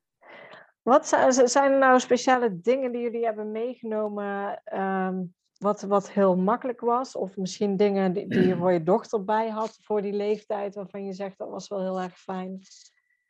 Wat 0.82 1.06
zijn 1.44 1.72
er 1.72 1.78
nou 1.78 2.00
speciale 2.00 2.60
dingen 2.60 2.92
die 2.92 3.02
jullie 3.02 3.24
hebben 3.24 3.50
meegenomen 3.50 4.62
um, 4.74 5.34
wat, 5.58 5.82
wat 5.82 6.10
heel 6.10 6.36
makkelijk 6.36 6.80
was? 6.80 7.16
Of 7.16 7.36
misschien 7.36 7.76
dingen 7.76 8.12
die, 8.12 8.28
die 8.28 8.46
je 8.46 8.56
voor 8.56 8.72
je 8.72 8.82
dochter 8.82 9.24
bij 9.24 9.48
had 9.48 9.78
voor 9.80 10.02
die 10.02 10.12
leeftijd 10.12 10.74
waarvan 10.74 11.04
je 11.04 11.12
zegt 11.12 11.38
dat 11.38 11.48
was 11.48 11.68
wel 11.68 11.80
heel 11.80 12.00
erg 12.00 12.18
fijn? 12.18 12.60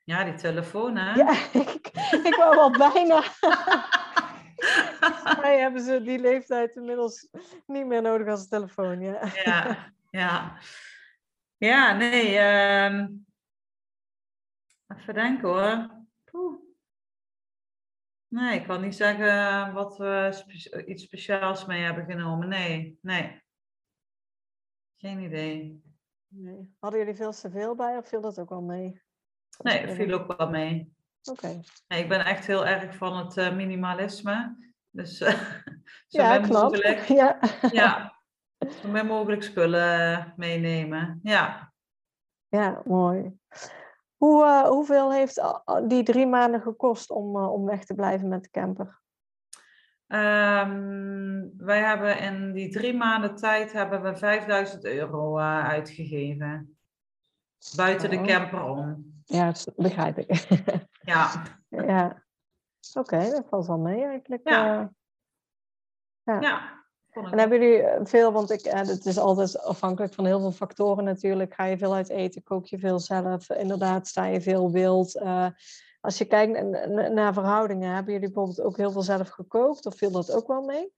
Ja, 0.04 0.24
die 0.24 0.34
telefoon 0.34 0.96
hè? 0.96 1.14
Ja, 1.14 1.30
ik, 1.52 1.90
ik 2.22 2.34
wou 2.36 2.56
wel 2.56 2.70
bijna... 2.70 3.22
Wij 5.40 5.58
hebben 5.58 5.82
ze 5.82 6.02
die 6.02 6.18
leeftijd 6.18 6.76
inmiddels 6.76 7.28
niet 7.66 7.86
meer 7.86 8.02
nodig 8.02 8.28
als 8.28 8.40
een 8.40 8.48
telefoon. 8.48 9.00
Ja, 9.00 9.20
ja, 9.44 9.92
ja. 10.10 10.58
ja 11.56 11.96
nee. 11.96 12.38
Um... 12.38 13.26
Even 14.86 15.14
denken 15.14 15.48
hoor. 15.48 15.90
Poeh. 16.24 16.58
Nee, 18.28 18.60
ik 18.60 18.66
kan 18.66 18.80
niet 18.80 18.96
zeggen 18.96 19.72
wat 19.72 19.96
we 19.96 20.28
spe 20.32 20.84
iets 20.86 21.02
speciaals 21.02 21.66
mee 21.66 21.82
hebben 21.82 22.04
genomen. 22.04 22.48
Nee, 22.48 22.98
nee. 23.02 23.42
Geen 24.96 25.20
idee. 25.20 25.82
Nee. 26.28 26.74
Hadden 26.78 27.00
jullie 27.00 27.14
veel 27.14 27.32
te 27.32 27.50
veel 27.50 27.74
bij 27.74 27.96
of 27.96 28.08
viel 28.08 28.20
dat 28.20 28.38
ook 28.38 28.48
wel 28.48 28.62
mee? 28.62 29.02
Nee, 29.58 29.86
dat 29.86 29.96
viel 29.96 30.12
ook 30.12 30.36
wel 30.36 30.50
mee. 30.50 30.94
Oké. 31.22 31.46
Okay. 31.46 31.64
Nee, 31.88 32.02
ik 32.02 32.08
ben 32.08 32.24
echt 32.24 32.46
heel 32.46 32.66
erg 32.66 32.96
van 32.96 33.16
het 33.16 33.36
uh, 33.36 33.54
minimalisme. 33.54 34.56
Dus 34.90 35.20
uh, 35.20 35.28
zo 36.08 36.22
ja, 36.22 36.38
knap. 36.38 36.62
mogelijk, 36.62 37.00
ja. 37.20 37.38
ja, 37.72 38.19
zo 38.68 38.88
min 38.88 39.06
mogelijk 39.06 39.42
spullen 39.42 40.32
meenemen. 40.36 41.20
Ja. 41.22 41.72
Ja, 42.48 42.82
mooi. 42.84 43.38
Hoe, 44.16 44.44
uh, 44.44 44.68
hoeveel 44.68 45.12
heeft 45.12 45.42
die 45.88 46.02
drie 46.02 46.26
maanden 46.26 46.60
gekost 46.60 47.10
om, 47.10 47.36
uh, 47.36 47.52
om 47.52 47.64
weg 47.64 47.84
te 47.84 47.94
blijven 47.94 48.28
met 48.28 48.42
de 48.42 48.50
camper? 48.50 49.00
Um, 50.06 51.52
wij 51.56 51.80
hebben 51.80 52.18
in 52.18 52.52
die 52.52 52.70
drie 52.70 52.96
maanden 52.96 53.34
tijd 53.34 53.72
hebben 53.72 54.02
we 54.02 54.16
5000 54.16 54.84
euro 54.84 55.38
uh, 55.38 55.68
uitgegeven. 55.68 56.78
Buiten 57.76 58.10
oh. 58.10 58.18
de 58.18 58.32
camper 58.32 58.62
om. 58.62 59.12
Ja, 59.24 59.46
dat 59.46 59.72
begrijp 59.76 60.18
ik. 60.18 60.46
ja. 61.12 61.30
ja. 61.68 62.24
Oké, 62.94 62.98
okay, 62.98 63.30
dat 63.30 63.48
valt 63.48 63.66
wel 63.66 63.78
mee 63.78 64.04
eigenlijk. 64.04 64.48
Ja. 64.48 64.92
Ja. 66.22 66.40
ja. 66.40 66.79
En 67.12 67.38
hebben 67.38 67.60
jullie 67.60 67.84
veel, 68.02 68.32
want 68.32 68.50
ik, 68.50 68.64
het 68.64 69.06
is 69.06 69.18
altijd 69.18 69.62
afhankelijk 69.62 70.14
van 70.14 70.26
heel 70.26 70.40
veel 70.40 70.52
factoren 70.52 71.04
natuurlijk. 71.04 71.54
Ga 71.54 71.64
je 71.64 71.78
veel 71.78 71.94
uit 71.94 72.08
eten, 72.08 72.42
kook 72.42 72.66
je 72.66 72.78
veel 72.78 72.98
zelf, 72.98 73.50
inderdaad 73.50 74.06
sta 74.06 74.24
je 74.24 74.40
veel 74.40 74.70
wild. 74.70 75.16
Uh, 75.16 75.46
als 76.00 76.18
je 76.18 76.24
kijkt 76.24 76.62
naar 77.12 77.32
verhoudingen, 77.32 77.94
hebben 77.94 78.12
jullie 78.12 78.28
bijvoorbeeld 78.28 78.60
ook 78.60 78.76
heel 78.76 78.90
veel 78.90 79.02
zelf 79.02 79.28
gekookt 79.28 79.86
of 79.86 79.96
viel 79.96 80.10
dat 80.10 80.32
ook 80.32 80.46
wel 80.46 80.62
mee? 80.62 80.92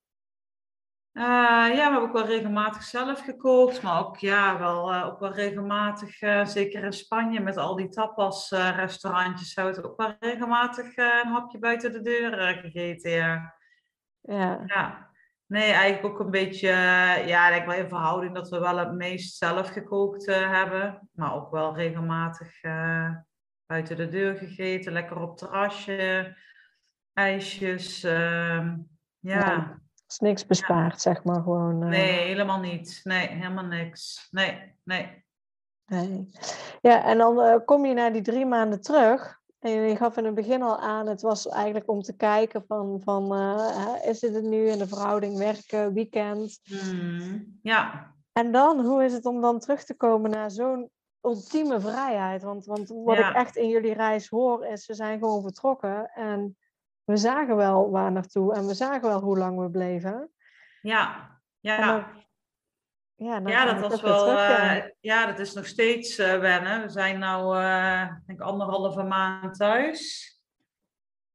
Uh, 1.12 1.24
ja, 1.24 1.68
we 1.68 1.76
hebben 1.76 2.00
ook 2.00 2.12
wel 2.12 2.26
regelmatig 2.26 2.82
zelf 2.82 3.20
gekookt, 3.20 3.82
maar 3.82 3.98
ook, 3.98 4.16
ja, 4.16 4.58
wel, 4.58 4.92
uh, 4.92 5.06
ook 5.06 5.18
wel 5.18 5.32
regelmatig, 5.32 6.22
uh, 6.22 6.46
zeker 6.46 6.84
in 6.84 6.92
Spanje 6.92 7.40
met 7.40 7.56
al 7.56 7.76
die 7.76 7.88
tapas-restaurantjes, 7.88 9.54
hebben 9.54 9.74
we 9.74 9.88
ook 9.88 9.96
wel 9.96 10.14
regelmatig 10.20 10.96
een 10.96 11.28
hapje 11.28 11.58
buiten 11.58 11.92
de 11.92 12.00
deur 12.00 12.56
gegeten. 12.62 13.10
Ja. 13.10 13.52
ja. 14.20 14.62
ja. 14.66 15.10
Nee, 15.52 15.72
eigenlijk 15.72 16.14
ook 16.14 16.20
een 16.20 16.30
beetje, 16.30 16.68
ja, 17.26 17.50
denk 17.50 17.66
wel 17.66 17.76
in 17.76 17.88
verhouding 17.88 18.34
dat 18.34 18.48
we 18.48 18.58
wel 18.58 18.78
het 18.78 18.92
meest 18.92 19.36
zelf 19.36 19.68
gekookt 19.68 20.26
hebben, 20.26 21.08
maar 21.12 21.34
ook 21.34 21.50
wel 21.50 21.76
regelmatig 21.76 22.60
buiten 23.66 23.96
de 23.96 24.08
deur 24.08 24.36
gegeten, 24.36 24.92
lekker 24.92 25.20
op 25.20 25.36
terrasje, 25.36 26.36
ijsjes, 27.12 28.02
ehm, 28.02 28.76
ja. 29.18 29.38
ja 29.38 29.80
is 30.12 30.18
niks 30.18 30.46
bespaard, 30.46 31.00
zeg 31.00 31.24
maar 31.24 31.42
gewoon. 31.42 31.82
Uh... 31.82 31.88
Nee, 31.88 32.18
helemaal 32.18 32.60
niet. 32.60 33.00
Nee, 33.04 33.28
helemaal 33.28 33.64
niks. 33.64 34.28
Nee, 34.30 34.74
nee. 34.84 35.24
nee. 35.86 36.28
Ja, 36.80 37.04
en 37.04 37.18
dan 37.18 37.38
uh, 37.38 37.56
kom 37.64 37.86
je 37.86 37.94
na 37.94 38.10
die 38.10 38.22
drie 38.22 38.46
maanden 38.46 38.80
terug. 38.80 39.40
En 39.62 39.70
je 39.70 39.96
gaf 39.96 40.16
in 40.16 40.24
het 40.24 40.34
begin 40.34 40.62
al 40.62 40.78
aan, 40.78 41.06
het 41.06 41.22
was 41.22 41.48
eigenlijk 41.48 41.90
om 41.90 42.02
te 42.02 42.16
kijken 42.16 42.64
van, 42.66 43.00
van 43.04 43.32
uh, 43.34 43.96
is 44.04 44.20
dit 44.20 44.34
het 44.34 44.44
nu 44.44 44.68
in 44.68 44.78
de 44.78 44.86
verhouding 44.86 45.38
werken, 45.38 45.92
weekend? 45.92 46.60
Mm, 46.92 47.58
ja. 47.62 48.12
En 48.32 48.52
dan, 48.52 48.80
hoe 48.80 49.04
is 49.04 49.12
het 49.12 49.26
om 49.26 49.40
dan 49.40 49.58
terug 49.58 49.84
te 49.84 49.94
komen 49.94 50.30
naar 50.30 50.50
zo'n 50.50 50.90
ultieme 51.20 51.80
vrijheid? 51.80 52.42
Want, 52.42 52.64
want 52.64 52.88
wat 52.88 53.16
ja. 53.16 53.28
ik 53.28 53.36
echt 53.36 53.56
in 53.56 53.68
jullie 53.68 53.94
reis 53.94 54.28
hoor, 54.28 54.66
is 54.66 54.86
we 54.86 54.94
zijn 54.94 55.18
gewoon 55.18 55.42
vertrokken 55.42 56.10
en 56.10 56.56
we 57.04 57.16
zagen 57.16 57.56
wel 57.56 57.90
waar 57.90 58.12
naartoe 58.12 58.54
en 58.54 58.66
we 58.66 58.74
zagen 58.74 59.08
wel 59.08 59.20
hoe 59.20 59.38
lang 59.38 59.58
we 59.58 59.70
bleven. 59.70 60.30
Ja, 60.80 61.30
ja. 61.60 62.12
Ja, 63.16 63.40
ja, 63.44 63.64
dat 63.64 63.90
was 63.90 64.00
wel. 64.00 64.24
Terug, 64.24 64.38
ja. 64.38 64.76
Uh, 64.76 64.90
ja. 65.00 65.26
dat 65.26 65.38
is 65.38 65.52
nog 65.52 65.66
steeds 65.66 66.18
uh, 66.18 66.38
wennen. 66.38 66.82
We 66.82 66.88
zijn 66.88 67.18
nu, 67.18 67.56
uh, 67.56 68.08
denk 68.26 68.40
anderhalve 68.40 69.02
maand 69.02 69.56
thuis. 69.56 70.30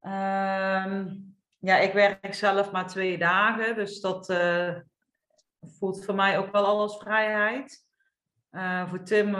Um, 0.01 1.35
ja, 1.59 1.77
ik 1.77 1.93
werk 1.93 2.33
zelf 2.33 2.71
maar 2.71 2.87
twee 2.87 3.17
dagen, 3.17 3.75
dus 3.75 3.99
dat 3.99 4.33
voelt 5.61 6.05
voor 6.05 6.15
mij 6.15 6.37
ook 6.37 6.51
wel 6.51 6.65
al 6.65 6.79
als 6.79 6.97
vrijheid. 6.97 7.85
voor 8.85 9.03
Tim, 9.03 9.35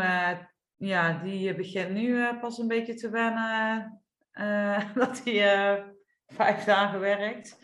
ja, 0.76 1.14
die 1.24 1.56
begint 1.56 1.90
nu 1.90 2.38
pas 2.40 2.58
een 2.58 2.68
beetje 2.68 2.94
te 2.94 3.10
wennen 3.10 4.02
dat 4.96 5.22
hij 5.24 5.84
vijf 6.28 6.64
dagen 6.64 7.00
werkt. 7.00 7.58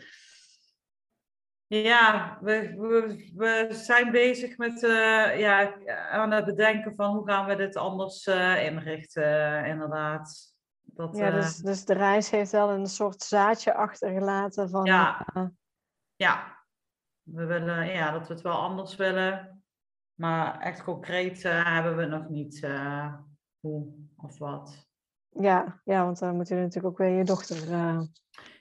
Ja, 1.82 2.38
we, 2.40 2.74
we, 2.76 3.32
we 3.34 3.68
zijn 3.70 4.10
bezig 4.10 4.56
met 4.56 4.82
uh, 4.82 5.38
ja, 5.38 5.74
aan 6.10 6.30
het 6.30 6.44
bedenken 6.44 6.94
van 6.94 7.14
hoe 7.16 7.26
gaan 7.26 7.46
we 7.46 7.56
dit 7.56 7.76
anders 7.76 8.26
uh, 8.26 8.64
inrichten, 8.64 9.64
inderdaad. 9.64 10.54
Dat, 10.82 11.16
ja, 11.16 11.30
dus, 11.30 11.56
dus 11.56 11.84
de 11.84 11.94
reis 11.94 12.30
heeft 12.30 12.50
wel 12.50 12.70
een 12.70 12.86
soort 12.86 13.22
zaadje 13.22 13.74
achtergelaten 13.74 14.70
van... 14.70 14.84
Ja, 14.84 15.26
ja. 16.16 16.58
we 17.22 17.44
willen 17.44 17.86
ja, 17.86 18.10
dat 18.10 18.26
we 18.28 18.34
het 18.34 18.42
wel 18.42 18.56
anders 18.56 18.96
willen. 18.96 19.64
Maar 20.14 20.60
echt 20.60 20.84
concreet 20.84 21.42
hebben 21.42 21.96
we 21.96 22.04
nog 22.04 22.28
niet 22.28 22.68
hoe 23.60 23.94
of 24.16 24.38
wat. 24.38 24.86
Ja, 25.28 25.80
ja, 25.84 26.04
want 26.04 26.18
dan 26.18 26.36
moet 26.36 26.48
je 26.48 26.54
natuurlijk 26.54 26.86
ook 26.86 26.98
weer 26.98 27.16
je 27.16 27.24
dochter 27.24 27.68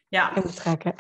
ja. 0.08 0.36
in 0.36 0.42
betrekken. 0.42 0.94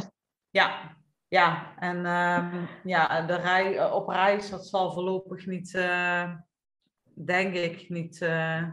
ja, 0.60 0.96
ja. 1.34 1.78
En 1.78 1.96
um, 1.96 2.68
ja, 2.84 3.22
de 3.22 3.34
rij, 3.34 3.90
op 3.92 4.08
reis, 4.08 4.50
dat 4.50 4.66
zal 4.66 4.92
voorlopig 4.92 5.46
niet, 5.46 5.74
uh, 5.74 6.36
denk 7.14 7.54
ik, 7.54 7.88
niet, 7.88 8.20
uh, 8.20 8.68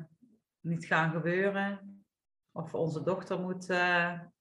niet 0.59 0.85
gaan 0.85 1.11
gebeuren. 1.11 2.03
Of 2.51 2.73
onze 2.73 3.03
dochter 3.03 3.39
moet 3.39 3.67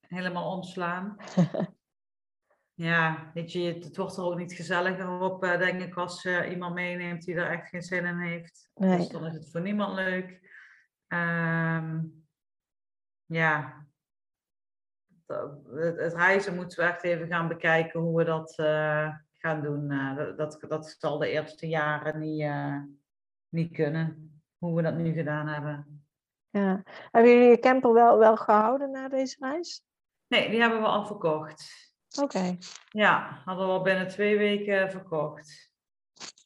helemaal 0.07 0.51
omslaan. 0.51 1.15
ja, 2.89 3.31
weet 3.33 3.51
je, 3.51 3.59
het 3.59 3.97
wordt 3.97 4.17
er 4.17 4.23
ook 4.23 4.37
niet 4.37 4.53
gezelliger 4.53 5.19
op, 5.19 5.41
denk 5.41 5.81
ik, 5.81 5.95
als 5.95 6.21
je 6.21 6.49
iemand 6.49 6.73
meeneemt 6.73 7.25
die 7.25 7.35
er 7.35 7.51
echt 7.51 7.69
geen 7.69 7.81
zin 7.81 8.05
in 8.05 8.17
heeft. 8.17 8.69
Nee. 8.73 8.97
Dus 8.97 9.07
dan 9.07 9.25
is 9.25 9.33
het 9.33 9.51
voor 9.51 9.61
niemand 9.61 9.95
leuk. 9.95 10.39
Um, 11.07 12.25
ja, 13.25 13.85
het, 15.75 15.97
het, 15.97 16.13
reizen 16.13 16.55
moeten 16.55 16.79
we 16.79 16.85
echt 16.85 17.03
even 17.03 17.27
gaan 17.27 17.47
bekijken 17.47 17.99
hoe 17.99 18.17
we 18.17 18.23
dat 18.23 18.57
uh, 18.59 19.15
gaan 19.37 19.61
doen. 19.61 19.91
Uh, 19.91 20.37
dat, 20.37 20.65
dat 20.67 20.95
zal 20.99 21.17
de 21.17 21.29
eerste 21.29 21.67
jaren 21.67 22.19
niet, 22.19 22.47
niet 23.49 23.73
kunnen, 23.73 24.41
hoe 24.57 24.75
we 24.75 24.81
dat 24.81 24.95
nu 24.95 25.13
gedaan 25.13 25.47
hebben. 25.47 26.05
Ja. 26.49 26.83
Hebben 27.11 27.31
jullie 27.31 27.49
je 27.49 27.59
camper 27.59 27.93
wel, 27.93 28.17
wel 28.17 28.37
gehouden 28.37 28.91
na 28.91 29.09
deze 29.09 29.35
reis? 29.39 29.83
Nee, 30.27 30.49
die 30.49 30.59
hebben 30.59 30.81
we 30.81 30.87
al 30.87 31.05
verkocht. 31.05 31.91
Oké. 32.21 32.57
Ja, 32.89 33.41
hadden 33.45 33.65
we 33.65 33.71
al 33.71 33.81
binnen 33.81 34.07
twee 34.07 34.37
weken 34.37 34.91
verkocht. 34.91 35.70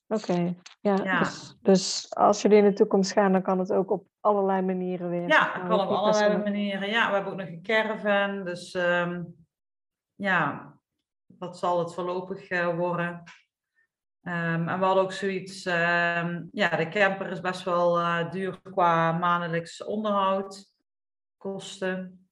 Oké, 0.08 0.56
ja. 0.80 0.96
ja. 1.04 1.20
Dus, 1.20 1.58
dus, 1.62 2.16
als 2.16 2.42
jullie 2.42 2.58
in 2.58 2.64
de 2.64 2.74
toekomst 2.74 3.12
gaan, 3.12 3.32
dan 3.32 3.42
kan 3.42 3.60
het 3.60 3.72
ook 3.72 3.92
op 3.92 4.08
allerlei 4.20 4.62
manieren 4.62 5.10
weer. 5.10 5.28
Ja, 5.28 5.52
het 5.54 5.68
kan 5.68 5.80
op 5.80 5.90
allerlei 5.90 6.38
manieren. 6.38 6.90
Ja, 6.90 7.08
we 7.08 7.14
hebben 7.14 7.32
ook 7.32 7.40
nog 7.40 7.48
een 7.48 7.62
caravan, 7.62 8.44
dus 8.44 8.74
um, 8.74 9.36
ja, 10.16 10.74
dat 11.26 11.58
zal 11.58 11.80
het 11.80 11.94
voorlopig 11.94 12.50
uh, 12.50 12.76
worden. 12.76 13.24
Um, 14.22 14.70
en 14.70 14.80
we 14.80 14.86
hadden 14.86 15.04
ook 15.04 15.12
zoiets, 15.12 15.66
um, 15.66 16.50
ja, 16.52 16.76
de 16.76 16.88
camper 16.90 17.30
is 17.30 17.42
best 17.42 17.64
wel 17.64 18.00
uh, 18.00 18.32
duur 18.32 18.62
qua 18.62 19.12
maandelijks 19.12 19.84
onderhoud, 19.84 20.74
kosten. 21.38 22.28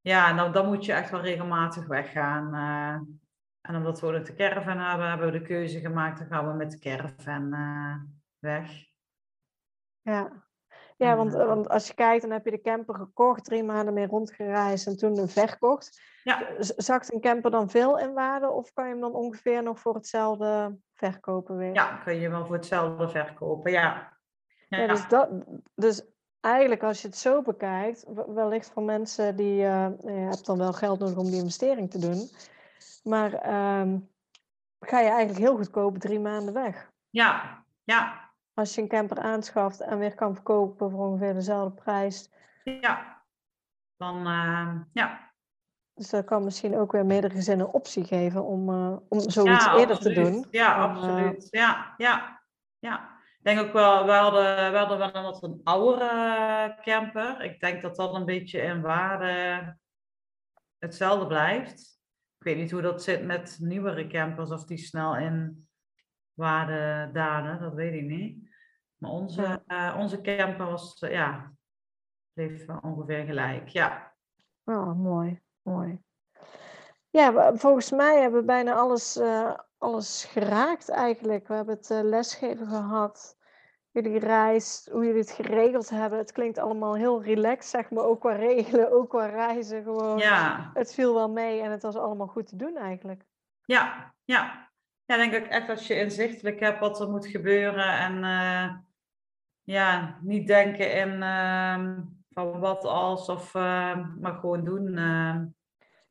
Ja, 0.00 0.32
nou, 0.32 0.52
dan 0.52 0.66
moet 0.66 0.84
je 0.84 0.92
echt 0.92 1.10
wel 1.10 1.20
regelmatig 1.20 1.86
weggaan. 1.86 2.54
Uh, 2.54 3.00
en 3.66 3.76
omdat 3.76 4.00
we 4.00 4.06
ook 4.06 4.24
de 4.24 4.34
caravan 4.34 4.78
hebben, 4.78 5.08
hebben 5.08 5.32
we 5.32 5.38
de 5.38 5.44
keuze 5.44 5.80
gemaakt, 5.80 6.18
dan 6.18 6.26
gaan 6.26 6.46
we 6.46 6.52
met 6.52 6.70
de 6.70 6.78
caravan 6.78 7.54
uh, 7.54 7.94
weg. 8.38 8.70
Ja, 10.00 10.44
ja 10.96 11.16
want, 11.16 11.34
uh, 11.34 11.46
want 11.46 11.68
als 11.68 11.86
je 11.86 11.94
kijkt, 11.94 12.22
dan 12.22 12.30
heb 12.30 12.44
je 12.44 12.50
de 12.50 12.60
camper 12.60 12.94
gekocht, 12.94 13.44
drie 13.44 13.64
maanden 13.64 13.94
mee 13.94 14.06
rondgereisd 14.06 14.86
en 14.86 14.96
toen 14.96 15.28
verkocht. 15.28 16.00
Ja. 16.22 16.46
Zakt 16.58 17.12
een 17.12 17.20
camper 17.20 17.50
dan 17.50 17.70
veel 17.70 17.98
in 17.98 18.12
waarde 18.12 18.50
of 18.50 18.72
kan 18.72 18.84
je 18.84 18.90
hem 18.90 19.00
dan 19.00 19.14
ongeveer 19.14 19.62
nog 19.62 19.78
voor 19.78 19.94
hetzelfde 19.94 20.76
verkopen 20.94 21.56
weer? 21.56 21.74
Ja, 21.74 21.96
kun 21.96 22.14
je 22.14 22.30
wel 22.30 22.46
voor 22.46 22.54
hetzelfde 22.54 23.08
verkopen, 23.08 23.70
ja. 23.70 24.18
ja, 24.68 24.78
ja 24.78 24.86
dus, 24.86 25.08
dat, 25.08 25.28
dus 25.74 26.04
eigenlijk 26.40 26.82
als 26.82 27.02
je 27.02 27.08
het 27.08 27.16
zo 27.16 27.42
bekijkt, 27.42 28.06
wellicht 28.26 28.70
voor 28.70 28.82
mensen 28.82 29.36
die, 29.36 29.62
uh, 29.62 29.88
je 29.98 30.10
hebt 30.10 30.46
dan 30.46 30.58
wel 30.58 30.72
geld 30.72 30.98
nodig 30.98 31.16
om 31.16 31.26
die 31.30 31.40
investering 31.40 31.90
te 31.90 31.98
doen, 31.98 32.28
maar 33.02 33.32
uh, 33.32 33.94
ga 34.80 35.00
je 35.00 35.08
eigenlijk 35.08 35.38
heel 35.38 35.56
goedkoop 35.56 35.98
drie 35.98 36.20
maanden 36.20 36.54
weg. 36.54 36.90
Ja, 37.10 37.64
ja. 37.84 38.30
Als 38.54 38.74
je 38.74 38.82
een 38.82 38.88
camper 38.88 39.18
aanschaft 39.18 39.80
en 39.80 39.98
weer 39.98 40.14
kan 40.14 40.34
verkopen 40.34 40.90
voor 40.90 41.06
ongeveer 41.06 41.34
dezelfde 41.34 41.82
prijs. 41.82 42.30
Ja, 42.64 43.22
dan 43.96 44.16
uh, 44.26 44.74
ja. 44.92 45.30
Dus 45.94 46.10
dat 46.10 46.24
kan 46.24 46.44
misschien 46.44 46.76
ook 46.76 46.92
weer 46.92 47.06
meerdere 47.06 47.34
gezinnen 47.34 47.72
optie 47.72 48.04
geven 48.04 48.44
om, 48.44 48.70
uh, 48.70 48.96
om 49.08 49.20
zoiets 49.20 49.64
ja, 49.64 49.76
eerder 49.76 49.98
te 49.98 50.12
doen. 50.12 50.46
Ja, 50.50 50.74
absoluut. 50.74 51.48
Ja, 51.50 51.94
ja, 51.96 52.42
ja 52.78 53.16
denk 53.46 53.60
ook 53.60 53.72
wel, 53.72 54.06
we 54.06 54.12
hadden, 54.12 54.72
we 54.72 54.78
hadden 54.78 54.98
wel 54.98 55.14
een 55.14 55.22
wat 55.22 55.42
een 55.42 55.60
oudere 55.64 56.78
camper. 56.82 57.40
Ik 57.40 57.60
denk 57.60 57.82
dat 57.82 57.96
dat 57.96 58.14
een 58.14 58.24
beetje 58.24 58.60
in 58.60 58.80
waarde 58.80 59.76
hetzelfde 60.78 61.26
blijft. 61.26 61.95
Ik 62.46 62.52
weet 62.52 62.60
niet 62.62 62.72
hoe 62.72 62.82
dat 62.82 63.02
zit 63.02 63.24
met 63.24 63.58
nieuwere 63.60 64.06
campers, 64.06 64.50
of 64.50 64.64
die 64.64 64.76
snel 64.76 65.16
in 65.16 65.68
waarde 66.32 67.10
dalen, 67.12 67.60
dat 67.60 67.74
weet 67.74 67.94
ik 67.94 68.02
niet. 68.02 68.48
Maar 68.96 69.10
onze, 69.10 69.62
uh, 69.66 69.96
onze 69.98 70.20
camper 70.20 70.66
was, 70.66 71.02
uh, 71.02 71.10
ja, 71.10 71.52
bleef 72.32 72.68
ongeveer 72.68 73.24
gelijk, 73.24 73.68
ja. 73.68 74.14
Oh, 74.64 74.98
mooi, 74.98 75.40
mooi. 75.62 76.02
Ja, 77.10 77.56
volgens 77.56 77.90
mij 77.90 78.20
hebben 78.20 78.40
we 78.40 78.46
bijna 78.46 78.74
alles, 78.74 79.16
uh, 79.16 79.56
alles 79.78 80.24
geraakt 80.24 80.88
eigenlijk. 80.88 81.48
We 81.48 81.54
hebben 81.54 81.76
het 81.76 81.88
lesgeven 81.88 82.66
gehad 82.66 83.35
jullie 84.02 84.18
reis, 84.18 84.88
hoe 84.92 85.04
jullie 85.04 85.20
het 85.20 85.30
geregeld 85.30 85.90
hebben. 85.90 86.18
Het 86.18 86.32
klinkt 86.32 86.58
allemaal 86.58 86.96
heel 86.96 87.22
relaxed, 87.22 87.70
zeg 87.70 87.90
maar, 87.90 88.04
ook 88.04 88.20
qua 88.20 88.32
regelen, 88.32 88.92
ook 88.92 89.08
qua 89.08 89.26
reizen. 89.26 89.82
Gewoon. 89.82 90.18
Ja. 90.18 90.70
Het 90.74 90.94
viel 90.94 91.14
wel 91.14 91.30
mee 91.30 91.60
en 91.60 91.70
het 91.70 91.82
was 91.82 91.96
allemaal 91.96 92.26
goed 92.26 92.46
te 92.46 92.56
doen 92.56 92.76
eigenlijk. 92.76 93.24
Ja, 93.64 94.14
ja. 94.24 94.70
Ja, 95.04 95.16
denk 95.16 95.32
ik 95.32 95.46
echt 95.46 95.68
als 95.68 95.86
je 95.86 95.94
inzichtelijk 95.94 96.60
hebt 96.60 96.80
wat 96.80 97.00
er 97.00 97.10
moet 97.10 97.26
gebeuren 97.26 97.98
en 97.98 98.16
uh, 98.16 98.74
ja, 99.62 100.18
niet 100.22 100.46
denken 100.46 100.94
in 100.94 101.22
uh, 101.22 101.98
van 102.30 102.60
wat 102.60 102.84
als 102.84 103.28
of 103.28 103.54
uh, 103.54 103.98
maar 104.20 104.34
gewoon 104.34 104.64
doen. 104.64 104.94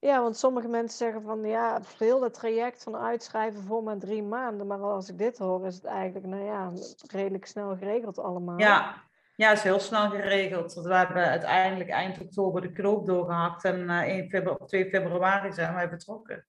Ehm. 0.05 0.13
Ja, 0.13 0.21
want 0.21 0.37
sommige 0.37 0.67
mensen 0.67 0.97
zeggen 0.97 1.21
van 1.21 1.43
ja, 1.43 1.81
heel 1.97 2.19
dat 2.19 2.33
traject 2.33 2.83
van 2.83 2.95
uitschrijven 2.95 3.61
voor 3.61 3.83
maar 3.83 3.97
drie 3.97 4.23
maanden. 4.23 4.67
Maar 4.67 4.79
als 4.79 5.09
ik 5.09 5.17
dit 5.17 5.37
hoor, 5.37 5.65
is 5.65 5.75
het 5.75 5.85
eigenlijk, 5.85 6.25
nou 6.25 6.43
ja, 6.43 6.71
redelijk 7.11 7.45
snel 7.45 7.77
geregeld 7.77 8.19
allemaal. 8.19 8.59
Ja, 8.59 9.03
ja 9.35 9.51
is 9.51 9.63
heel 9.63 9.79
snel 9.79 10.09
geregeld. 10.09 10.73
We 10.73 10.95
hebben 10.95 11.25
uiteindelijk 11.25 11.89
eind 11.89 12.19
oktober 12.19 12.61
de 12.61 12.71
knoop 12.71 13.05
doorgehakt 13.05 13.63
en 13.63 13.79
uh, 13.79 14.01
1 14.01 14.29
februari, 14.29 14.65
2 14.65 14.89
februari 14.89 15.53
zijn 15.53 15.73
wij 15.73 15.89
vertrokken. 15.89 16.45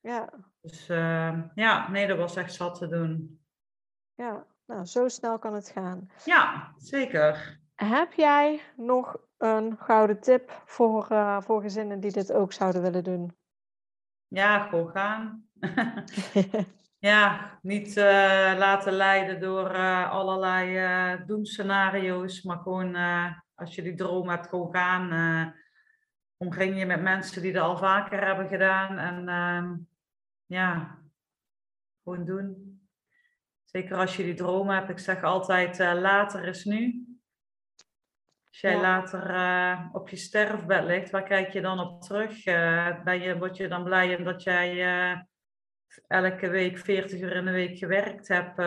Ja. 0.00 0.28
Dus 0.60 0.88
uh, 0.88 1.38
ja, 1.54 1.90
nee, 1.90 2.06
dat 2.06 2.18
was 2.18 2.36
echt 2.36 2.54
zat 2.54 2.78
te 2.78 2.88
doen. 2.88 3.40
Ja, 4.14 4.46
nou, 4.66 4.84
zo 4.84 5.08
snel 5.08 5.38
kan 5.38 5.54
het 5.54 5.70
gaan. 5.70 6.10
Ja, 6.24 6.72
zeker. 6.76 7.60
Heb 7.84 8.12
jij 8.12 8.60
nog 8.76 9.16
een 9.38 9.76
gouden 9.78 10.20
tip 10.20 10.62
voor, 10.64 11.08
uh, 11.12 11.40
voor 11.40 11.62
gezinnen 11.62 12.00
die 12.00 12.12
dit 12.12 12.32
ook 12.32 12.52
zouden 12.52 12.82
willen 12.82 13.04
doen? 13.04 13.36
Ja, 14.28 14.58
gewoon 14.58 14.90
gaan. 14.90 15.48
ja, 17.10 17.58
niet 17.62 17.96
uh, 17.96 18.04
laten 18.58 18.92
leiden 18.92 19.40
door 19.40 19.74
uh, 19.74 20.10
allerlei 20.10 21.24
doemscenario's, 21.26 22.42
maar 22.42 22.58
gewoon 22.58 22.96
als 23.54 23.74
je 23.74 23.82
die 23.82 23.94
droom 23.94 24.28
hebt, 24.28 24.46
gewoon 24.46 24.74
gaan. 24.74 25.54
omring 26.36 26.78
je 26.78 26.86
met 26.86 27.02
mensen 27.02 27.42
die 27.42 27.52
dat 27.52 27.62
al 27.62 27.76
vaker 27.76 28.26
hebben 28.26 28.48
gedaan 28.48 28.98
en 28.98 29.28
ehm, 29.28 29.76
ja, 30.46 30.98
gewoon 32.04 32.24
doen. 32.24 32.80
Zeker 33.64 33.96
als 33.96 34.16
je 34.16 34.22
die 34.22 34.34
droom 34.34 34.68
hebt. 34.68 34.90
Ik 34.90 34.98
zeg 34.98 35.22
altijd, 35.22 35.78
later 35.78 36.44
is 36.44 36.64
nu. 36.64 37.09
Als 38.50 38.60
jij 38.60 38.80
later 38.80 39.30
uh, 39.30 39.88
op 39.92 40.08
je 40.08 40.16
sterfbed 40.16 40.84
ligt, 40.84 41.10
waar 41.10 41.22
kijk 41.22 41.52
je 41.52 41.60
dan 41.60 41.80
op 41.80 42.02
terug? 42.02 42.46
Uh, 42.46 43.02
ben 43.02 43.20
je, 43.20 43.38
word 43.38 43.56
je 43.56 43.68
dan 43.68 43.84
blij 43.84 44.16
omdat 44.16 44.42
jij 44.42 44.74
uh, 44.74 45.20
elke 46.06 46.48
week 46.48 46.78
40 46.78 47.20
uur 47.20 47.36
in 47.36 47.44
de 47.44 47.50
week 47.50 47.78
gewerkt 47.78 48.28
hebt? 48.28 48.58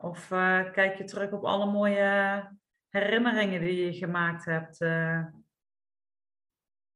of 0.00 0.28
kijk 0.72 0.94
je 0.96 1.04
terug 1.04 1.32
op 1.32 1.44
alle 1.44 1.72
mooie 1.72 2.42
herinneringen 2.88 3.60
die 3.60 3.84
je 3.84 3.92
gemaakt 3.92 4.44
hebt? 4.44 4.78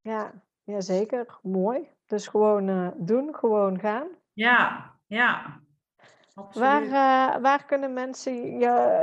Ja, 0.01 0.43
ja, 0.63 0.81
zeker. 0.81 1.39
Mooi. 1.43 1.89
Dus 2.07 2.27
gewoon 2.27 2.95
doen, 2.99 3.35
gewoon 3.35 3.81
gaan. 3.81 4.09
Ja, 4.33 4.93
ja. 5.07 5.61
Waar, 6.53 6.82
uh, 6.82 7.43
waar 7.43 7.64
kunnen 7.64 7.93
mensen 7.93 8.59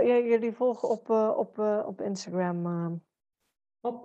jullie 0.05 0.53
volgen 0.53 0.89
op, 0.89 1.09
uh, 1.09 1.37
op, 1.37 1.57
uh, 1.57 1.83
op 1.85 2.01
Instagram? 2.01 3.01
Op 3.81 4.03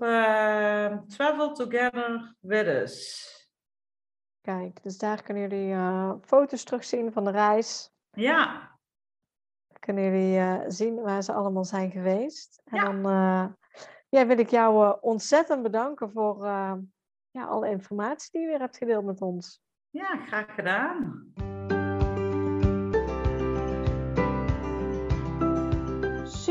Travel 1.06 1.52
Together 1.52 2.36
With 2.40 2.66
Us. 2.66 3.28
Kijk, 4.40 4.82
dus 4.82 4.98
daar 4.98 5.22
kunnen 5.22 5.48
jullie 5.48 5.76
foto's 6.20 6.64
terugzien 6.64 7.12
van 7.12 7.24
de 7.24 7.30
reis. 7.30 7.90
Ja. 8.10 8.70
Kunnen 9.78 10.04
jullie 10.04 10.70
zien 10.70 11.02
waar 11.02 11.22
ze 11.22 11.32
allemaal 11.32 11.64
zijn 11.64 11.90
geweest. 11.90 12.62
En 12.64 12.76
ja. 12.76 12.84
dan 12.84 13.02
ja, 14.08 14.26
wil 14.26 14.38
ik 14.38 14.50
jou 14.50 14.98
ontzettend 15.00 15.62
bedanken 15.62 16.10
voor 16.10 16.44
ja, 17.30 17.44
alle 17.46 17.70
informatie 17.70 18.30
die 18.32 18.40
je 18.40 18.46
weer 18.46 18.58
hebt 18.60 18.76
gedeeld 18.76 19.04
met 19.04 19.20
ons. 19.20 19.62
Ja, 19.90 20.16
graag 20.16 20.54
gedaan. 20.54 21.32